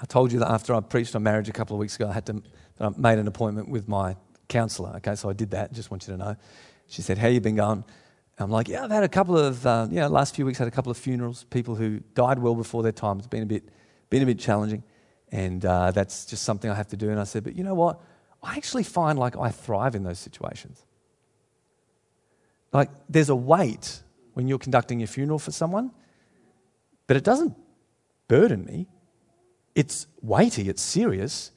I 0.00 0.04
told 0.06 0.32
you 0.32 0.38
that 0.40 0.50
after 0.50 0.74
I 0.74 0.80
preached 0.80 1.14
on 1.14 1.22
marriage 1.22 1.48
a 1.48 1.52
couple 1.52 1.76
of 1.76 1.80
weeks 1.80 1.96
ago, 1.96 2.08
I 2.08 2.12
had 2.12 2.26
to, 2.26 2.42
I 2.80 2.90
made 2.96 3.18
an 3.18 3.28
appointment 3.28 3.68
with 3.68 3.86
my 3.88 4.16
counsellor. 4.48 4.92
Okay, 4.96 5.14
so 5.14 5.30
I 5.30 5.32
did 5.32 5.50
that. 5.52 5.72
Just 5.72 5.90
want 5.90 6.06
you 6.06 6.14
to 6.14 6.18
know. 6.18 6.36
She 6.88 7.02
said, 7.02 7.18
"How 7.18 7.28
you 7.28 7.40
been 7.40 7.56
going?" 7.56 7.84
I'm 8.38 8.50
like, 8.50 8.68
"Yeah, 8.68 8.84
I've 8.84 8.90
had 8.90 9.04
a 9.04 9.08
couple 9.08 9.36
of, 9.36 9.66
uh, 9.66 9.86
yeah, 9.90 10.06
last 10.06 10.34
few 10.34 10.46
weeks 10.46 10.58
had 10.58 10.68
a 10.68 10.70
couple 10.70 10.90
of 10.90 10.96
funerals. 10.96 11.44
People 11.50 11.74
who 11.74 12.00
died 12.14 12.38
well 12.38 12.54
before 12.54 12.82
their 12.82 12.92
time. 12.92 13.18
It's 13.18 13.26
been 13.26 13.42
a 13.42 13.46
bit, 13.46 13.64
been 14.08 14.22
a 14.22 14.26
bit 14.26 14.38
challenging, 14.38 14.82
and 15.32 15.64
uh, 15.64 15.90
that's 15.90 16.26
just 16.26 16.42
something 16.42 16.70
I 16.70 16.74
have 16.74 16.88
to 16.88 16.96
do." 16.96 17.10
And 17.10 17.20
I 17.20 17.24
said, 17.24 17.44
"But 17.44 17.56
you 17.56 17.64
know 17.64 17.74
what? 17.74 18.00
I 18.42 18.56
actually 18.56 18.84
find 18.84 19.18
like 19.18 19.36
I 19.36 19.50
thrive 19.50 19.94
in 19.94 20.02
those 20.02 20.18
situations. 20.18 20.84
Like 22.72 22.90
there's 23.08 23.28
a 23.28 23.36
weight 23.36 24.02
when 24.34 24.48
you're 24.48 24.58
conducting 24.58 25.02
a 25.02 25.06
funeral 25.06 25.38
for 25.38 25.52
someone, 25.52 25.90
but 27.06 27.16
it 27.16 27.24
doesn't 27.24 27.56
burden 28.28 28.64
me. 28.64 28.86
It's 29.74 30.06
weighty. 30.22 30.68
It's 30.68 30.82
serious." 30.82 31.52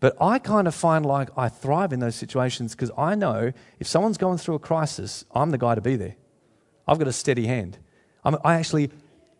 But 0.00 0.16
I 0.20 0.38
kind 0.38 0.68
of 0.68 0.74
find 0.74 1.04
like 1.04 1.28
I 1.36 1.48
thrive 1.48 1.92
in 1.92 2.00
those 2.00 2.14
situations 2.14 2.74
because 2.74 2.90
I 2.96 3.14
know 3.14 3.52
if 3.80 3.86
someone's 3.86 4.16
going 4.16 4.38
through 4.38 4.54
a 4.54 4.60
crisis, 4.60 5.24
I'm 5.34 5.50
the 5.50 5.58
guy 5.58 5.74
to 5.74 5.80
be 5.80 5.96
there. 5.96 6.14
I've 6.86 6.98
got 6.98 7.08
a 7.08 7.12
steady 7.12 7.46
hand. 7.46 7.78
I'm, 8.24 8.36
i 8.44 8.54
actually, 8.54 8.90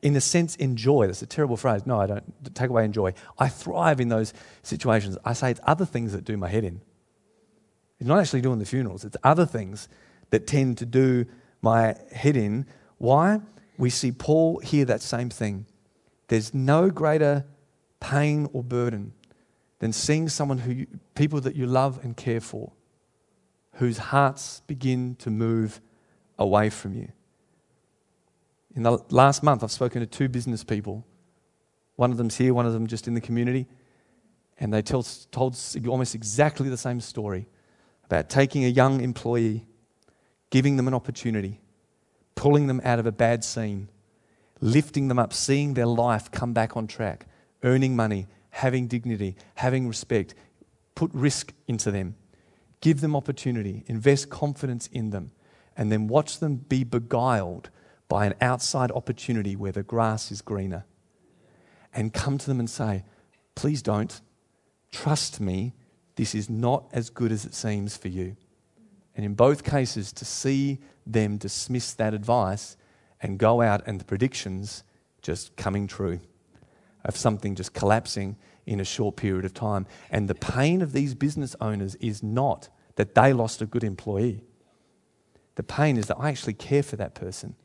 in 0.03 0.16
a 0.16 0.20
sense, 0.20 0.57
enjoy. 0.57 1.07
That's 1.07 1.22
a 1.22 1.26
terrible 1.26 1.57
phrase. 1.57 1.86
No, 1.86 2.01
I 2.01 2.07
don't 2.07 2.55
take 2.55 2.70
away 2.70 2.84
enjoy. 2.84 3.14
I 3.38 3.49
thrive 3.49 4.01
in 4.01 4.09
those 4.09 4.32
situations. 4.62 5.18
I 5.24 5.32
say 5.32 5.51
it's 5.51 5.61
other 5.64 5.84
things 5.84 6.12
that 6.12 6.24
do 6.24 6.36
my 6.36 6.49
head 6.49 6.64
in. 6.64 6.80
It's 7.99 8.09
not 8.09 8.20
actually 8.20 8.42
doing 8.42 8.59
the 8.59 8.64
funerals, 8.66 9.05
it's 9.05 9.16
other 9.24 9.46
things 9.46 9.88
that 10.30 10.46
tend 10.46 10.78
to 10.78 10.86
do 10.86 11.26
my 11.62 11.96
head 12.12 12.36
in. 12.36 12.66
Why? 12.99 13.40
We 13.76 13.90
see 13.90 14.12
Paul 14.12 14.59
hear 14.59 14.84
that 14.84 15.03
same 15.03 15.30
thing. 15.30 15.66
There's 16.28 16.53
no 16.53 16.90
greater 16.90 17.44
pain 18.01 18.49
or 18.53 18.62
burden 18.62 19.14
than 19.78 19.92
seeing 19.92 20.28
someone 20.28 20.59
who 20.59 20.72
you, 20.72 20.86
people 21.14 21.40
that 21.40 21.57
you 21.57 21.66
love 21.66 22.05
and 22.05 22.16
care 22.16 22.40
for, 22.40 22.72
whose 23.74 23.99
hearts 23.99 24.62
begin 24.66 25.14
to 25.16 25.30
move 25.30 25.80
away 26.38 26.70
from 26.70 26.94
you. 26.94 27.09
In 28.79 28.85
the 28.85 28.97
last 29.11 29.43
month, 29.43 29.64
I've 29.64 29.72
spoken 29.72 29.99
to 30.03 30.07
two 30.07 30.29
business 30.29 30.62
people. 30.62 31.05
One 31.97 32.12
of 32.12 32.16
them's 32.16 32.37
here, 32.37 32.55
one 32.55 32.64
of 32.64 32.72
them 32.72 32.87
just 32.87 33.09
in 33.09 33.14
the 33.14 33.20
community. 33.20 33.66
And 34.61 34.72
they 34.72 34.83
tell, 34.83 35.03
told 35.33 35.59
almost 35.89 36.14
exactly 36.14 36.68
the 36.68 36.76
same 36.76 37.01
story 37.01 37.49
about 38.05 38.31
taking 38.31 38.64
a 38.64 38.68
young 38.68 39.01
employee, 39.01 39.66
giving 40.51 40.76
them 40.76 40.87
an 40.87 40.95
opportunity, 40.95 41.61
pulling 42.37 42.68
them 42.68 42.81
out 42.85 43.01
of 43.01 43.07
a 43.07 43.11
bad 43.11 43.43
scene, 43.43 43.89
lifting 44.61 45.09
them 45.09 45.18
up, 45.18 45.33
seeing 45.33 45.74
their 45.74 45.85
life 45.85 46.31
come 46.31 46.53
back 46.53 46.76
on 46.76 46.87
track, 46.87 47.26
earning 47.64 47.97
money, 47.97 48.29
having 48.51 48.87
dignity, 48.87 49.35
having 49.57 49.89
respect. 49.89 50.37
Put 50.95 51.12
risk 51.12 51.53
into 51.66 51.91
them. 51.91 52.14
Give 52.81 53.01
them 53.01 53.16
opportunity. 53.16 53.83
Invest 53.89 54.31
confidence 54.31 54.87
in 54.93 55.11
them. 55.11 55.33
And 55.76 55.91
then 55.91 56.07
watch 56.07 56.39
them 56.39 56.59
be 56.59 56.85
beguiled 56.85 57.70
by 58.09 58.26
an 58.26 58.34
outside 58.40 58.90
opportunity 58.92 59.54
where 59.54 59.72
the 59.72 59.82
grass 59.82 60.30
is 60.32 60.40
greener. 60.40 60.84
And 61.92 62.12
come 62.12 62.38
to 62.38 62.46
them 62.46 62.59
and 62.59 62.68
say, 62.68 63.04
please 63.54 63.82
don't. 63.82 64.20
Trust 64.90 65.40
me, 65.40 65.74
this 66.16 66.34
is 66.34 66.48
not 66.48 66.88
as 66.92 67.11
good 67.11 67.32
as 67.32 67.44
it 67.44 67.54
seems 67.54 67.96
for 67.96 68.09
you. 68.09 68.36
And 69.14 69.24
in 69.24 69.34
both 69.34 69.64
cases, 69.64 70.12
to 70.14 70.24
see 70.24 70.78
them 71.06 71.38
dismiss 71.38 71.92
that 71.94 72.14
advice 72.14 72.76
and 73.20 73.38
go 73.38 73.61
out 73.61 73.82
and 73.86 74.00
the 74.00 74.04
predictions 74.04 74.84
just 75.22 75.56
coming 75.56 75.86
true 75.86 76.20
of 77.04 77.16
something 77.16 77.54
just 77.54 77.72
collapsing 77.72 78.36
in 78.66 78.80
a 78.80 78.84
short 78.84 79.16
period 79.16 79.44
of 79.44 79.54
time. 79.54 79.86
And 80.11 80.28
the 80.28 80.34
pain 80.34 80.82
of 80.82 80.92
these 80.92 81.14
business 81.14 81.56
owners 81.61 81.94
is 81.96 82.22
not 82.22 82.68
that 82.96 83.14
they 83.14 83.32
lost 83.32 83.62
a 83.62 83.66
good 83.66 83.84
employee. 83.84 84.44
The 85.54 85.62
pain 85.62 85.96
is 85.96 86.06
that 86.06 86.18
I 86.18 86.28
actually 86.28 86.54
care 86.54 86.82
for 86.82 86.96
that 86.96 87.14
person. 87.14 87.56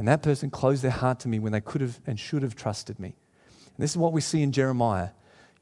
And 0.00 0.08
that 0.08 0.22
person 0.22 0.48
closed 0.48 0.82
their 0.82 0.90
heart 0.90 1.20
to 1.20 1.28
me 1.28 1.38
when 1.38 1.52
they 1.52 1.60
could 1.60 1.82
have 1.82 2.00
and 2.06 2.18
should 2.18 2.42
have 2.42 2.56
trusted 2.56 2.98
me. 2.98 3.08
And 3.08 3.76
this 3.76 3.90
is 3.90 3.98
what 3.98 4.14
we 4.14 4.22
see 4.22 4.42
in 4.42 4.50
Jeremiah. 4.50 5.10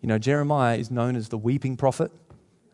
You 0.01 0.07
know, 0.07 0.17
Jeremiah 0.17 0.79
is 0.79 0.93
known 0.93 1.17
as 1.17 1.29
the 1.29 1.37
weeping 1.37 1.77
prophet. 1.77 2.13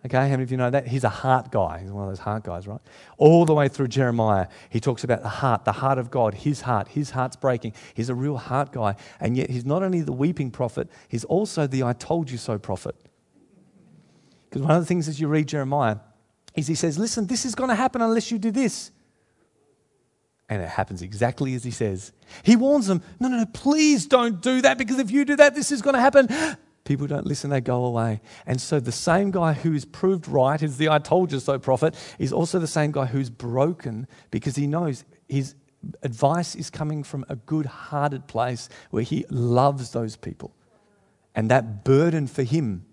Okay, 0.05 0.19
how 0.19 0.29
many 0.29 0.43
of 0.43 0.51
you 0.51 0.59
know 0.59 0.69
that? 0.69 0.89
He's 0.89 1.05
a 1.05 1.09
heart 1.09 1.51
guy. 1.51 1.79
He's 1.79 1.91
one 1.91 2.05
of 2.05 2.11
those 2.11 2.19
heart 2.19 2.45
guys, 2.45 2.67
right? 2.67 2.83
All 3.17 3.47
the 3.47 3.55
way 3.55 3.69
through 3.69 3.89
Jeremiah, 3.89 4.49
he 4.69 4.79
talks 4.79 5.05
about 5.05 5.23
the 5.23 5.31
heart, 5.31 5.65
the 5.65 5.73
heart 5.73 5.97
of 5.97 6.11
God, 6.11 6.35
his 6.35 6.61
heart. 6.61 6.89
His 6.89 7.13
heart's 7.13 7.37
breaking. 7.37 7.73
He's 7.95 8.11
a 8.11 8.15
real 8.15 8.37
heart 8.37 8.71
guy. 8.71 8.97
And 9.19 9.35
yet, 9.35 9.49
he's 9.49 9.65
not 9.65 9.83
only 9.83 10.03
the 10.03 10.13
weeping 10.13 10.51
prophet, 10.51 10.91
he's 11.09 11.25
also 11.25 11.67
the 11.67 11.83
I 11.83 11.95
told 11.95 12.31
you 12.31 12.37
so 12.37 12.59
prophet. 12.59 12.95
Because 14.51 14.61
one 14.61 14.73
of 14.73 14.83
the 14.83 14.87
things 14.87 15.09
as 15.09 15.19
you 15.19 15.29
read 15.29 15.49
Jeremiah 15.49 15.97
is 16.55 16.67
he 16.67 16.75
says, 16.75 16.99
Listen, 16.99 17.27
this 17.27 17.47
is 17.47 17.55
going 17.55 17.71
to 17.71 17.75
happen 17.75 18.03
unless 18.03 18.31
you 18.31 18.39
do 18.39 18.51
this. 18.51 18.91
And 20.49 20.61
it 20.61 20.69
happens 20.69 21.01
exactly 21.01 21.55
as 21.55 21.65
he 21.65 21.71
says. 21.71 22.13
He 22.43 22.55
warns 22.55 22.87
them, 22.87 23.03
No, 23.19 23.29
no, 23.29 23.39
no, 23.39 23.47
please 23.47 24.07
don't 24.07 24.43
do 24.43 24.61
that 24.63 24.77
because 24.77 24.99
if 24.99 25.11
you 25.11 25.25
do 25.25 25.37
that, 25.37 25.55
this 25.55 25.73
is 25.73 25.81
going 25.81 25.95
to 25.95 26.01
happen. 26.01 26.29
People 26.85 27.07
don't 27.07 27.27
listen, 27.27 27.49
they 27.49 27.63
go 27.63 27.87
away. 27.87 28.21
And 28.47 28.61
so 28.61 28.79
the 28.79 28.93
same 28.93 29.31
guy 29.31 29.55
who 29.55 29.73
is 29.73 29.87
proved 29.87 30.29
right 30.29 30.63
is 30.63 30.77
the 30.77 30.91
I 30.91 30.99
told 30.99 31.33
you 31.33 31.41
so 31.41 31.59
prophet, 31.59 31.95
is 32.19 32.31
also 32.31 32.59
the 32.59 32.67
same 32.67 32.93
guy 32.93 33.07
who's 33.07 33.31
broken 33.31 34.07
because 34.31 34.57
he 34.57 34.67
knows 34.67 35.05
his 35.27 35.55
advice 36.03 36.55
is 36.55 36.69
coming 36.69 37.03
from 37.03 37.25
a 37.31 37.37
good 37.37 37.65
hearted 37.67 38.27
place 38.27 38.69
where 38.91 39.03
he 39.03 39.25
loves 39.31 39.93
those 39.93 40.17
people. 40.17 40.55
And 41.35 41.51
that 41.51 41.85
burden 41.85 42.27
for 42.27 42.43
him 42.43 42.85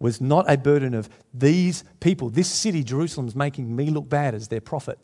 was 0.00 0.20
not 0.20 0.50
a 0.50 0.58
burden 0.58 0.94
of 0.94 1.08
these 1.32 1.84
people, 2.00 2.28
this 2.28 2.48
city, 2.48 2.82
Jerusalem's 2.82 3.36
making 3.36 3.74
me 3.74 3.88
look 3.88 4.08
bad 4.08 4.34
as 4.34 4.48
their 4.48 4.60
prophet. 4.60 4.98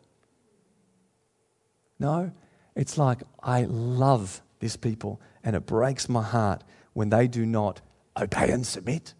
No, 1.99 2.31
it's 2.75 2.97
like 2.97 3.21
I 3.43 3.65
love 3.65 4.41
this 4.59 4.75
people 4.75 5.21
and 5.43 5.55
it 5.55 5.65
breaks 5.65 6.07
my 6.07 6.23
heart 6.23 6.63
when 6.93 7.09
they 7.09 7.27
do 7.27 7.45
not 7.45 7.81
obey 8.17 8.51
and 8.51 8.65
submit. 8.65 9.13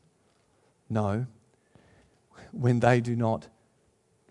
No, 0.89 1.27
when 2.51 2.79
they 2.79 3.01
do 3.01 3.15
not 3.15 3.47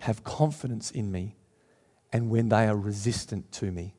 have 0.01 0.25
confidence 0.25 0.91
in 0.91 1.11
me 1.13 1.37
and 2.13 2.31
when 2.31 2.49
they 2.49 2.67
are 2.67 2.77
resistant 2.77 3.51
to 3.53 3.71
me. 3.71 3.95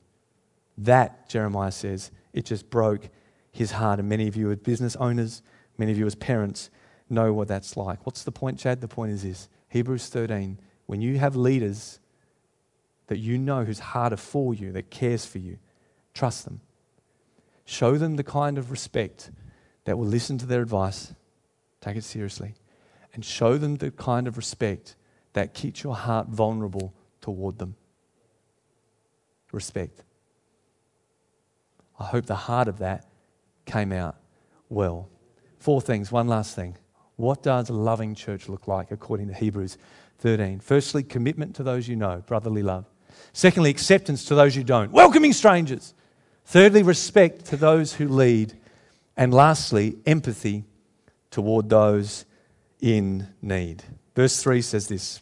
That, 0.78 1.30
Jeremiah 1.30 1.72
says, 1.72 2.12
it 2.34 2.46
just 2.46 2.70
broke 2.70 3.10
his 3.52 3.72
heart. 3.72 4.00
And 4.00 4.10
many 4.10 4.28
of 4.28 4.36
you 4.36 4.52
as 4.52 4.58
business 4.58 4.96
owners, 4.96 5.42
many 5.78 5.92
of 5.92 5.98
you 5.98 6.06
as 6.06 6.16
parents, 6.16 6.70
know 7.10 7.34
what 7.34 7.48
that's 7.48 7.76
like. 7.76 8.06
What's 8.06 8.24
the 8.24 8.32
point, 8.32 8.60
Chad? 8.60 8.82
The 8.82 8.88
point 8.88 9.12
is 9.12 9.24
this 9.24 9.50
Hebrews 9.70 10.08
13. 10.08 10.60
When 10.86 11.02
you 11.02 11.20
have 11.20 11.36
leaders 11.36 12.00
that 13.10 13.18
you 13.18 13.40
know 13.40 13.66
who's 13.66 13.80
harder 13.80 14.16
for 14.16 14.54
you, 14.54 14.72
that 14.72 14.92
cares 14.92 15.26
for 15.26 15.40
you, 15.40 15.58
trust 16.14 16.46
them. 16.46 16.62
Show 17.66 17.98
them 17.98 18.18
the 18.18 18.24
kind 18.24 18.60
of 18.60 18.70
respect 18.70 19.32
that 19.86 19.98
will 19.98 20.06
listen 20.06 20.38
to 20.38 20.46
their 20.46 20.62
advice, 20.62 21.16
take 21.82 21.98
it 21.98 22.04
seriously, 22.04 22.54
and 23.16 23.26
show 23.26 23.58
them 23.58 23.78
the 23.78 23.90
kind 23.90 24.28
of 24.28 24.38
respect 24.38 24.96
that 25.34 25.56
keeps 25.56 25.84
your 25.84 25.96
heart 25.96 26.28
vulnerable 26.28 26.94
toward 27.20 27.58
them. 27.58 27.76
Respect. 29.52 30.04
I 32.00 32.06
hope 32.06 32.28
the 32.28 32.36
heart 32.36 32.68
of 32.68 32.78
that 32.78 33.08
came 33.66 33.92
out 33.92 34.18
well. 34.70 35.10
Four 35.58 35.82
things, 35.82 36.12
one 36.12 36.28
last 36.28 36.56
thing. 36.56 36.78
What 37.16 37.42
does 37.42 37.70
a 37.70 37.74
loving 37.74 38.14
church 38.14 38.48
look 38.48 38.68
like 38.68 38.92
according 38.92 39.30
to 39.30 39.34
Hebrews 39.34 39.80
13? 40.20 40.60
Firstly, 40.60 41.02
commitment 41.02 41.56
to 41.56 41.64
those 41.64 41.88
you 41.88 41.96
know, 41.96 42.24
brotherly 42.28 42.62
love. 42.62 42.86
Secondly, 43.34 43.70
acceptance 43.70 44.26
to 44.26 44.36
those 44.36 44.56
who 44.56 44.64
don't, 44.64 44.92
welcoming 44.92 45.34
strangers. 45.34 45.94
Thirdly, 46.46 46.84
respect 46.84 47.46
to 47.46 47.58
those 47.58 47.94
who 47.94 48.08
lead. 48.08 48.54
And 49.16 49.34
lastly, 49.34 49.98
empathy 50.06 50.64
toward 51.30 51.70
those 51.70 52.26
in 52.82 53.28
need. 53.42 53.84
Verse 54.16 54.42
3 54.42 54.62
says 54.62 54.88
this 54.88 55.22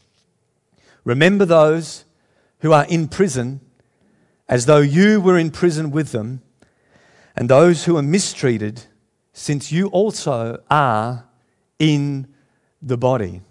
Remember 1.04 1.46
those 1.46 2.06
who 2.60 2.72
are 2.74 2.86
in 2.86 3.08
prison 3.08 3.62
as 4.50 4.66
though 4.66 4.80
you 4.80 5.20
were 5.20 5.38
in 5.38 5.52
prison 5.52 5.92
with 5.92 6.12
them, 6.12 6.42
and 7.36 7.50
those 7.50 7.86
who 7.86 7.98
are 7.98 8.02
mistreated, 8.02 8.82
since 9.34 9.72
you 9.72 9.88
also 9.88 10.64
are 10.70 11.26
in 11.78 12.28
the 12.82 12.98
body. 12.98 13.42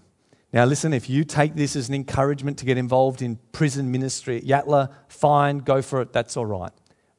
Now, 0.56 0.64
listen, 0.64 0.94
if 0.94 1.10
you 1.10 1.24
take 1.24 1.54
this 1.54 1.76
as 1.76 1.90
an 1.90 1.94
encouragement 1.94 2.56
to 2.60 2.64
get 2.64 2.78
involved 2.78 3.20
in 3.20 3.38
prison 3.52 3.90
ministry 3.90 4.38
at 4.38 4.44
Yatala, 4.44 4.90
fine, 5.06 5.58
go 5.58 5.82
for 5.82 6.00
it, 6.00 6.14
that's 6.14 6.34
all 6.34 6.46
right. 6.46 6.72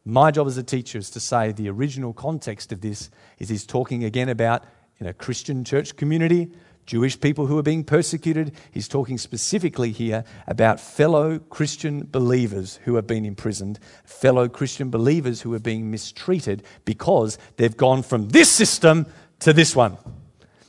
My 0.04 0.32
job 0.32 0.48
as 0.48 0.58
a 0.58 0.64
teacher 0.64 0.98
is 0.98 1.12
to 1.12 1.20
say 1.20 1.52
the 1.52 1.70
original 1.70 2.14
context 2.14 2.72
of 2.72 2.82
this 2.82 3.12
is 3.38 3.50
he's 3.50 3.68
talking 3.68 4.04
again 4.04 4.28
about 4.28 4.64
in 4.98 5.06
a 5.06 5.14
Christian 5.14 5.64
church 5.64 5.96
community, 5.98 6.50
Jewish 6.88 7.22
people 7.22 7.46
who 7.46 7.60
are 7.60 7.64
being 7.64 7.84
persecuted. 7.84 8.56
He's 8.72 8.88
talking 8.88 9.20
specifically 9.20 9.92
here 9.92 10.24
about 10.48 10.80
fellow 10.80 11.38
Christian 11.38 12.08
believers 12.08 12.80
who 12.86 12.96
have 12.96 13.06
been 13.06 13.24
imprisoned, 13.24 13.78
fellow 14.04 14.50
Christian 14.50 14.90
believers 14.90 15.42
who 15.42 15.54
are 15.54 15.60
being 15.60 15.92
mistreated 15.92 16.64
because 16.86 17.38
they've 17.58 17.78
gone 17.78 18.02
from 18.02 18.30
this 18.30 18.52
system 18.52 19.06
to 19.42 19.54
this 19.54 19.76
one. 19.76 20.00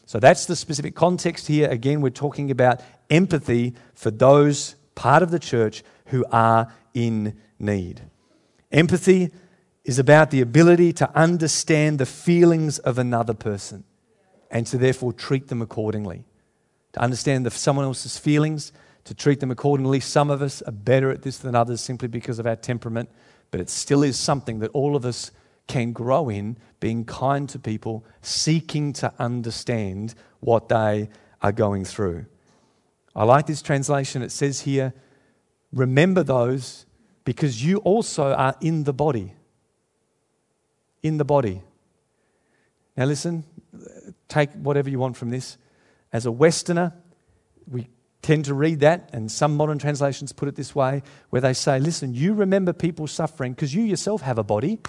So 0.09 0.18
that's 0.18 0.46
the 0.46 0.56
specific 0.56 0.94
context 0.94 1.48
here. 1.48 1.68
Again, 1.68 2.00
we're 2.00 2.09
talking 2.09 2.50
about 2.50 2.80
empathy 3.11 3.74
for 3.92 4.11
those 4.11 4.74
part 4.94 5.22
of 5.22 5.30
the 5.30 5.38
church 5.38 5.84
who 6.06 6.24
are 6.32 6.72
in 6.94 7.38
need. 7.59 8.00
Empathy 8.72 9.30
is 9.84 9.98
about 9.98 10.30
the 10.30 10.40
ability 10.40 10.94
to 10.94 11.14
understand 11.14 11.98
the 11.98 12.06
feelings 12.06 12.78
of 12.78 12.96
another 12.96 13.34
person 13.34 13.84
and 14.50 14.66
to 14.68 14.78
therefore 14.78 15.12
treat 15.12 15.48
them 15.48 15.61
accordingly. 15.61 16.24
To 16.94 17.02
understand 17.02 17.44
the, 17.44 17.50
someone 17.50 17.84
else's 17.84 18.16
feelings, 18.16 18.72
to 19.04 19.12
treat 19.12 19.40
them 19.40 19.50
accordingly. 19.50 20.00
Some 20.00 20.30
of 20.30 20.40
us 20.40 20.62
are 20.62 20.72
better 20.72 21.11
at 21.11 21.20
this 21.20 21.36
than 21.36 21.54
others 21.54 21.82
simply 21.82 22.09
because 22.09 22.38
of 22.38 22.46
our 22.46 22.56
temperament, 22.56 23.11
but 23.50 23.61
it 23.61 23.68
still 23.68 24.02
is 24.02 24.18
something 24.18 24.61
that 24.61 24.70
all 24.70 24.96
of 24.96 25.04
us 25.04 25.32
can 25.68 25.92
grow 25.92 26.28
in 26.28 26.56
being 26.80 27.04
kind 27.04 27.48
to 27.50 27.58
people, 27.58 28.04
seeking 28.22 28.92
to 28.94 29.12
understand 29.18 30.14
what 30.40 30.68
they 30.68 31.08
are 31.42 31.52
going 31.52 31.84
through. 31.84 32.26
I 33.14 33.24
like 33.24 33.46
this 33.46 33.62
translation. 33.62 34.22
It 34.22 34.32
says 34.32 34.62
here, 34.62 34.92
remember 35.72 36.22
those 36.22 36.86
because 37.24 37.64
you 37.64 37.78
also 37.78 38.32
are 38.32 38.56
in 38.60 38.84
the 38.84 38.92
body. 38.92 39.34
In 41.02 41.18
the 41.18 41.24
body. 41.24 41.62
Now, 42.96 43.04
listen, 43.04 43.44
take 44.28 44.50
whatever 44.52 44.90
you 44.90 44.98
want 44.98 45.16
from 45.16 45.30
this. 45.30 45.58
As 46.12 46.26
a 46.26 46.32
Westerner, 46.32 46.94
we 47.70 47.88
tend 48.22 48.46
to 48.46 48.54
read 48.54 48.80
that, 48.80 49.10
and 49.12 49.30
some 49.30 49.56
modern 49.56 49.78
translations 49.78 50.32
put 50.32 50.48
it 50.48 50.56
this 50.56 50.74
way, 50.74 51.02
where 51.30 51.40
they 51.40 51.52
say, 51.52 51.78
Listen, 51.78 52.14
you 52.14 52.34
remember 52.34 52.72
people 52.72 53.06
suffering 53.06 53.52
because 53.52 53.74
you 53.74 53.82
yourself 53.82 54.22
have 54.22 54.38
a 54.38 54.42
body, 54.42 54.80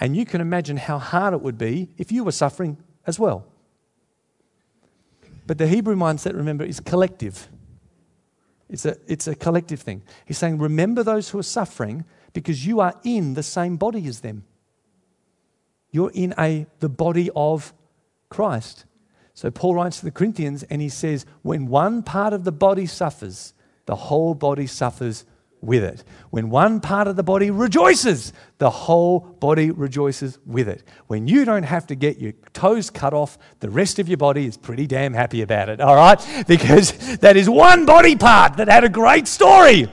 and 0.00 0.16
you 0.16 0.24
can 0.24 0.40
imagine 0.40 0.78
how 0.78 0.98
hard 0.98 1.34
it 1.34 1.42
would 1.42 1.58
be 1.58 1.90
if 1.98 2.10
you 2.10 2.24
were 2.24 2.32
suffering 2.32 2.78
as 3.06 3.18
well. 3.18 3.46
But 5.46 5.58
the 5.58 5.66
Hebrew 5.66 5.94
mindset, 5.94 6.34
remember, 6.34 6.64
is 6.64 6.80
collective. 6.80 7.48
It's 8.68 8.86
a, 8.86 8.96
it's 9.06 9.26
a 9.26 9.34
collective 9.34 9.80
thing. 9.80 10.02
He's 10.24 10.38
saying, 10.38 10.58
Remember 10.58 11.02
those 11.02 11.28
who 11.28 11.38
are 11.38 11.44
suffering 11.44 12.04
because 12.32 12.66
you 12.66 12.80
are 12.80 12.94
in 13.04 13.34
the 13.34 13.42
same 13.42 13.76
body 13.76 14.06
as 14.06 14.20
them. 14.20 14.44
You're 15.90 16.12
in 16.12 16.34
a, 16.38 16.66
the 16.78 16.88
body 16.88 17.30
of 17.34 17.74
Christ. 18.28 18.84
So 19.34 19.50
Paul 19.50 19.74
writes 19.74 19.98
to 19.98 20.04
the 20.04 20.10
Corinthians 20.12 20.62
and 20.64 20.80
he 20.80 20.88
says, 20.88 21.26
When 21.42 21.66
one 21.66 22.02
part 22.02 22.32
of 22.32 22.44
the 22.44 22.52
body 22.52 22.86
suffers, 22.86 23.52
the 23.86 23.96
whole 23.96 24.34
body 24.34 24.66
suffers 24.66 25.24
with 25.60 25.84
it. 25.84 26.04
When 26.30 26.50
one 26.50 26.80
part 26.80 27.06
of 27.06 27.16
the 27.16 27.22
body 27.22 27.50
rejoices, 27.50 28.32
the 28.58 28.70
whole 28.70 29.20
body 29.20 29.70
rejoices 29.70 30.38
with 30.46 30.68
it. 30.68 30.82
When 31.06 31.28
you 31.28 31.44
don't 31.44 31.64
have 31.64 31.86
to 31.88 31.94
get 31.94 32.18
your 32.18 32.32
toes 32.52 32.90
cut 32.90 33.14
off, 33.14 33.38
the 33.60 33.70
rest 33.70 33.98
of 33.98 34.08
your 34.08 34.16
body 34.16 34.46
is 34.46 34.56
pretty 34.56 34.86
damn 34.86 35.12
happy 35.12 35.42
about 35.42 35.68
it, 35.68 35.80
all 35.80 35.96
right? 35.96 36.20
Because 36.46 37.18
that 37.18 37.36
is 37.36 37.48
one 37.48 37.86
body 37.86 38.16
part 38.16 38.56
that 38.56 38.68
had 38.68 38.82
a 38.84 38.88
great 38.88 39.28
story. 39.28 39.88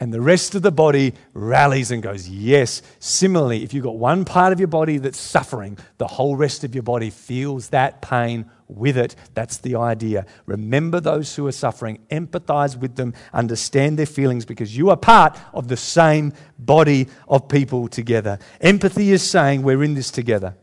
And 0.00 0.12
the 0.12 0.20
rest 0.20 0.54
of 0.54 0.62
the 0.62 0.72
body 0.72 1.14
rallies 1.34 1.90
and 1.90 2.02
goes, 2.02 2.28
Yes. 2.28 2.82
Similarly, 2.98 3.62
if 3.62 3.72
you've 3.72 3.84
got 3.84 3.96
one 3.96 4.24
part 4.24 4.52
of 4.52 4.58
your 4.58 4.68
body 4.68 4.98
that's 4.98 5.20
suffering, 5.20 5.78
the 5.98 6.06
whole 6.06 6.36
rest 6.36 6.64
of 6.64 6.74
your 6.74 6.82
body 6.82 7.10
feels 7.10 7.68
that 7.68 8.02
pain 8.02 8.50
with 8.76 8.96
it. 8.96 9.16
That's 9.34 9.58
the 9.58 9.76
idea. 9.76 10.26
Remember 10.46 11.00
those 11.00 11.34
who 11.36 11.46
are 11.46 11.52
suffering, 11.52 11.98
empathize 12.10 12.76
with 12.76 12.96
them, 12.96 13.14
understand 13.32 13.98
their 13.98 14.06
feelings 14.06 14.44
because 14.44 14.76
you 14.76 14.90
are 14.90 14.96
part 14.96 15.38
of 15.52 15.68
the 15.68 15.76
same 15.76 16.32
body 16.58 17.08
of 17.28 17.48
people 17.48 17.88
together. 17.88 18.38
Empathy 18.60 19.12
is 19.12 19.22
saying 19.22 19.62
we're 19.62 19.82
in 19.82 19.94
this 19.94 20.10
together. 20.10 20.56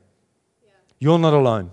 You're 1.00 1.20
not 1.20 1.34
alone 1.34 1.72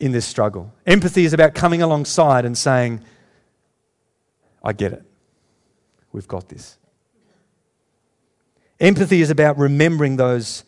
in 0.00 0.12
this 0.12 0.26
struggle. 0.26 0.72
Empathy 0.86 1.24
is 1.24 1.32
about 1.32 1.54
coming 1.54 1.82
alongside 1.82 2.44
and 2.44 2.56
saying, 2.56 3.04
I 4.64 4.72
get 4.72 4.92
it. 4.92 5.02
We've 6.12 6.28
got 6.28 6.48
this. 6.48 6.78
Empathy 8.80 9.22
is 9.22 9.30
about 9.30 9.58
remembering 9.58 10.16
those 10.16 10.64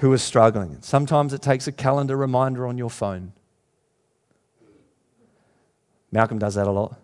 who 0.00 0.10
are 0.12 0.18
struggling. 0.18 0.78
Sometimes 0.80 1.34
it 1.34 1.42
takes 1.42 1.66
a 1.66 1.72
calendar 1.72 2.16
reminder 2.16 2.66
on 2.66 2.78
your 2.78 2.88
phone. 2.88 3.32
Malcolm 6.10 6.38
does 6.38 6.54
that 6.54 6.66
a 6.66 6.70
lot. 6.70 6.98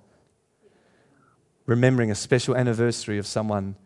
Remembering 1.66 2.11
a 2.11 2.14
special 2.14 2.57
anniversary 2.57 3.18
of 3.18 3.26
someone 3.26 3.76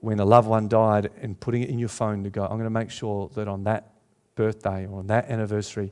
when 0.00 0.18
a 0.18 0.24
loved 0.24 0.48
one 0.48 0.68
died 0.68 1.10
and 1.22 1.38
putting 1.38 1.62
it 1.62 1.70
in 1.70 1.78
your 1.78 1.88
phone 1.88 2.22
to 2.24 2.30
go, 2.30 2.42
I'm 2.42 2.50
going 2.50 2.64
to 2.64 2.70
make 2.70 2.90
sure 2.90 3.30
that 3.34 3.48
on 3.48 3.64
that 3.64 3.92
birthday 4.34 4.86
or 4.86 4.98
on 4.98 5.06
that 5.06 5.30
anniversary 5.30 5.90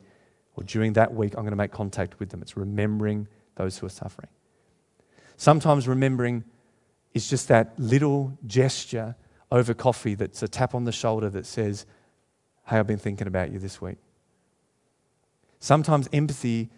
or 0.56 0.64
during 0.64 0.92
that 0.94 1.14
week, 1.14 1.34
I'm 1.34 1.42
going 1.42 1.52
to 1.52 1.56
make 1.56 1.72
contact 1.72 2.18
with 2.18 2.28
them. 2.28 2.42
It's 2.42 2.56
remembering 2.56 3.28
those 3.54 3.78
who 3.78 3.86
are 3.86 3.90
suffering. 3.90 4.28
Sometimes 5.38 5.88
remembering 5.88 6.44
is 7.14 7.30
just 7.30 7.48
that 7.48 7.78
little 7.78 8.36
gesture 8.46 9.14
over 9.50 9.74
coffee 9.74 10.14
that's 10.14 10.42
a 10.42 10.48
tap 10.48 10.74
on 10.74 10.84
the 10.84 10.92
shoulder 10.92 11.28
that 11.30 11.46
says, 11.46 11.86
Hey, 12.66 12.78
I've 12.78 12.86
been 12.86 12.98
thinking 12.98 13.26
about 13.26 13.50
you 13.50 13.58
this 13.58 13.80
week. 13.80 13.98
Sometimes 15.58 16.08
empathy, 16.12 16.70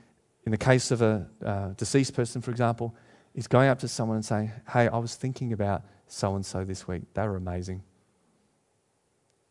in 0.44 0.52
the 0.52 0.58
case 0.58 0.90
of 0.90 1.02
a 1.02 1.28
uh, 1.44 1.68
deceased 1.76 2.14
person, 2.14 2.40
for 2.40 2.50
example, 2.50 2.94
is 3.34 3.46
going 3.46 3.68
up 3.68 3.78
to 3.80 3.88
someone 3.88 4.16
and 4.16 4.24
saying, 4.24 4.52
Hey, 4.72 4.88
I 4.88 4.98
was 4.98 5.14
thinking 5.14 5.52
about 5.52 5.82
so 6.06 6.34
and 6.34 6.44
so 6.44 6.64
this 6.64 6.86
week. 6.86 7.02
They 7.14 7.26
were 7.26 7.36
amazing. 7.36 7.82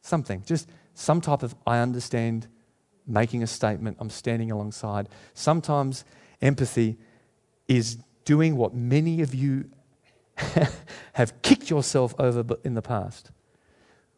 Something, 0.01 0.43
just 0.45 0.69
some 0.93 1.22
type 1.22 1.43
of 1.43 1.55
I 1.65 1.80
understand, 1.80 2.47
making 3.07 3.43
a 3.43 3.47
statement, 3.47 3.97
I'm 3.99 4.09
standing 4.09 4.51
alongside. 4.51 5.09
Sometimes 5.34 6.05
empathy 6.41 6.97
is 7.67 7.97
doing 8.26 8.55
what 8.55 8.74
many 8.74 9.22
of 9.22 9.34
you 9.34 9.69
have 11.14 11.42
kicked 11.42 11.70
yourself 11.70 12.14
over 12.20 12.44
in 12.64 12.74
the 12.74 12.82
past. 12.82 13.32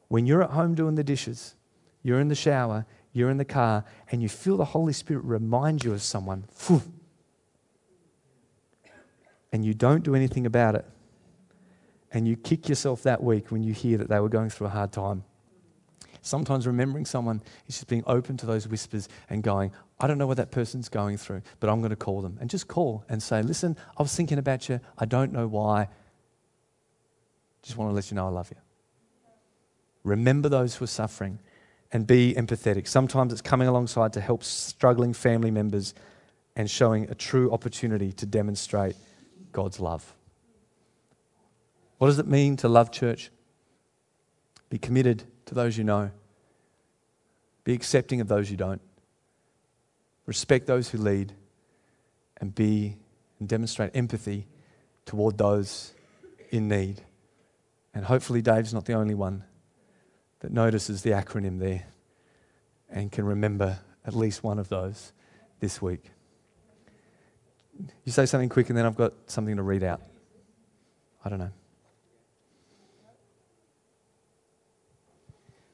When 0.07 0.25
you're 0.25 0.43
at 0.43 0.51
home 0.51 0.75
doing 0.75 0.95
the 0.95 1.03
dishes, 1.03 1.55
you're 2.03 2.19
in 2.19 2.27
the 2.27 2.35
shower, 2.35 2.85
you're 3.13 3.29
in 3.29 3.37
the 3.37 3.45
car, 3.45 3.85
and 4.11 4.21
you 4.21 4.29
feel 4.29 4.57
the 4.57 4.65
Holy 4.65 4.93
Spirit 4.93 5.23
remind 5.23 5.83
you 5.83 5.93
of 5.93 6.01
someone, 6.01 6.45
and 9.51 9.65
you 9.65 9.73
don't 9.73 10.03
do 10.03 10.15
anything 10.15 10.45
about 10.45 10.75
it, 10.75 10.85
and 12.11 12.27
you 12.27 12.35
kick 12.35 12.69
yourself 12.69 13.03
that 13.03 13.23
week 13.23 13.51
when 13.51 13.63
you 13.63 13.73
hear 13.73 13.97
that 13.97 14.09
they 14.09 14.19
were 14.19 14.29
going 14.29 14.49
through 14.49 14.67
a 14.67 14.71
hard 14.71 14.91
time. 14.91 15.23
Sometimes 16.21 16.65
remembering 16.65 17.05
someone 17.05 17.41
is 17.67 17.75
just 17.75 17.87
being 17.87 18.03
open 18.07 18.37
to 18.37 18.45
those 18.45 18.65
whispers 18.65 19.09
and 19.29 19.43
going, 19.43 19.73
I 19.99 20.07
don't 20.07 20.17
know 20.17 20.25
what 20.25 20.37
that 20.37 20.51
person's 20.51 20.87
going 20.87 21.17
through, 21.17 21.41
but 21.59 21.69
I'm 21.69 21.79
going 21.79 21.89
to 21.89 21.97
call 21.97 22.21
them. 22.21 22.37
And 22.39 22.49
just 22.49 22.69
call 22.69 23.03
and 23.09 23.21
say, 23.21 23.41
Listen, 23.41 23.75
I 23.97 24.03
was 24.03 24.15
thinking 24.15 24.37
about 24.37 24.69
you. 24.69 24.79
I 24.97 25.03
don't 25.05 25.33
know 25.33 25.47
why. 25.47 25.89
Just 27.63 27.77
want 27.77 27.89
to 27.89 27.95
let 27.95 28.11
you 28.11 28.15
know 28.15 28.27
I 28.27 28.29
love 28.29 28.51
you. 28.51 28.57
Remember 30.03 30.49
those 30.49 30.75
who 30.75 30.83
are 30.83 30.87
suffering 30.87 31.39
and 31.91 32.05
be 32.05 32.33
empathetic. 32.37 32.87
Sometimes 32.87 33.31
it's 33.31 33.41
coming 33.41 33.67
alongside 33.67 34.13
to 34.13 34.21
help 34.21 34.43
struggling 34.43 35.13
family 35.13 35.51
members 35.51 35.93
and 36.55 36.69
showing 36.69 37.09
a 37.09 37.15
true 37.15 37.51
opportunity 37.51 38.11
to 38.11 38.25
demonstrate 38.25 38.95
God's 39.51 39.79
love. 39.79 40.13
What 41.97 42.07
does 42.07 42.19
it 42.19 42.27
mean 42.27 42.57
to 42.57 42.67
love 42.67 42.91
church? 42.91 43.31
Be 44.69 44.77
committed 44.77 45.23
to 45.45 45.55
those 45.55 45.77
you 45.77 45.83
know, 45.83 46.11
be 47.63 47.73
accepting 47.73 48.19
of 48.19 48.27
those 48.27 48.51
you 48.51 48.57
don't, 48.57 48.81
respect 50.25 50.67
those 50.67 50.89
who 50.89 50.97
lead, 50.97 51.33
and 52.37 52.53
be 52.53 52.97
and 53.39 53.47
demonstrate 53.47 53.91
empathy 53.95 54.47
toward 55.05 55.37
those 55.37 55.93
in 56.49 56.67
need. 56.67 57.01
And 57.93 58.05
hopefully, 58.05 58.41
Dave's 58.41 58.73
not 58.73 58.85
the 58.85 58.93
only 58.93 59.13
one 59.13 59.43
that 60.39 60.51
notices 60.51 61.03
the 61.03 61.11
acronym 61.11 61.59
there 61.59 61.85
and 62.89 63.11
can 63.11 63.25
remember 63.25 63.79
at 64.05 64.15
least 64.15 64.43
one 64.43 64.59
of 64.59 64.69
those 64.69 65.13
this 65.59 65.81
week. 65.81 66.11
You 68.03 68.11
say 68.11 68.25
something 68.25 68.49
quick, 68.49 68.69
and 68.69 68.77
then 68.77 68.85
I've 68.85 68.95
got 68.97 69.13
something 69.27 69.55
to 69.55 69.63
read 69.63 69.83
out. 69.83 70.01
I 71.23 71.29
don't 71.29 71.39
know. 71.39 71.51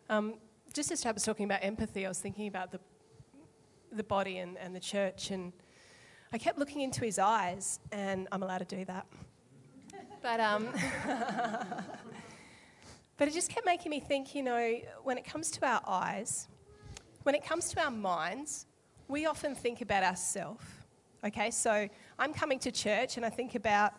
Um, 0.10 0.36
just 0.74 0.92
as 0.92 1.02
Chad 1.02 1.16
was 1.16 1.24
talking 1.24 1.46
about 1.46 1.64
empathy, 1.64 2.06
I 2.06 2.10
was 2.10 2.20
thinking 2.20 2.48
about 2.48 2.72
the, 2.72 2.80
the 3.92 4.04
body 4.04 4.38
and, 4.38 4.58
and 4.58 4.76
the 4.76 4.80
church, 4.80 5.32
and 5.32 5.52
I 6.32 6.38
kept 6.38 6.58
looking 6.58 6.82
into 6.82 7.04
his 7.04 7.20
eyes, 7.20 7.80
and 7.92 8.28
I'm 8.32 8.44
allowed 8.44 8.60
to 8.60 8.76
do 8.76 8.86
that. 8.86 9.06
But 10.30 10.40
um, 10.42 10.68
But 13.18 13.28
it 13.28 13.34
just 13.34 13.50
kept 13.50 13.66
making 13.66 13.90
me 13.90 14.00
think, 14.00 14.36
you 14.36 14.44
know, 14.44 14.76
when 15.02 15.18
it 15.18 15.26
comes 15.26 15.50
to 15.50 15.66
our 15.66 15.82
eyes, 15.88 16.48
when 17.24 17.34
it 17.34 17.44
comes 17.44 17.70
to 17.72 17.82
our 17.84 17.90
minds, 17.90 18.68
we 19.08 19.26
often 19.26 19.56
think 19.56 19.82
about 19.82 20.04
ourselves. 20.04 20.64
Okay, 21.26 21.50
so 21.50 21.90
I'm 22.20 22.32
coming 22.32 22.60
to 22.60 22.72
church 22.72 23.18
and 23.18 23.26
I 23.26 23.32
think 23.32 23.56
about 23.56 23.94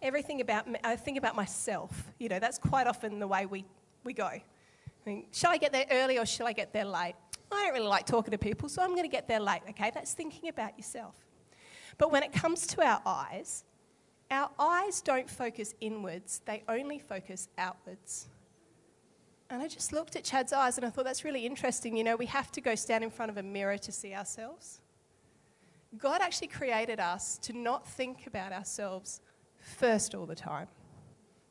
everything 0.00 0.40
about 0.40 0.66
me, 0.66 0.78
I 0.82 0.96
think 0.96 1.18
about 1.18 1.36
myself. 1.36 2.10
You 2.18 2.30
know, 2.30 2.38
that's 2.38 2.56
quite 2.56 2.86
often 2.86 3.18
the 3.18 3.28
way 3.28 3.44
we, 3.44 3.66
we 4.02 4.14
go. 4.14 4.28
I 4.28 4.42
mean, 5.04 5.26
shall 5.30 5.50
I 5.50 5.58
get 5.58 5.72
there 5.72 5.84
early 5.90 6.18
or 6.18 6.24
shall 6.24 6.46
I 6.46 6.54
get 6.54 6.72
there 6.72 6.86
late? 6.86 7.16
I 7.52 7.64
don't 7.66 7.74
really 7.74 7.86
like 7.86 8.06
talking 8.06 8.30
to 8.30 8.38
people, 8.38 8.70
so 8.70 8.80
I'm 8.82 8.92
going 8.92 9.02
to 9.02 9.08
get 9.08 9.28
there 9.28 9.40
late, 9.40 9.60
okay? 9.68 9.90
That's 9.92 10.14
thinking 10.14 10.48
about 10.48 10.78
yourself. 10.78 11.14
But 11.98 12.10
when 12.10 12.22
it 12.22 12.32
comes 12.32 12.66
to 12.68 12.82
our 12.82 13.02
eyes, 13.04 13.64
our 14.30 14.50
eyes 14.58 15.00
don't 15.00 15.28
focus 15.28 15.74
inwards, 15.80 16.40
they 16.46 16.62
only 16.68 16.98
focus 16.98 17.48
outwards. 17.58 18.28
And 19.50 19.60
I 19.60 19.66
just 19.66 19.92
looked 19.92 20.14
at 20.14 20.22
Chad's 20.22 20.52
eyes 20.52 20.76
and 20.76 20.86
I 20.86 20.90
thought 20.90 21.04
that's 21.04 21.24
really 21.24 21.44
interesting. 21.44 21.96
You 21.96 22.04
know, 22.04 22.14
we 22.14 22.26
have 22.26 22.52
to 22.52 22.60
go 22.60 22.76
stand 22.76 23.02
in 23.02 23.10
front 23.10 23.30
of 23.30 23.36
a 23.36 23.42
mirror 23.42 23.78
to 23.78 23.90
see 23.90 24.14
ourselves. 24.14 24.80
God 25.98 26.20
actually 26.20 26.46
created 26.46 27.00
us 27.00 27.36
to 27.38 27.52
not 27.52 27.84
think 27.86 28.28
about 28.28 28.52
ourselves 28.52 29.20
first 29.58 30.14
all 30.14 30.24
the 30.24 30.36
time. 30.36 30.68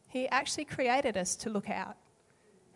He 0.07 0.29
actually 0.29 0.63
created 0.63 1.17
us 1.17 1.35
to 1.37 1.49
look 1.49 1.69
out 1.69 1.97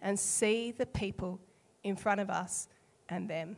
and 0.02 0.20
see 0.20 0.72
the 0.72 0.86
people 0.86 1.40
in 1.84 1.96
front 1.96 2.20
of 2.20 2.30
us 2.30 2.68
and 3.08 3.30
them. 3.30 3.56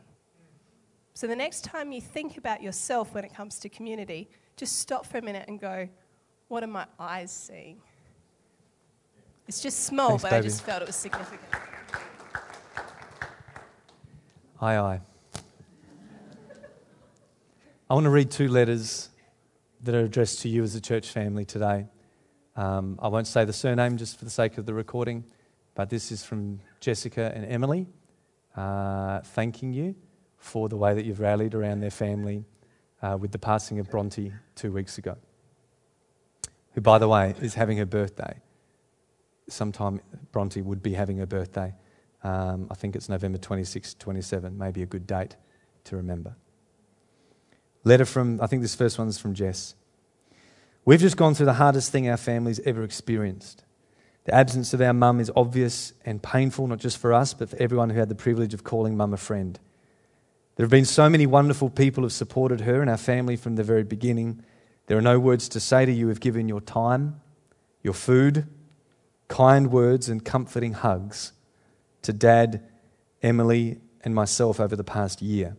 So 1.14 1.26
the 1.26 1.34
next 1.34 1.64
time 1.64 1.90
you 1.90 2.00
think 2.00 2.38
about 2.38 2.62
yourself 2.62 3.12
when 3.12 3.24
it 3.24 3.34
comes 3.34 3.58
to 3.60 3.68
community, 3.68 4.28
just 4.56 4.78
stop 4.78 5.04
for 5.04 5.18
a 5.18 5.22
minute 5.22 5.46
and 5.48 5.58
go, 5.58 5.88
what 6.48 6.62
are 6.62 6.68
my 6.68 6.86
eyes 6.98 7.30
seeing? 7.32 7.76
It's 9.48 9.62
just 9.62 9.84
small, 9.84 10.10
Thanks, 10.10 10.22
but 10.22 10.30
baby. 10.30 10.38
I 10.38 10.48
just 10.48 10.62
felt 10.62 10.82
it 10.82 10.86
was 10.88 10.96
significant. 10.96 11.40
Aye, 14.60 14.76
aye. 14.76 15.00
I 17.88 17.94
want 17.94 18.04
to 18.04 18.10
read 18.10 18.30
two 18.30 18.48
letters 18.48 19.10
that 19.82 19.94
are 19.94 20.00
addressed 20.00 20.40
to 20.40 20.48
you 20.48 20.62
as 20.62 20.74
a 20.74 20.80
church 20.80 21.10
family 21.10 21.44
today. 21.44 21.86
Um, 22.56 22.98
I 23.00 23.08
won't 23.08 23.26
say 23.26 23.44
the 23.44 23.52
surname 23.52 23.96
just 23.96 24.18
for 24.18 24.24
the 24.24 24.30
sake 24.30 24.58
of 24.58 24.66
the 24.66 24.74
recording, 24.74 25.24
but 25.74 25.90
this 25.90 26.10
is 26.10 26.24
from 26.24 26.58
Jessica 26.80 27.30
and 27.34 27.44
Emily, 27.44 27.86
uh, 28.56 29.20
thanking 29.20 29.72
you 29.72 29.94
for 30.38 30.68
the 30.68 30.76
way 30.76 30.94
that 30.94 31.04
you've 31.04 31.20
rallied 31.20 31.54
around 31.54 31.80
their 31.80 31.90
family 31.90 32.44
uh, 33.02 33.16
with 33.20 33.30
the 33.30 33.38
passing 33.38 33.78
of 33.78 33.90
Bronte 33.90 34.32
two 34.54 34.72
weeks 34.72 34.98
ago, 34.98 35.16
who, 36.76 36.82
by 36.82 36.98
the 36.98 37.08
way, 37.08 37.34
is 37.40 37.54
having 37.54 37.78
her 37.78 37.86
birthday. 37.86 38.38
Sometime 39.48 40.00
Bronte 40.30 40.60
would 40.60 40.82
be 40.82 40.92
having 40.92 41.16
her 41.18 41.26
birthday. 41.26 41.74
Um, 42.22 42.68
I 42.70 42.74
think 42.74 42.94
it's 42.94 43.08
November 43.08 43.38
26, 43.38 43.94
27, 43.94 44.56
maybe 44.56 44.82
a 44.82 44.86
good 44.86 45.06
date 45.06 45.36
to 45.84 45.96
remember. 45.96 46.36
Letter 47.82 48.04
from, 48.04 48.40
I 48.42 48.46
think 48.46 48.60
this 48.60 48.74
first 48.74 48.98
one's 48.98 49.18
from 49.18 49.32
Jess. 49.32 49.74
We've 50.84 51.00
just 51.00 51.16
gone 51.16 51.34
through 51.34 51.46
the 51.46 51.54
hardest 51.54 51.90
thing 51.90 52.10
our 52.10 52.16
family's 52.16 52.60
ever 52.60 52.82
experienced. 52.82 53.64
The 54.24 54.34
absence 54.34 54.74
of 54.74 54.80
our 54.82 54.92
mum 54.92 55.18
is 55.18 55.30
obvious 55.34 55.94
and 56.04 56.22
painful, 56.22 56.66
not 56.66 56.78
just 56.78 56.98
for 56.98 57.12
us, 57.12 57.32
but 57.32 57.48
for 57.48 57.56
everyone 57.56 57.90
who 57.90 57.98
had 57.98 58.08
the 58.08 58.14
privilege 58.14 58.52
of 58.52 58.64
calling 58.64 58.96
mum 58.96 59.14
a 59.14 59.16
friend. 59.16 59.58
There 60.56 60.64
have 60.64 60.70
been 60.70 60.84
so 60.84 61.08
many 61.08 61.26
wonderful 61.26 61.70
people 61.70 62.02
who 62.02 62.06
have 62.06 62.12
supported 62.12 62.62
her 62.62 62.82
and 62.82 62.90
our 62.90 62.96
family 62.96 63.36
from 63.36 63.56
the 63.56 63.64
very 63.64 63.84
beginning. 63.84 64.42
There 64.86 64.96
are 64.96 65.02
no 65.02 65.18
words 65.18 65.48
to 65.50 65.60
say 65.60 65.84
to 65.84 65.92
you 65.92 66.08
who've 66.08 66.20
given 66.20 66.48
your 66.48 66.60
time, 66.60 67.20
your 67.82 67.94
food, 67.94 68.46
kind 69.28 69.70
words, 69.70 70.08
and 70.08 70.24
comforting 70.24 70.74
hugs 70.74 71.32
to 72.02 72.12
Dad, 72.12 72.62
Emily, 73.22 73.80
and 74.02 74.14
myself 74.14 74.60
over 74.60 74.76
the 74.76 74.84
past 74.84 75.20
year. 75.20 75.56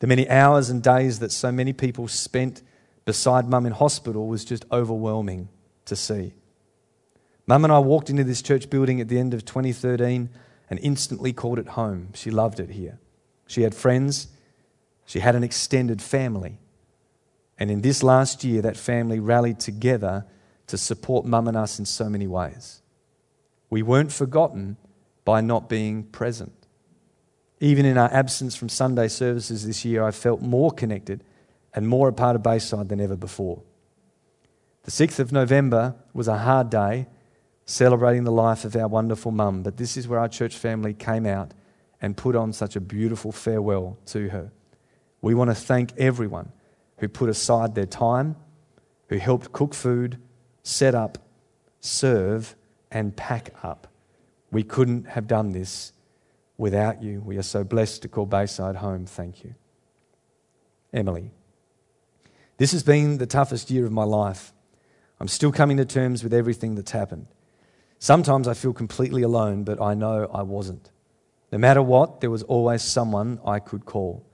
The 0.00 0.06
many 0.06 0.28
hours 0.28 0.68
and 0.68 0.82
days 0.82 1.20
that 1.20 1.32
so 1.32 1.50
many 1.50 1.72
people 1.72 2.08
spent 2.08 2.62
beside 3.06 3.48
Mum 3.48 3.64
in 3.64 3.72
hospital 3.72 4.26
was 4.26 4.44
just 4.44 4.64
overwhelming 4.70 5.48
to 5.86 5.96
see. 5.96 6.34
Mum 7.46 7.64
and 7.64 7.72
I 7.72 7.78
walked 7.78 8.10
into 8.10 8.24
this 8.24 8.42
church 8.42 8.68
building 8.68 9.00
at 9.00 9.08
the 9.08 9.18
end 9.18 9.34
of 9.34 9.44
2013 9.44 10.30
and 10.70 10.80
instantly 10.80 11.32
called 11.32 11.58
it 11.58 11.68
home. 11.68 12.08
She 12.14 12.30
loved 12.30 12.60
it 12.60 12.70
here. 12.70 12.98
She 13.46 13.62
had 13.62 13.74
friends, 13.74 14.28
she 15.06 15.20
had 15.20 15.34
an 15.34 15.44
extended 15.44 16.00
family. 16.00 16.58
And 17.58 17.70
in 17.70 17.82
this 17.82 18.02
last 18.02 18.44
year, 18.44 18.62
that 18.62 18.76
family 18.76 19.20
rallied 19.20 19.60
together 19.60 20.26
to 20.66 20.78
support 20.78 21.24
Mum 21.24 21.48
and 21.48 21.56
us 21.56 21.78
in 21.78 21.84
so 21.84 22.08
many 22.08 22.26
ways. 22.26 22.82
We 23.70 23.82
weren't 23.82 24.12
forgotten 24.12 24.76
by 25.24 25.40
not 25.40 25.68
being 25.68 26.04
present. 26.04 26.52
Even 27.60 27.86
in 27.86 27.96
our 27.96 28.12
absence 28.12 28.56
from 28.56 28.68
Sunday 28.68 29.08
services 29.08 29.66
this 29.66 29.84
year, 29.84 30.02
I 30.02 30.10
felt 30.10 30.42
more 30.42 30.70
connected 30.70 31.22
and 31.74 31.88
more 31.88 32.08
a 32.08 32.12
part 32.12 32.36
of 32.36 32.42
Bayside 32.42 32.88
than 32.88 33.00
ever 33.00 33.16
before. 33.16 33.62
The 34.82 34.90
6th 34.90 35.18
of 35.18 35.32
November 35.32 35.94
was 36.12 36.28
a 36.28 36.38
hard 36.38 36.70
day 36.70 37.06
celebrating 37.64 38.24
the 38.24 38.32
life 38.32 38.64
of 38.64 38.76
our 38.76 38.88
wonderful 38.88 39.32
mum, 39.32 39.62
but 39.62 39.76
this 39.76 39.96
is 39.96 40.06
where 40.06 40.18
our 40.18 40.28
church 40.28 40.56
family 40.56 40.92
came 40.92 41.24
out 41.24 41.52
and 42.02 42.16
put 42.16 42.36
on 42.36 42.52
such 42.52 42.76
a 42.76 42.80
beautiful 42.80 43.32
farewell 43.32 43.96
to 44.06 44.28
her. 44.28 44.52
We 45.22 45.34
want 45.34 45.50
to 45.50 45.54
thank 45.54 45.96
everyone 45.96 46.52
who 47.04 47.08
put 47.08 47.28
aside 47.28 47.74
their 47.74 47.84
time, 47.84 48.34
who 49.08 49.18
helped 49.18 49.52
cook 49.52 49.74
food, 49.74 50.18
set 50.62 50.94
up, 50.94 51.18
serve, 51.78 52.56
and 52.90 53.14
pack 53.14 53.54
up. 53.62 53.88
We 54.50 54.62
couldn't 54.62 55.08
have 55.08 55.26
done 55.26 55.52
this 55.52 55.92
without 56.56 57.02
you. 57.02 57.20
We 57.20 57.36
are 57.36 57.42
so 57.42 57.62
blessed 57.62 58.00
to 58.02 58.08
call 58.08 58.24
Bayside 58.24 58.76
home. 58.76 59.04
Thank 59.04 59.44
you. 59.44 59.54
Emily, 60.94 61.30
this 62.56 62.72
has 62.72 62.82
been 62.82 63.18
the 63.18 63.26
toughest 63.26 63.70
year 63.70 63.84
of 63.84 63.92
my 63.92 64.04
life. 64.04 64.54
I'm 65.20 65.28
still 65.28 65.52
coming 65.52 65.76
to 65.76 65.84
terms 65.84 66.24
with 66.24 66.32
everything 66.32 66.74
that's 66.74 66.92
happened. 66.92 67.26
Sometimes 67.98 68.48
I 68.48 68.54
feel 68.54 68.72
completely 68.72 69.20
alone, 69.20 69.64
but 69.64 69.78
I 69.78 69.92
know 69.92 70.30
I 70.32 70.42
wasn't. 70.42 70.90
No 71.52 71.58
matter 71.58 71.82
what, 71.82 72.22
there 72.22 72.30
was 72.30 72.44
always 72.44 72.80
someone 72.80 73.40
I 73.44 73.58
could 73.58 73.84
call. 73.84 74.24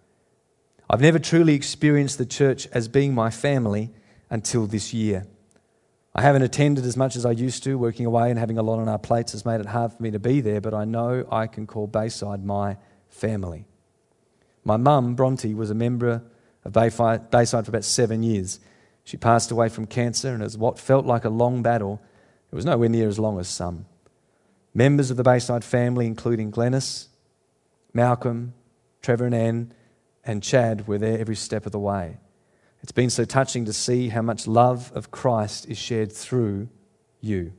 I've 0.93 1.01
never 1.01 1.21
truly 1.21 1.55
experienced 1.55 2.19
the 2.19 2.27
church 2.27 2.67
as 2.73 2.89
being 2.89 3.15
my 3.15 3.31
family 3.31 3.91
until 4.29 4.67
this 4.67 4.93
year. 4.93 5.25
I 6.17 6.23
haven't 6.23 6.43
attended 6.43 6.85
as 6.85 6.97
much 6.97 7.15
as 7.15 7.25
I 7.25 7.31
used 7.31 7.63
to. 7.63 7.79
Working 7.79 8.07
away 8.07 8.29
and 8.29 8.37
having 8.37 8.59
a 8.59 8.63
lot 8.65 8.81
on 8.81 8.89
our 8.89 8.99
plates 8.99 9.31
has 9.31 9.45
made 9.45 9.61
it 9.61 9.67
hard 9.67 9.93
for 9.93 10.03
me 10.03 10.11
to 10.11 10.19
be 10.19 10.41
there, 10.41 10.61
but 10.61 10.75
I 10.75 10.85
know 10.85 11.29
I 11.31 11.47
can 11.47 11.69
call 11.69 11.87
Bayside 11.87 12.45
my 12.45 12.77
family. 13.09 13.67
My 14.65 14.77
mum, 14.77 15.15
Bronte, 15.15 15.55
was 15.55 15.71
a 15.71 15.75
member 15.75 16.25
of 16.65 16.73
Bayside 16.73 17.31
for 17.31 17.71
about 17.71 17.85
seven 17.85 18.25
years. 18.25 18.59
She 19.05 19.17
passed 19.17 19.53
away 19.53 19.69
from 19.69 19.87
cancer, 19.87 20.31
and 20.31 20.43
it 20.43 20.47
was 20.47 20.59
what 20.59 20.77
felt 20.77 21.07
like 21.07 21.25
a 21.25 21.31
long 21.31 21.63
battle. 21.63 22.03
It 22.51 22.57
was 22.57 22.65
nowhere 22.65 22.89
near 22.89 23.07
as 23.07 23.21
long 23.21 23.39
as 23.39 23.47
some. 23.47 23.87
Members 24.75 25.13
of 25.13 25.17
the 25.17 25.23
Bayside 25.23 25.63
family, 25.63 26.07
including 26.07 26.51
Glennis, 26.51 27.07
Malcolm, 27.95 28.55
Trevor 29.03 29.27
and 29.27 29.35
Anne, 29.37 29.75
and 30.25 30.43
Chad, 30.43 30.87
were 30.87 30.99
there 30.99 31.19
every 31.19 31.37
step 31.37 31.67
of 31.67 31.73
the 31.73 31.79
way. 31.79 32.19
It's 32.83 32.93
been 32.93 33.11
so 33.11 33.25
touching 33.25 33.67
to 33.67 33.73
see 33.73 34.09
how 34.09 34.23
much 34.23 34.47
love 34.47 34.91
of 34.95 35.11
Christ 35.11 35.69
is 35.69 35.79
shared 35.79 36.13
through 36.13 36.69
you. 37.21 37.53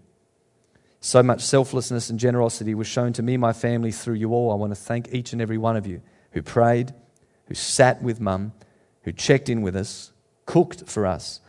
So 0.99 1.23
much 1.23 1.41
selflessness 1.41 2.09
and 2.09 2.19
generosity 2.19 2.75
was 2.75 2.87
shown 2.87 3.13
to 3.13 3.23
me 3.23 3.35
and 3.35 3.41
my 3.41 3.53
family 3.53 3.91
through 3.91 4.15
you 4.15 4.33
all. 4.33 4.51
I 4.51 4.55
want 4.55 4.71
to 4.71 4.79
thank 4.79 5.13
each 5.13 5.33
and 5.33 5.41
every 5.41 5.57
one 5.57 5.75
of 5.75 5.87
you 5.87 6.01
who 6.31 6.41
prayed, 6.41 6.93
who 7.45 7.55
sat 7.55 8.01
with 8.01 8.19
mum, 8.19 8.53
who 9.03 9.11
checked 9.11 9.49
in 9.49 9.61
with 9.61 9.75
us, 9.75 10.11
cooked 10.45 10.87
for 10.87 11.05
us, 11.05 11.39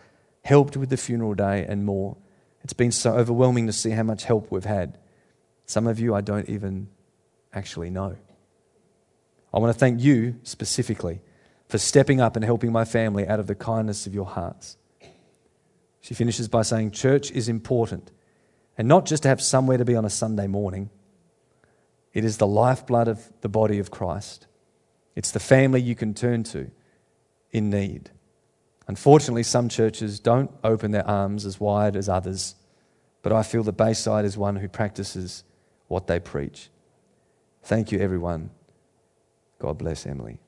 helped 0.43 0.77
with 0.77 0.89
the 0.89 0.97
funeral 0.97 1.35
day, 1.35 1.65
and 1.69 1.85
more. 1.85 2.17
It's 2.63 2.73
been 2.73 2.93
so 2.93 3.13
overwhelming 3.13 3.67
to 3.67 3.73
see 3.73 3.91
how 3.91 4.03
much 4.03 4.25
help 4.25 4.51
we've 4.51 4.65
had. 4.65 4.99
Some 5.67 5.87
of 5.87 6.01
you 6.01 6.15
I 6.15 6.21
don't 6.21 6.49
even 6.49 6.89
actually 7.53 7.91
know. 7.91 8.17
I 9.53 9.59
want 9.59 9.73
to 9.73 9.79
thank 9.79 10.01
you 10.01 10.37
specifically 10.43 11.21
for 11.69 11.79
stepping 11.79 12.21
up 12.21 12.37
and 12.37 12.45
helping 12.45 12.73
my 12.73 12.85
family 12.85 13.27
out 13.27 13.41
of 13.41 13.47
the 13.47 13.55
kindness 13.55 14.07
of 14.07 14.15
your 14.15 14.27
hearts. 14.27 14.77
She 16.01 16.15
finishes 16.15 16.49
by 16.49 16.63
saying, 16.63 16.91
Church 16.91 17.31
is 17.31 17.49
important, 17.49 18.11
and 18.77 18.89
not 18.89 19.07
just 19.07 19.23
to 19.25 19.29
have 19.29 19.41
somewhere 19.41 19.79
to 19.79 19.85
be 19.85 19.95
on 19.95 20.05
a 20.05 20.11
Sunday 20.11 20.47
morning. 20.47 20.91
It 22.13 22.25
is 22.25 22.37
the 22.37 22.47
lifeblood 22.47 23.09
of 23.09 23.33
the 23.41 23.49
body 23.49 23.79
of 23.79 23.91
Christ. 23.91 24.47
It's 25.15 25.31
the 25.31 25.41
family 25.41 25.81
you 25.81 25.95
can 25.95 26.15
turn 26.15 26.43
to 26.45 26.71
in 27.51 27.71
need. 27.71 28.11
Unfortunately, 28.87 29.43
some 29.43 29.69
churches 29.69 30.19
don't 30.19 30.51
open 30.65 30.91
their 30.91 31.07
arms 31.07 31.47
as 31.47 31.61
wide 31.61 31.97
as 31.97 32.09
others, 32.09 32.57
but 33.23 33.33
I 33.33 33.43
feel 33.43 33.63
the 33.63 33.73
Bayside 33.73 34.25
is 34.25 34.37
one 34.37 34.57
who 34.57 34.69
practices 34.69 35.45
what 35.89 36.07
they 36.07 36.19
preach. 36.19 36.69
Thank 37.63 37.93
you, 37.93 38.01
everyone. 38.01 38.51
God 39.63 39.79
bless 39.79 40.07
Emily. 40.07 40.41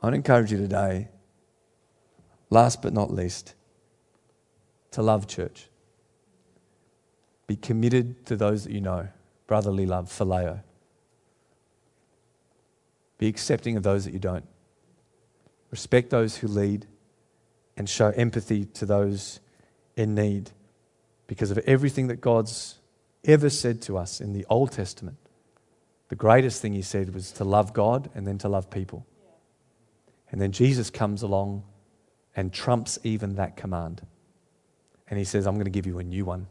I 0.00 0.06
would 0.06 0.14
encourage 0.14 0.52
you 0.52 0.58
today, 0.58 1.08
last 2.48 2.80
but 2.80 2.92
not 2.92 3.12
least, 3.12 3.56
to 4.92 5.02
love 5.02 5.26
church. 5.26 5.68
Be 7.48 7.56
committed 7.56 8.24
to 8.26 8.36
those 8.36 8.62
that 8.62 8.72
you 8.72 8.80
know, 8.80 9.08
brotherly 9.48 9.84
love, 9.84 10.10
phileo. 10.10 10.62
Be 13.18 13.26
accepting 13.26 13.76
of 13.76 13.82
those 13.82 14.04
that 14.04 14.12
you 14.12 14.20
don't. 14.20 14.46
Respect 15.72 16.10
those 16.10 16.36
who 16.36 16.46
lead 16.46 16.86
and 17.76 17.88
show 17.88 18.10
empathy 18.10 18.64
to 18.64 18.86
those 18.86 19.40
in 19.96 20.14
need 20.14 20.52
because 21.26 21.50
of 21.50 21.58
everything 21.66 22.06
that 22.06 22.20
God's 22.20 22.78
ever 23.24 23.50
said 23.50 23.82
to 23.82 23.98
us 23.98 24.20
in 24.20 24.34
the 24.34 24.46
Old 24.48 24.70
Testament 24.70 25.18
The 26.08 26.16
greatest 26.16 26.62
thing 26.62 26.72
he 26.72 26.82
said 26.82 27.14
was 27.14 27.32
to 27.32 27.44
love 27.44 27.72
God 27.72 28.10
and 28.14 28.26
then 28.26 28.38
to 28.38 28.48
love 28.48 28.70
people. 28.70 29.06
And 30.30 30.40
then 30.40 30.52
Jesus 30.52 30.90
comes 30.90 31.22
along 31.22 31.64
and 32.34 32.52
trumps 32.52 32.98
even 33.02 33.36
that 33.36 33.56
command. 33.56 34.06
And 35.08 35.18
he 35.18 35.24
says, 35.24 35.46
I'm 35.46 35.54
going 35.54 35.64
to 35.64 35.70
give 35.70 35.86
you 35.86 35.98
a 35.98 36.04
new 36.04 36.24
one. 36.24 36.46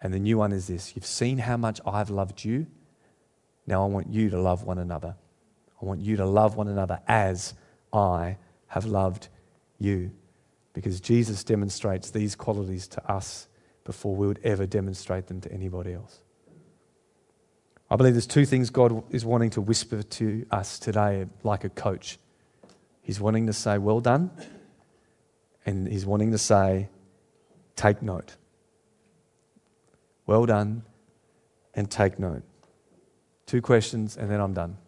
And 0.00 0.12
the 0.12 0.18
new 0.18 0.36
one 0.38 0.52
is 0.52 0.66
this 0.66 0.94
You've 0.94 1.06
seen 1.06 1.38
how 1.38 1.56
much 1.56 1.80
I've 1.86 2.10
loved 2.10 2.44
you. 2.44 2.66
Now 3.66 3.84
I 3.84 3.86
want 3.86 4.12
you 4.12 4.30
to 4.30 4.40
love 4.40 4.64
one 4.64 4.78
another. 4.78 5.14
I 5.80 5.84
want 5.84 6.00
you 6.00 6.16
to 6.16 6.26
love 6.26 6.56
one 6.56 6.68
another 6.68 7.00
as 7.06 7.54
I 7.92 8.36
have 8.66 8.84
loved 8.84 9.28
you. 9.78 10.10
Because 10.72 11.00
Jesus 11.00 11.44
demonstrates 11.44 12.10
these 12.10 12.34
qualities 12.34 12.88
to 12.88 13.10
us 13.10 13.46
before 13.84 14.14
we 14.14 14.26
would 14.26 14.40
ever 14.42 14.66
demonstrate 14.66 15.26
them 15.26 15.40
to 15.40 15.52
anybody 15.52 15.92
else. 15.92 16.20
I 17.92 17.96
believe 17.96 18.14
there's 18.14 18.26
two 18.26 18.46
things 18.46 18.70
God 18.70 19.04
is 19.12 19.22
wanting 19.22 19.50
to 19.50 19.60
whisper 19.60 20.02
to 20.02 20.46
us 20.50 20.78
today, 20.78 21.26
like 21.42 21.64
a 21.64 21.68
coach. 21.68 22.18
He's 23.02 23.20
wanting 23.20 23.48
to 23.48 23.52
say, 23.52 23.76
Well 23.76 24.00
done. 24.00 24.30
And 25.66 25.86
he's 25.86 26.06
wanting 26.06 26.30
to 26.32 26.38
say, 26.38 26.88
Take 27.76 28.00
note. 28.00 28.36
Well 30.26 30.46
done 30.46 30.84
and 31.74 31.90
take 31.90 32.18
note. 32.18 32.44
Two 33.44 33.60
questions, 33.60 34.16
and 34.16 34.30
then 34.30 34.40
I'm 34.40 34.54
done. 34.54 34.78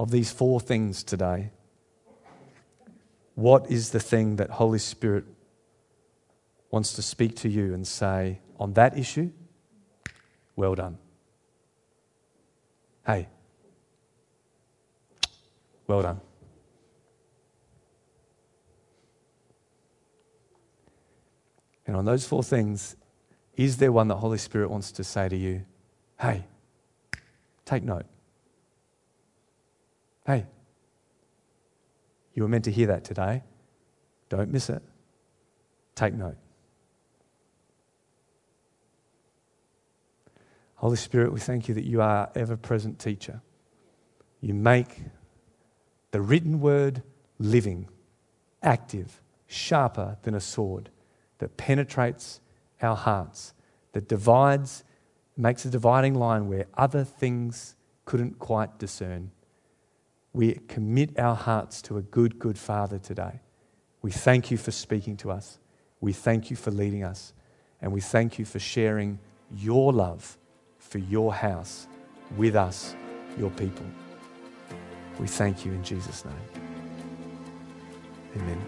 Of 0.00 0.10
these 0.10 0.32
four 0.32 0.58
things 0.58 1.04
today, 1.04 1.52
what 3.36 3.70
is 3.70 3.90
the 3.90 4.00
thing 4.00 4.34
that 4.36 4.50
Holy 4.50 4.80
Spirit 4.80 5.26
wants 6.72 6.94
to 6.94 7.02
speak 7.02 7.36
to 7.36 7.48
you 7.48 7.72
and 7.72 7.86
say 7.86 8.40
on 8.58 8.72
that 8.72 8.98
issue? 8.98 9.30
Well 10.56 10.74
done. 10.74 10.98
Hey, 13.08 13.26
well 15.86 16.02
done. 16.02 16.20
And 21.86 21.96
on 21.96 22.04
those 22.04 22.26
four 22.26 22.42
things, 22.42 22.96
is 23.56 23.78
there 23.78 23.90
one 23.90 24.08
that 24.08 24.16
Holy 24.16 24.36
Spirit 24.36 24.70
wants 24.70 24.92
to 24.92 25.04
say 25.04 25.26
to 25.26 25.36
you? 25.36 25.64
Hey, 26.20 26.44
take 27.64 27.82
note. 27.82 28.04
Hey, 30.26 30.44
you 32.34 32.42
were 32.42 32.48
meant 32.50 32.64
to 32.64 32.70
hear 32.70 32.88
that 32.88 33.04
today. 33.04 33.42
Don't 34.28 34.52
miss 34.52 34.68
it. 34.68 34.82
Take 35.94 36.12
note. 36.12 36.36
Holy 40.78 40.96
Spirit, 40.96 41.32
we 41.32 41.40
thank 41.40 41.66
you 41.66 41.74
that 41.74 41.84
you 41.84 42.00
are 42.00 42.30
ever 42.36 42.56
present 42.56 43.00
teacher. 43.00 43.42
You 44.40 44.54
make 44.54 45.02
the 46.12 46.20
written 46.20 46.60
word 46.60 47.02
living, 47.40 47.88
active, 48.62 49.20
sharper 49.48 50.18
than 50.22 50.36
a 50.36 50.40
sword 50.40 50.90
that 51.38 51.56
penetrates 51.56 52.40
our 52.80 52.94
hearts, 52.94 53.54
that 53.90 54.06
divides, 54.06 54.84
makes 55.36 55.64
a 55.64 55.70
dividing 55.70 56.14
line 56.14 56.46
where 56.46 56.66
other 56.74 57.02
things 57.02 57.74
couldn't 58.04 58.38
quite 58.38 58.78
discern. 58.78 59.32
We 60.32 60.60
commit 60.68 61.18
our 61.18 61.34
hearts 61.34 61.82
to 61.82 61.96
a 61.96 62.02
good, 62.02 62.38
good 62.38 62.56
Father 62.56 63.00
today. 63.00 63.40
We 64.00 64.12
thank 64.12 64.52
you 64.52 64.56
for 64.56 64.70
speaking 64.70 65.16
to 65.18 65.32
us. 65.32 65.58
We 66.00 66.12
thank 66.12 66.50
you 66.50 66.56
for 66.56 66.70
leading 66.70 67.02
us. 67.02 67.32
And 67.80 67.90
we 67.92 68.00
thank 68.00 68.38
you 68.38 68.44
for 68.44 68.60
sharing 68.60 69.18
your 69.50 69.92
love 69.92 70.38
for 70.88 70.98
your 70.98 71.32
house 71.32 71.86
with 72.36 72.56
us, 72.56 72.96
your 73.38 73.50
people. 73.50 73.86
We 75.18 75.26
thank 75.26 75.64
you 75.64 75.72
in 75.72 75.84
Jesus' 75.84 76.24
name. 76.24 76.34
Amen. 78.36 78.60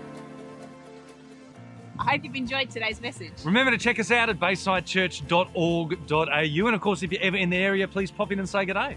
I 1.99 2.13
hope 2.13 2.25
you've 2.25 2.35
enjoyed 2.35 2.71
today's 2.71 3.01
message. 3.01 3.33
Remember 3.45 3.71
to 3.71 3.79
check 3.79 3.99
us 3.99 4.11
out 4.11 4.31
at 4.31 4.41
baysidechurch.org.au. 4.41 6.67
And 6.67 6.75
of 6.75 6.81
course, 6.81 7.03
if 7.03 7.13
you're 7.13 7.23
ever 7.23 7.37
in 7.37 7.51
the 7.51 7.59
area, 7.59 7.87
please 7.87 8.11
pop 8.11 8.33
in 8.33 8.39
and 8.39 8.49
say 8.49 8.65
good 8.65 8.75
day. 8.75 8.97